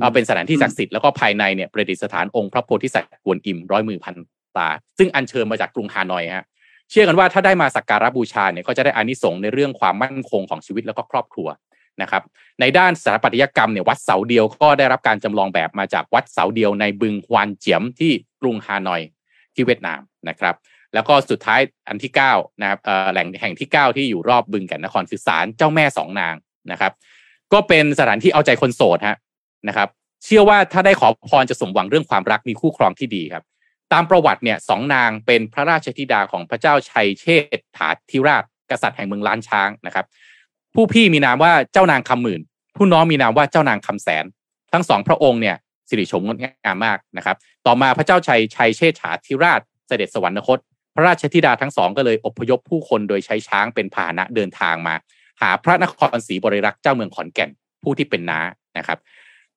[0.00, 4.14] เอาเป็นสถานที่ศักดิ์สิทธิ์แล้วก็ภายในเนี่ยประดิษฐานองค์พระโพธิสัตว์กวนอิมร้อยมือพัน
[4.56, 4.68] ตา
[4.98, 6.46] ซึ่งอัญเชิญมาจากกรุงฮานอยฮะ
[6.90, 11.48] เชื่อกันว่าถ้าได้มาสักการะบูชาเนี่ยก็จะได้อานิสงส์ในเรื่องความมั่นคงของชีวิตแล้วก็ครอบครัว
[12.02, 12.22] นะครับ
[12.60, 19.02] ในด้านสถาปัตยกรรมเนี่ยวัดเสาเดียวก็ได้รับการจำลองแบบมาจากวัดเสาเดียวในบึงฮวานเจียมที่กรุงฮานอย
[19.54, 20.54] ที่เวียดนามนะครับ
[20.94, 22.78] แล้วก็สุดท้ายอันที่เก้านะครับ
[23.12, 26.34] แหล่งแห่งที่เก้าที่อยู่รอบบึงแก่นนครคือศาลเจ้าแม่สองนาง
[26.72, 26.92] นะครับ
[27.52, 29.16] ก็เป็นสถานที่เอาใจคนโสดฮะ
[29.68, 29.88] นะครับ
[30.24, 33.44] เชื่อว่าถ้าได้ขอพรจะสมหวังเรื่องความรักมีคู่ครองที่ดีครับ
[33.92, 37.26] ตามประวัติเนี่ยสองนางเป็นพระราชธิดาของพระเจ้าชัยเช
[37.56, 40.06] ษฐาธิราช กษัตริย์แห่งเมืองล้านช้างนะครับ
[40.80, 42.40] ผู้พี่มีนามว่าเจ้านางคำหมื่น
[42.76, 44.24] ผู้น้องมีนามว่าเจ้านางคำแสน
[44.72, 45.56] ทั้งสองพระองค์เนี่ย
[45.88, 50.58] สิริชมงดงามมากนะครับ ต่อมาพระเจ้าชัยชัยเชษฐาธิราชเสด็จสวรรคต
[50.94, 54.94] พระราชธิดาทั้งสองก็เลยอพยพผู้คนโดยใช้ช้างเป็นพาหนะเดินทางมา
[55.40, 57.50] หาพระนครศรีบริรักษ์เจ้าเมืองขอนแก่น
[57.82, 58.40] ผู้ที่เป็นน้า
[58.78, 58.98] นะครับ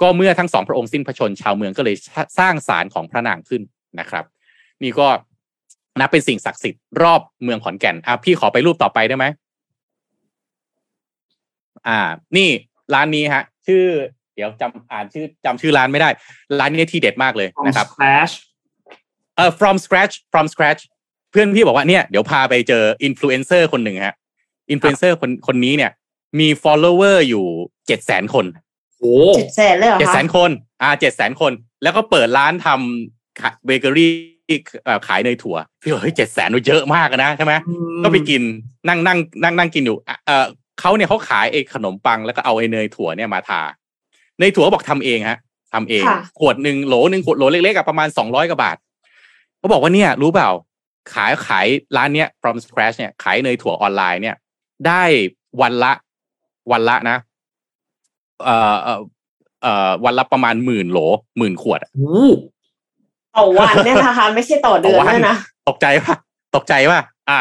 [0.02, 1.96] ก็เมื่อทั้งสองพระองค์สิ้นพระชนชาวเมืองก็เลย
[2.40, 3.62] สร้างศาลของพระนางขึ้น
[4.00, 4.26] นะครับ
[4.84, 5.08] นี่ก็
[6.00, 9.26] นับเป็นสิ่งศักดิ์สิทธิ์รอบเมืองขอนแก่นอะพี่ขอไปรูปต่อไปได้ไหม
[11.88, 12.00] อ่า
[12.38, 12.50] นี่
[12.94, 13.86] ร้านนี้ฮะ ชื่อ
[14.36, 16.10] เดี๋ยวจำอ่านชื่อจำชื่อร้านไม่ได้
[16.60, 18.34] ร้านนี้ที่เด็ดมากเลย From นะครับ scratch
[19.36, 20.82] เอ่อ from scratch from scratch
[21.32, 24.16] เพื่อนพี่บอกว่าเนี่ยเดี๋ยวพาไปเจออินฟลูเอนเซอร์คนหนึ่งฮะ
[24.72, 25.92] อินฟลูเอนเซอร์คนคนนี้เนี่ย
[26.40, 27.46] มี follower อยู่
[27.88, 28.46] เจ็ดแสนคน
[29.00, 30.52] โอ้เจ็ดแสนเลยเหรอเจ็ดแสนคนค่ะ
[30.82, 31.52] อ่าเจ็ดแสนคน
[31.84, 34.12] แล้วก็เปิดร้านทำเบเกอรี่
[35.08, 37.54] ขายเนยถั่วพี่บอกเฮ้ยเจ็ดแสนเยอะมากอะนะใช่ไหม
[38.04, 38.42] ก็ไปกิน
[38.88, 40.46] นั่งนั่งนั่งนั่งกินอยู่อะเออ
[40.82, 43.62] เขาเนี่ยเขาขายไอ้ขนมปังแล้วก็เอาไอ้เนยถั่วเนี่ยมาทา
[44.40, 45.40] เนยถั่วบอกทำเองฮะ
[45.74, 48.78] ทำเองค่ะขวดหนึ่งโหลหนึ่งขวดโหลเล็กๆกับประมาณสองร้อยกว่าบาท
[49.58, 50.50] เขาบอกว่าเนี่ย รู้เปล่า
[51.14, 54.36] ขายขายร้านเนี้ย from scratch เนี่ยขายเนยถั่วออนไลน์เนี่ย
[54.88, 55.04] ได้
[55.62, 55.92] วันละ
[56.72, 57.18] วันละนะ
[58.44, 59.02] เอ่อเอ่อ
[59.62, 61.00] เอ่อวันละประมาณหมื่นโหล
[61.38, 62.28] หมื่นขวดอะโอ้
[63.36, 65.36] ต่อวันเนี่ยนะคะไม่ใช่ต่อเดือนด้วยนะ
[65.70, 66.16] ตกใจป่ะ
[66.56, 67.40] ตกใจป่ะอ่า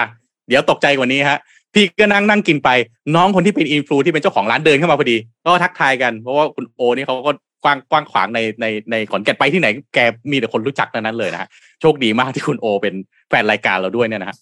[0.49, 1.39] เดี๋ยวตกใจกว่านี้ฮะ
[1.75, 2.71] พี่ก็นั่งนั่งกินไป
[3.17, 7.33] น้องคนที่เป็นอินฟลูที่เป็นเจ้าของร้านเดินเข้ามาพอดี ก็ทักทายกันเพราะว่าคุณโอนี่เขาก็
[7.65, 9.99] กว้างกว้างขวางในในในขอนแก่นไปที่ไหนแก
[10.31, 11.49] มีแต่คนรู้จักทั้งนั้นเลยนะฮะ
[11.81, 12.95] โชคดีมากที่คุณโอ เป็น
[13.29, 14.37] แฟนรายการเราด้วยเนี่ยนะฮะ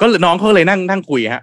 [0.00, 1.42] ก็เลยน้องเขาเลยนั่งนั่งคุยฮะ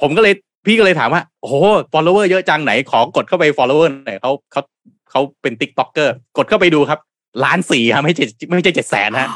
[0.00, 0.34] ผมก็เลย
[0.66, 1.54] พี่ก็เลยถามว่าโอ้โห
[1.92, 4.62] follower เยอะจังไหนขอกดเข้าไป follower หน่อยเขาเขา
[5.10, 7.00] เขาเป็น tiktoker กดเข้าไปดูครับ
[7.44, 9.30] ล้านสี่ฮะไม่ใช่ไม่ใช่เจ็ดแสนฮะ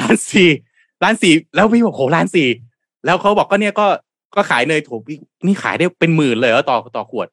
[0.00, 0.48] ล้านสี่
[1.02, 2.48] ล้านสี่แล้วพี่บอกโหล้านสี่
[3.04, 3.86] แล้วเขาบอกก็เนี่ยก็
[4.34, 7.26] ก็ขายเนยถั่วพี่นี่ขายได้เป็นหมื่นเลยเหรอต่อต่อขวด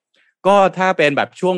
[0.47, 1.55] ก็ถ้าเป็นแบบช่วง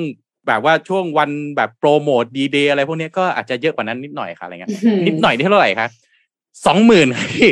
[0.47, 4.71] แบบว่าช่วงวันแบบโปรโมทดีเดย์อะไรพวกเนี้ยก็อาจจะเยอะกว่านั้นนิดหน่อยค่ะอะไรเงี้ย
[5.07, 5.87] นิดหน่อยนี่เท่าไหร่คะ
[6.65, 7.49] สองหมื่นพี่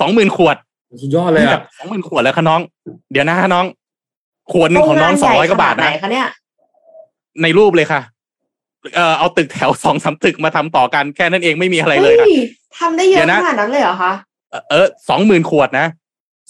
[0.00, 0.56] สองหมื่นขวด
[1.02, 2.60] สุดยอดเลยแบอะบสองหมื่นขวดแล้วคะน้อง
[3.12, 3.66] เดี๋ยวนะน้อง
[4.52, 6.26] ขวดหนึ่งของน้องสองร้อยกว่าบาทโรงงนใหญ่ขนดไหนนะคะเนี่ย
[7.42, 8.00] ในรูปเลยค่ะ
[8.96, 12.36] เออเอาตึกแถวสองสามตึกมาทำต่อกันแค่นั้นเองไม่มีอะไรเลยค่ะฮ้
[12.78, 14.12] ทำได้เยเดี๋อะยวนะขนาดนั้นเลยเหรอคะ
[14.50, 15.86] เออเออสองหมื่นขวดนะ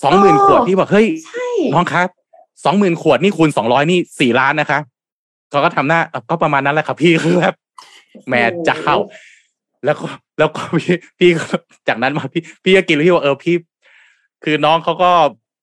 [0.02, 2.08] สองหมื่นโอ้ขวดพี่บอกเฮ้ยใช่น้องครับ
[2.64, 4.78] สองหมื่นขวดนี่คูณสองร้อยนี่สี่ล้านนะคะ
[5.50, 7.54] เขาก็ทำหน้าเอ่อก็ประมาณนั้นแหละครับพี่คือแบบ
[8.28, 8.94] แม่เจ้า
[9.84, 10.06] แล้วก็
[10.38, 11.44] แล้วก็พี่พี่ก็
[11.88, 13.54] จากนั้นมาพี่พี่ก็กินแล้วพี่บอกเออพี่
[14.44, 15.10] คือน้องเขาก็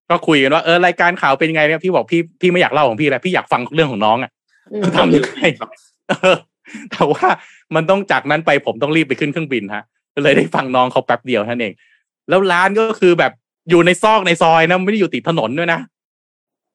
[0.09, 4.31] ก็คุยกันว่าเออรายการข่าวเป็นยังไงเนี่ยพี่บอกพี่พี่ไม่อยากเล่าของพี่แล้วพี่อยากฟังเรื่องของน้องอะ
[4.71, 5.39] อืมทำยังไง
[6.09, 6.37] เออ
[6.91, 7.25] แต่ว่า
[7.75, 9.83] มันต้องจากนั้นไปผมต้องรีบไปขึ้นเครื่องบินฮะ
[10.15, 11.73] ก็เลยได้ฟังน้องเขาแป๊บเดียวเท่านั้นเอง
[12.29, 13.31] แล้วร้านก็คือแบบ
[13.69, 15.79] อยู่ในซอกในซอยนะไม่ได้อยู่ติดถนนด้วยนะ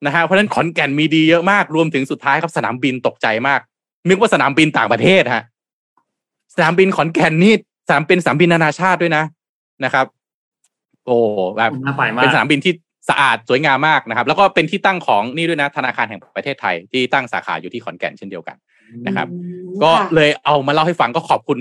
[0.05, 3.59] นะฮะเพราะฉะนั้นขอนแก่นมีดีเยอะมากรวมถึงสุดท้ายครับสนามบินตกใจมาก
[4.09, 5.43] นึกว่าสนามบินต่างประเทศฮะ
[6.55, 7.53] สนามบินขอนแก่นนี่
[7.87, 9.23] สนามเป็นสนามบินนานาชาติด้วยนะ
[9.83, 10.05] นะครับ
[11.05, 11.17] โอ้
[11.57, 12.73] แบบน่าไปมากเป็นสนามบินที่
[13.09, 18.57] สะอาดสวยงามมากนะครับ แล้วก็เป็นที่ตั้งของนี่ด้วยนะ ธนาคารแห่งประเทศไทยที่ตั้งสาขาอยู่ที่ขอนแก่นเช่นเดียวกัน
[19.07, 21.59] นะครับอืมก็ค่ะเลยเอามาเล่าให้ฟังก็ขอบคุณ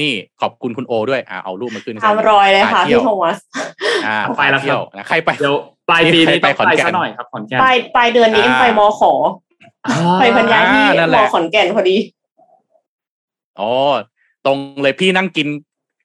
[0.00, 3.38] นี่ขอบคุณคุณโอด้วยอ่าเอารูปมาขึ้นตามรอยเลยค่ะพาที่พี่วโทมัส
[4.06, 5.56] อ่าไปแล้วครับเที่ยวนะใครไปเดี๋ยว
[5.88, 9.12] ปลายปีนี้ไปต้องขอนไปแก่นซะหน่อยครับขอนแก่นปลายปลายเดือนนี้เอ็มอ่าไปมอขอ
[10.20, 11.96] ไปบรรยายที่อ่านั่นแหมละอขอนแก่นพอดี
[13.60, 13.70] อ๋อ
[14.46, 15.46] ตรงเลยพี่นั่งกิน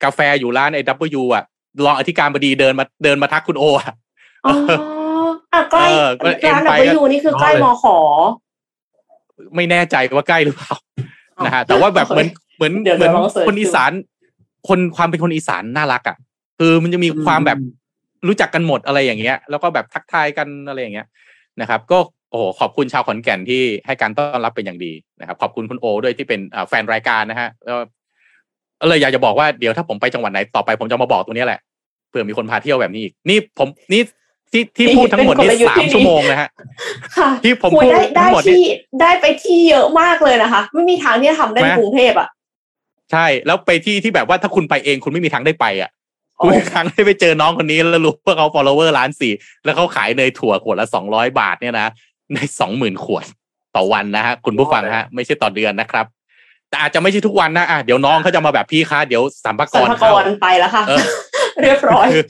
[0.04, 1.44] กาแฟอยู่ร้านไอ้ดับเบิลยูอะ
[1.86, 3.94] รองอธิการบดีเดินมาเดินมาทักคุณโออะ
[4.46, 4.54] อ๋อ
[5.54, 7.98] อะใกล้เออก็เอ็มร้านไปดับเบิลยูนี่คือใกล้มอขอ
[9.56, 10.72] ไม่แน่ใจว่าใกล้หรือเปล่า
[11.46, 12.28] นะฮะแต่ว่าแบบเหมือน
[12.62, 13.92] เหมือนเดี๋ยวเหมือนเดี๋ยวลองเสิร์ชคนอีสาน
[14.68, 16.18] คนความเป็นคนอีสานน่ารักอะ
[16.60, 17.58] คือมันจะมีความแบบ
[18.28, 21.08] รู้จักกันหมดอะไรอย่างเงี้ย แล้วก็แบบทักทายกันอะไรอย่างเงี้ย
[21.62, 21.98] นะครับ ก็
[22.30, 27.78] โอ้โหขอบคุณชาวขอนแก่นที่ให้การต้อนรับเป็นอย่างดีนะครับ ขอบคุณคุณโอด้วยที่เป็นอ่าแฟนรายการนะฮะแล้ว
[28.82, 31.60] ก็เลยอยากจะบอกว่าเดี๋ยวถ้าผมไปจังหวัดไหนต่อไปผมจะมาบอกตรงนี้แหละ
[32.10, 34.02] เผื่อมีคนพาเที่ยวแบบนี้อีกนี่ผมนี่
[34.52, 36.50] ที่ที่พูดทั้งหมดนี่เป็นกลยุทธ์สาที่มดีชั่วโมงนะฮะ
[37.18, 38.64] ค่ะที่ผมโอ้ยพูดได้ได้ทั้งหมดนี่ที่
[39.02, 42.28] ได้ไปที่เยอะมากเลยนะคะ ไม่มีทางที่จะทำได้ในไหมกรุงเทพอะ
[43.12, 45.90] ใช่ แล้วไปที่ที่แบบว่าถ้าคุณไปเองคุณไม่มีทางได้ไปอะ
[46.40, 49.34] อ๋อคุณไม่มีทางได้ไปเจอน้องคนนี้แล้วรู้ว่าเขา follower ล้านสี่
[49.64, 51.88] แล้วเขาขายเนยถั่วขวดละสองร้อยบาทเนี่ยนะ
[52.34, 53.26] ในสองหมื่นขวด
[53.76, 56.06] ต่อวันนะฮะคุณผู้ฟังฮะ ไม่ใช่ต่อเดือนนะครับ
[56.70, 61.04] แต่อาจจะไม่ใช่ทุกวันนะอะเดี๋ยวน้องเขาจะมาแบบพี่คะเดี๋ยวสัมภาสรรระพากเข้ารไปแล้วค่ะเออ
[61.62, 62.24] เรียบร้อยคือ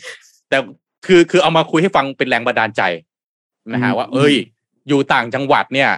[0.49, 0.57] แต่
[1.05, 2.81] คือคือเอามาคุยให้ฟังเป็นแรงบันดาลใจ
[3.73, 4.35] นะฮะว่า เอ้ย
[4.87, 5.89] อยู่ต่างจังหวัดเนี่ย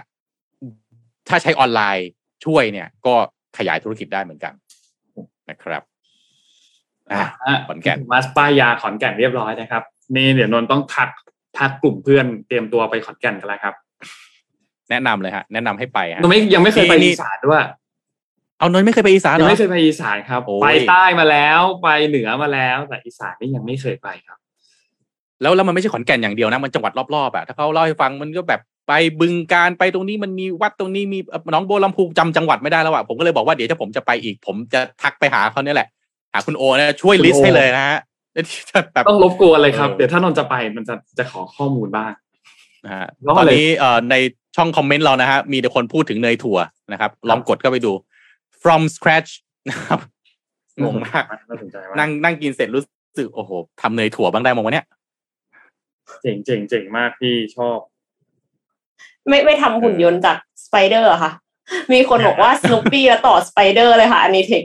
[1.28, 2.08] ถ้าใช้ออนไลน์
[2.44, 3.14] ช่วยเนี่ย ก็
[3.58, 4.52] ขยายธุรกิจได้เหมือนกัน
[5.50, 5.82] นะครับ
[7.12, 9.82] อะอะขอนแก่นมาสป้ายยาขอนแก่นเรียบร้อยนะครับ
[10.16, 11.08] นี่เดี๋ยวนนท์ต้องทัก
[11.58, 13.74] ทักกลุ่มเพื่อนเตรียมตัวไปขอนแก่นกันแล้วครับ
[14.90, 17.62] แนะนำเลยฮะแนะนำให้ไปฮะนนท์ไม่ยังไม่เคยไปนี่อีสานด้วย
[18.58, 24.38] เอานนท์ไม่เคยไปอีสานเหรยังอไม่เคยไปอีสานครับโอ้ยไปใต้มาแล้วไปเหนือมาแล้ว แต่อีสานนี่ยังไม่เคยไปครับ
[25.42, 35.88] แล้วแล้วมันไม่ใช่ขอนแก่นอย่างเดียวนะมันจังหวัดรอบๆอะถ้าเขาเล่าให้ฟังมันก็แบบ ไปบึงการไปตรงนี้มันมีวัดตรงนี้มีเอ่อหน้องบัวลำพูจำจังหวัดไม่ได้แล้วอะผมก็เลยบอกว่าเดี๋ยวถ้าผมจะไปอีก ผมจะทักไปหาเขาเนี่ยแหละ
[36.32, 37.98] หาคุณโอนะช่วยคุณลิสโอต์ให้เลยนะฮะ
[38.48, 42.12] ที่จะแบบต้องรบกวนเลยครับเออเดี๋ยวถ้านนท์จะไปมันจะจะขอข้อมูลบ้าง
[42.84, 44.14] นะฮะแล้วตอนอะไรนี้เอ่อใน
[44.56, 46.58] ช่องคอมเมนต์เรานะฮะมีแต่คนพูดถึงเนยถั่ว
[46.92, 47.92] นะครับ ลองกดเข้าไปดู
[48.62, 49.30] from scratch
[49.70, 50.00] นะครับ
[50.82, 52.84] งงมากน่าสนใจมากนั่งนั่งกินเสร็จรู้
[53.18, 54.86] สึกโอ้โหทำเนยถั่วบ้างได้มั้งวะเนี่ย
[56.22, 57.78] เจ๋งเจ๋งเจ๋งมากพี่ชอบ
[59.28, 61.32] ไม่ไม่ทำหุ่นยนต์จากสไปเดอร์อะค่ะ
[61.92, 64.64] มีคนบอกว่าสโนปี้แล้วต่อสไปเดอร์เลยค่ะ อันนี้เทค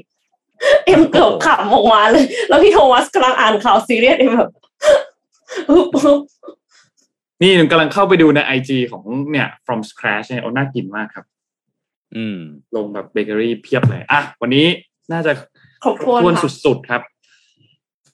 [0.86, 4.52] เอ็มเกือบขำออกมาเลย แล้วพี่โทมัสกำลังอ่านข่าวซีเรียสเอ็มแบบ
[5.68, 6.20] ปึ๊บปึ๊บ
[7.42, 11.26] นี่กำลังเข้าไปดูใน IG ของเนี่ย from scratch เนี่ยโอ้น่ากินมากครับ
[12.16, 12.40] อืม
[12.76, 14.66] ลงแบบเบเกอรี่เพียบเลย อะ วันนี้
[15.12, 15.32] น่าจะ
[15.84, 17.02] ครบถ้วนถ้วนค่ะสุดๆครับ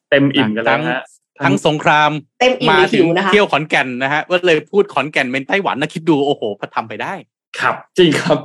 [0.09, 1.01] เต็มอิ่มกันแล้วฮะ
[1.43, 7.13] ทั้งสงครามเต็มอิ่มมาในถึหิงวนะคะเที่ยวขอนแก่นนะฮะก็เลยพูดขอนแก่นเป็นไต้หวันนะคิดดูโอ้โหพอทำไปได้
[7.59, 8.37] ครับ จริงครับ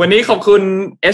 [0.00, 0.62] วันนี้ขอบคุณ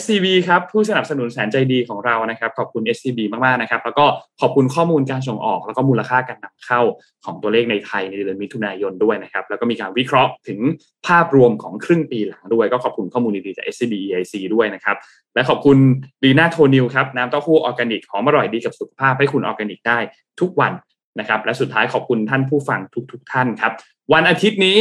[0.00, 4.04] SCB ครับผู้สนับสนุนแสนใจดีของเรานะครับ ขอบคุณ SCB มากๆนะครับ แล้วก็
[4.40, 6.80] ขอบคุณข้อมูลการส่งออก แล้วก็มูลค่าการนำเข้า
[7.24, 10.60] ของตัวเลขในไทยในเดือนมิถุนายนด้วยนะครับ แล้วก็มีการวิเคราะห์ถึง
[11.06, 14.96] ภาพรวมของครึ่งปีหลังด้วย ก็ขอบคุณข้อมูลดีๆจาก SCB EIC ด้วยนะครับ
[15.34, 15.76] และขอบคุณ
[16.22, 19.98] ดีน่าโทนิวครับน้ำเต้าหู้ออร์แกนิกหอมอร่อยดีกับสุขภาพให้คุณออร์แกนิกได้
[20.40, 20.72] ทุกวัน
[21.18, 22.80] นะครับ และสุดท้ายขอบคุณท่านผู้ฟัง
[23.12, 23.72] ทุก ๆ ท่านครับ
[24.12, 24.78] วันอาทิตย์นี้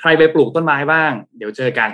[0.00, 1.90] ใครไปปลูกต้นไม้บ้าง เดี๋ยวเจอกัน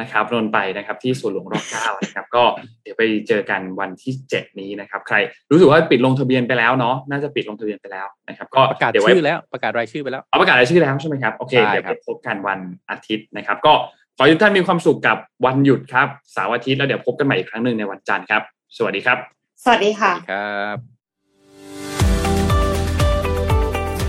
[0.00, 2.44] นะครับนนท์ไปนะครับที่สวนหลวงรอบเก้านะครับก็
[2.82, 5.16] เดี๋ยวไปเจอกันวันที่เจ็ดนี้นะครับ ใคร
[5.50, 12.58] รู้สึกว่าปิดลงทะเบียนไปแล้วเนาะน่าจะปิดลงทะเบียนไปแล้วนะครับก็ประกาศเดี๋ยวไว้ชื่อแล้วประกาศรายชื่อไปแล้วเอาประกาศรายชื่อแล้วใช่ไหมครับโอเคใช่เดี๋ยวครัไปบพบกันวัน
[12.90, 13.72] อาทิตย์นะครับ ก็
[14.16, 15.16] ขอให้ทุกท่านมีความสุขกับ
[15.46, 18.42] วันหยุดครับเสาร์อาทิตย์แล้วเดี๋ยวพบกันใหม่อีกครั้งหนึ่งในวันจันทร์ครับ
[18.76, 19.18] สวัสดีครับ
[19.64, 20.76] สวัสดีค่ะครับ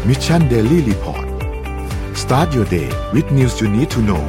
[0.08, 1.26] มิชชันเดลี่รีพอร์ต
[2.22, 4.24] start your day with news you need to know